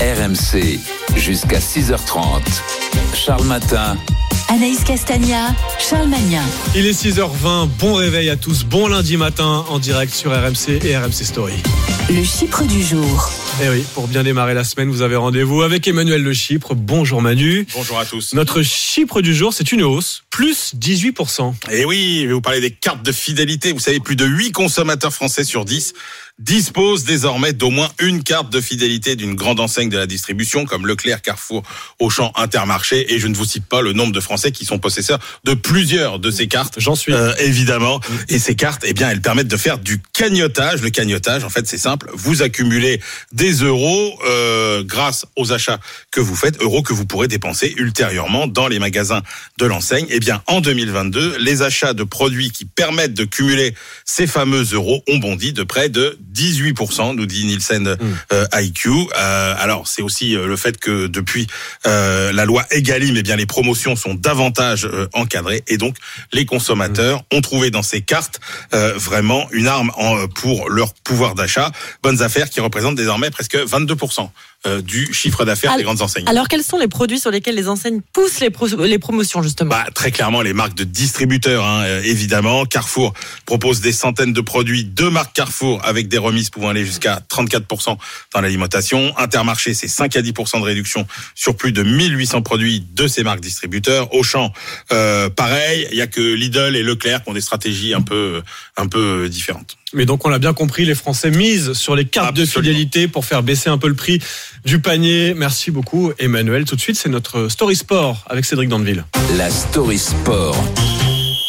[0.00, 0.78] RMC,
[1.16, 2.42] jusqu'à 6h30.
[3.14, 3.96] Charles Matin.
[4.50, 6.42] Anaïs Castagna, Charles Magnin.
[6.74, 7.68] Il est 6h20.
[7.78, 8.64] Bon réveil à tous.
[8.64, 11.54] Bon lundi matin en direct sur RMC et RMC Story.
[12.08, 13.30] Le Chypre du jour.
[13.62, 16.74] Eh oui, pour bien démarrer la semaine, vous avez rendez-vous avec Emmanuel Le Chypre.
[16.74, 17.66] Bonjour Manu.
[17.74, 18.32] Bonjour à tous.
[18.32, 21.52] Notre Chypre du jour, c'est une hausse, plus 18%.
[21.70, 23.72] Et oui, je vais vous parler des cartes de fidélité.
[23.72, 25.92] Vous savez, plus de 8 consommateurs français sur 10
[26.38, 30.86] disposent désormais d'au moins une carte de fidélité d'une grande enseigne de la distribution comme
[30.86, 31.62] Leclerc, Carrefour,
[31.98, 33.12] Auchan, Intermarché.
[33.12, 36.18] Et je ne vous cite pas le nombre de Français qui sont possesseurs de plusieurs
[36.18, 36.78] de ces cartes.
[36.78, 37.12] J'en suis.
[37.12, 38.00] Euh, évidemment.
[38.28, 40.80] Et ces cartes, eh bien, elles permettent de faire du cagnotage.
[40.82, 42.08] Le cagnotage, en fait, c'est simple.
[42.14, 43.00] Vous accumulez
[43.32, 48.46] des euros euh, grâce aux achats que vous faites, euros que vous pourrez dépenser ultérieurement
[48.46, 49.22] dans les magasins
[49.58, 50.06] de l'enseigne.
[50.10, 53.74] Eh bien, en 2022, les achats de produits qui permettent de cumuler
[54.04, 57.96] ces fameux euros ont bondi de près de 18%, nous dit Nielsen
[58.32, 58.90] euh, IQ.
[58.90, 61.46] Euh, alors, c'est aussi euh, le fait que depuis
[61.86, 65.96] euh, la loi Egalim, eh bien, les promotions sont davantage euh, encadrées et donc
[66.32, 68.40] les consommateurs ont trouvé dans ces cartes
[68.74, 71.70] euh, vraiment une arme en, pour leur pouvoir d'achat.
[72.02, 74.26] Bonnes affaires qui représentent désormais presque 22% euh,
[74.82, 76.28] du chiffre d'affaires des grandes enseignes.
[76.28, 79.70] Alors, quels sont les produits sur lesquels les enseignes poussent les, pro- les promotions, justement?
[79.70, 82.66] Bah, très clairement, les marques de distributeurs, hein, euh, évidemment.
[82.66, 83.14] Carrefour
[83.46, 87.96] propose des centaines de produits de marques Carrefour avec des remises pouvant aller jusqu'à 34%
[88.34, 89.16] dans l'alimentation.
[89.16, 93.40] Intermarché, c'est 5 à 10% de réduction sur plus de 1800 produits de ces marques
[93.40, 94.12] distributeurs.
[94.12, 94.52] Auchan,
[94.92, 95.86] euh, pareil.
[95.92, 98.42] Il y a que Lidl et Leclerc qui ont des stratégies un peu,
[98.76, 99.77] un peu euh, différentes.
[99.94, 103.24] Mais donc on l'a bien compris, les Français misent sur les cartes de fidélité pour
[103.24, 104.20] faire baisser un peu le prix
[104.64, 105.34] du panier.
[105.34, 106.64] Merci beaucoup Emmanuel.
[106.64, 109.04] Tout de suite, c'est notre Story Sport avec Cédric Dandeville.
[109.36, 110.56] La Story Sport.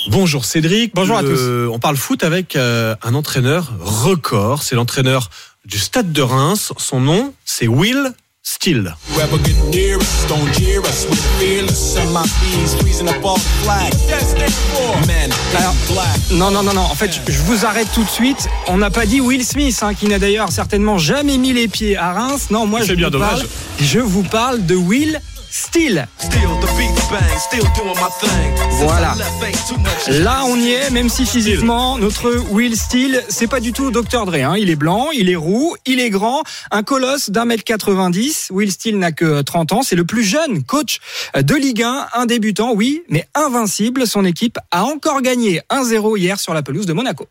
[0.10, 0.94] Bonjour Cédric.
[0.96, 4.64] Bonjour à Euh, On parle foot avec euh, un entraîneur record.
[4.64, 5.30] C'est l'entraîneur
[5.66, 6.72] du Stade de Reims.
[6.78, 8.14] Son nom, c'est Will
[15.56, 15.76] Alors,
[16.32, 16.82] non, non, non, non.
[16.82, 18.50] En fait, je vous arrête tout de suite.
[18.68, 21.96] On n'a pas dit Will Smith, hein, qui n'a d'ailleurs certainement jamais mis les pieds
[21.96, 22.48] à Reims.
[22.50, 23.30] Non, moi, C'est je bien vous dommage.
[23.30, 23.46] parle.
[23.82, 25.22] Je vous parle de Will
[25.52, 26.08] Steel.
[28.72, 29.16] Voilà.
[30.08, 34.26] Là, on y est, même si physiquement, notre Will Steele, c'est pas du tout Dr.
[34.26, 34.36] Dre.
[34.36, 34.56] Hein.
[34.58, 38.50] Il est blanc, il est roux, il est grand, un colosse d'un mètre 90.
[38.52, 39.82] Will Steele n'a que 30 ans.
[39.82, 41.00] C'est le plus jeune coach
[41.36, 44.06] de Ligue 1, un débutant, oui, mais invincible.
[44.06, 47.28] Son équipe a encore gagné 1-0 hier sur la pelouse de Monaco.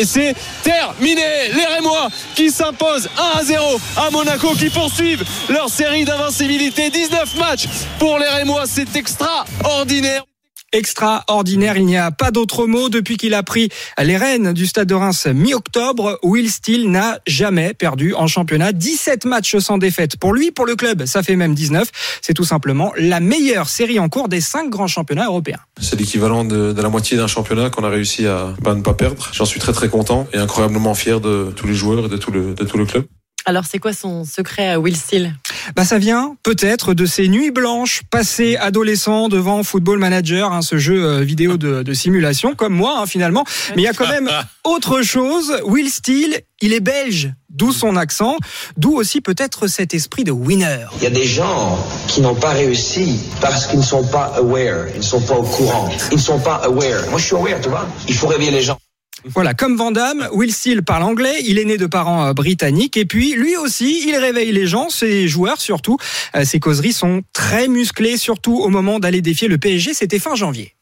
[0.00, 5.68] Et c'est terminé Les Rémois qui s'imposent 1 à 0 à Monaco qui poursuivent leur
[5.68, 6.88] série d'invincibilité.
[6.88, 7.66] 19 matchs
[7.98, 10.29] pour les Rémois, c'est extraordinaire.
[10.72, 12.88] Extraordinaire, il n'y a pas d'autre mot.
[12.88, 13.70] Depuis qu'il a pris
[14.00, 18.72] les rênes du Stade de Reims mi-octobre, Will Steele n'a jamais perdu en championnat.
[18.72, 21.88] 17 matchs sans défaite pour lui, pour le club, ça fait même 19.
[22.22, 25.58] C'est tout simplement la meilleure série en cours des cinq grands championnats européens.
[25.80, 29.28] C'est l'équivalent de, la moitié d'un championnat qu'on a réussi à ne pas perdre.
[29.32, 32.30] J'en suis très très content et incroyablement fier de tous les joueurs et de tout
[32.30, 33.06] le, de tout le club.
[33.46, 35.34] Alors, c'est quoi son secret à Will Steele?
[35.76, 40.78] Bah ça vient peut-être de ces nuits blanches passées adolescent devant Football Manager, hein, ce
[40.78, 43.44] jeu euh, vidéo de, de simulation, comme moi hein, finalement.
[43.70, 44.30] Mais il y a quand même
[44.64, 45.52] autre chose.
[45.64, 48.36] Will Steele, il est belge, d'où son accent,
[48.76, 50.84] d'où aussi peut-être cet esprit de winner.
[50.98, 54.88] Il y a des gens qui n'ont pas réussi parce qu'ils ne sont pas aware,
[54.94, 57.08] ils ne sont pas au courant, ils ne sont pas aware.
[57.10, 57.86] Moi je suis aware, tu vois.
[58.08, 58.78] Il faut réveiller les gens.
[59.26, 62.96] Voilà, comme Van Damme, Will Steele parle anglais, il est né de parents euh, britanniques
[62.96, 65.98] et puis lui aussi, il réveille les gens, ses joueurs surtout.
[66.36, 70.34] Euh, Ses causeries sont très musclées, surtout au moment d'aller défier le PSG, c'était fin
[70.34, 70.74] janvier.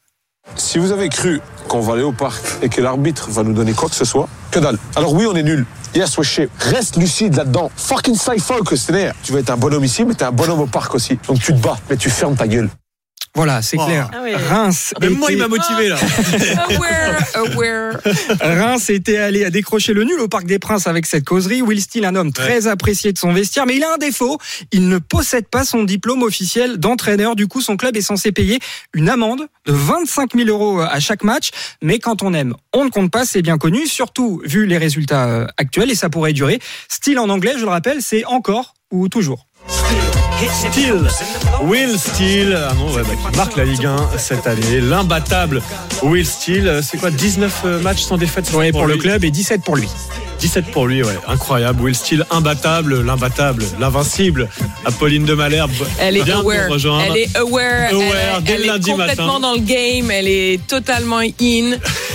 [0.55, 3.73] Si vous avez cru qu'on va aller au parc et que l'arbitre va nous donner
[3.73, 4.77] quoi que ce soit, que dalle.
[4.95, 5.65] Alors oui, on est nul.
[5.95, 6.49] Yes, we're shit.
[6.59, 7.71] Reste lucide là-dedans.
[7.75, 10.67] Fucking stay focus, c'est Tu vas être un bonhomme ici, mais t'es un bonhomme au
[10.67, 11.19] parc aussi.
[11.27, 12.69] Donc tu te bats, mais tu fermes ta gueule.
[13.39, 13.85] Voilà, c'est Oh.
[13.85, 14.09] clair.
[14.13, 14.35] Ah oui.
[14.35, 14.93] Reims.
[14.99, 15.95] Même moi, était- il m'a motivé, là.
[16.69, 17.97] aware, aware.
[18.41, 21.61] Reims était allé à décrocher le nul au Parc des Princes avec cette causerie.
[21.61, 24.39] Will Steele, un homme très apprécié de son vestiaire, mais il a un défaut.
[24.73, 27.37] Il ne possède pas son diplôme officiel d'entraîneur.
[27.37, 28.59] Du coup, son club est censé payer
[28.93, 31.51] une amende de 25 000 euros à chaque match.
[31.81, 35.27] Mais quand on aime, on ne compte pas, c'est bien connu, surtout vu les résultats
[35.29, 36.59] euh, actuels et ça pourrait durer.
[36.89, 39.45] Steele en anglais, je le rappelle, c'est encore ou toujours.
[40.71, 41.07] Steele,
[41.63, 44.79] Will Steele, ah non, ouais, bah, qui marque la Ligue 1 cette année.
[44.81, 45.61] L'imbattable
[46.01, 49.75] Will Steele, c'est quoi 19 matchs sans défaite Ouais, pour le club et 17 pour
[49.75, 49.87] lui.
[50.39, 51.81] 17 pour lui, ouais, incroyable.
[51.81, 54.47] Will Steele, imbattable, l'imbattable, l'invincible.
[54.85, 56.69] Apolline de Malherbe, Elle est aware.
[56.71, 57.89] Elle est aware.
[57.91, 59.39] Aware, elle, dès elle le est lundi complètement matin.
[59.41, 60.09] dans le game.
[60.11, 61.71] Elle est totalement in.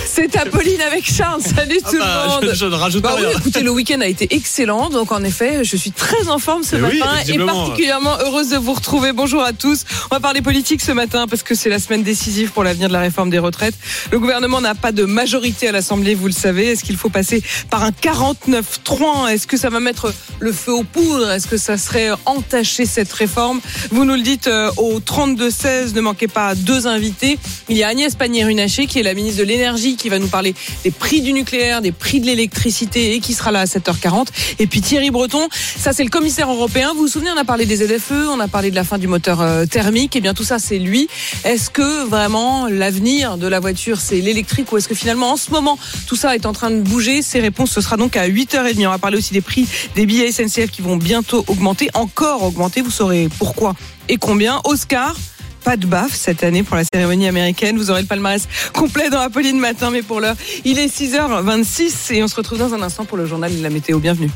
[0.07, 1.41] C'est Apolline avec Charles.
[1.55, 2.49] Salut Ah tout bah, le monde.
[2.53, 3.27] je- je ne rajoute Bah rien.
[3.29, 4.89] oui, écoutez, le week-end a été excellent.
[4.89, 7.64] Donc en effet, je suis très en forme ce Mais oui, matin et visiblement.
[7.65, 9.11] Particulièrement heureuse de vous retrouver.
[9.11, 9.85] Bonjour à tous.
[10.11, 12.93] On va parler politique ce matin parce que c'est la semaine décisive pour l'avenir de
[12.93, 13.75] la réforme des retraites.
[14.11, 16.67] Le gouvernement n'a pas de majorité à l'Assemblée, vous le savez.
[16.67, 20.83] Est-ce qu'il faut passer par un 49-3 Est-ce que ça va mettre le feu aux
[20.83, 21.31] poudres?
[21.31, 23.59] Est-ce que ça serait entacher cette réforme?
[23.91, 25.93] Vous nous le dites euh, au 32-16.
[25.95, 27.39] Ne manquez pas deux invités.
[27.69, 30.53] Il y a Agnès Pannier-Runacher qui est la ministre de l'énergie qui va nous parler
[30.83, 34.27] des prix du nucléaire, des prix de l'électricité et qui sera là à 7h40.
[34.59, 36.91] Et puis Thierry Breton, ça c'est le commissaire européen.
[36.93, 39.07] Vous vous souvenez, on a parlé des ZFE, on a parlé de la fin du
[39.07, 40.17] moteur euh, thermique.
[40.17, 41.07] Et bien tout ça c'est lui.
[41.45, 45.51] Est-ce que vraiment l'avenir de la voiture c'est l'électrique ou est-ce que finalement en ce
[45.51, 47.21] moment tout ça est en train de bouger?
[47.21, 48.85] Ces réponses ce sera donc à 8h30.
[48.85, 49.65] On va parler aussi des prix
[49.95, 52.81] des billets SNCF qui vont bientôt augmenter, encore augmenter.
[52.81, 53.75] Vous saurez pourquoi
[54.09, 54.59] et combien.
[54.65, 55.15] Oscar.
[55.63, 57.75] Pas de baffe cette année pour la cérémonie américaine.
[57.77, 62.21] Vous aurez le palmarès complet dans Apolline Matin, mais pour l'heure, il est 6h26 et
[62.21, 63.97] on se retrouve dans un instant pour le journal de la météo.
[63.97, 64.29] Bienvenue.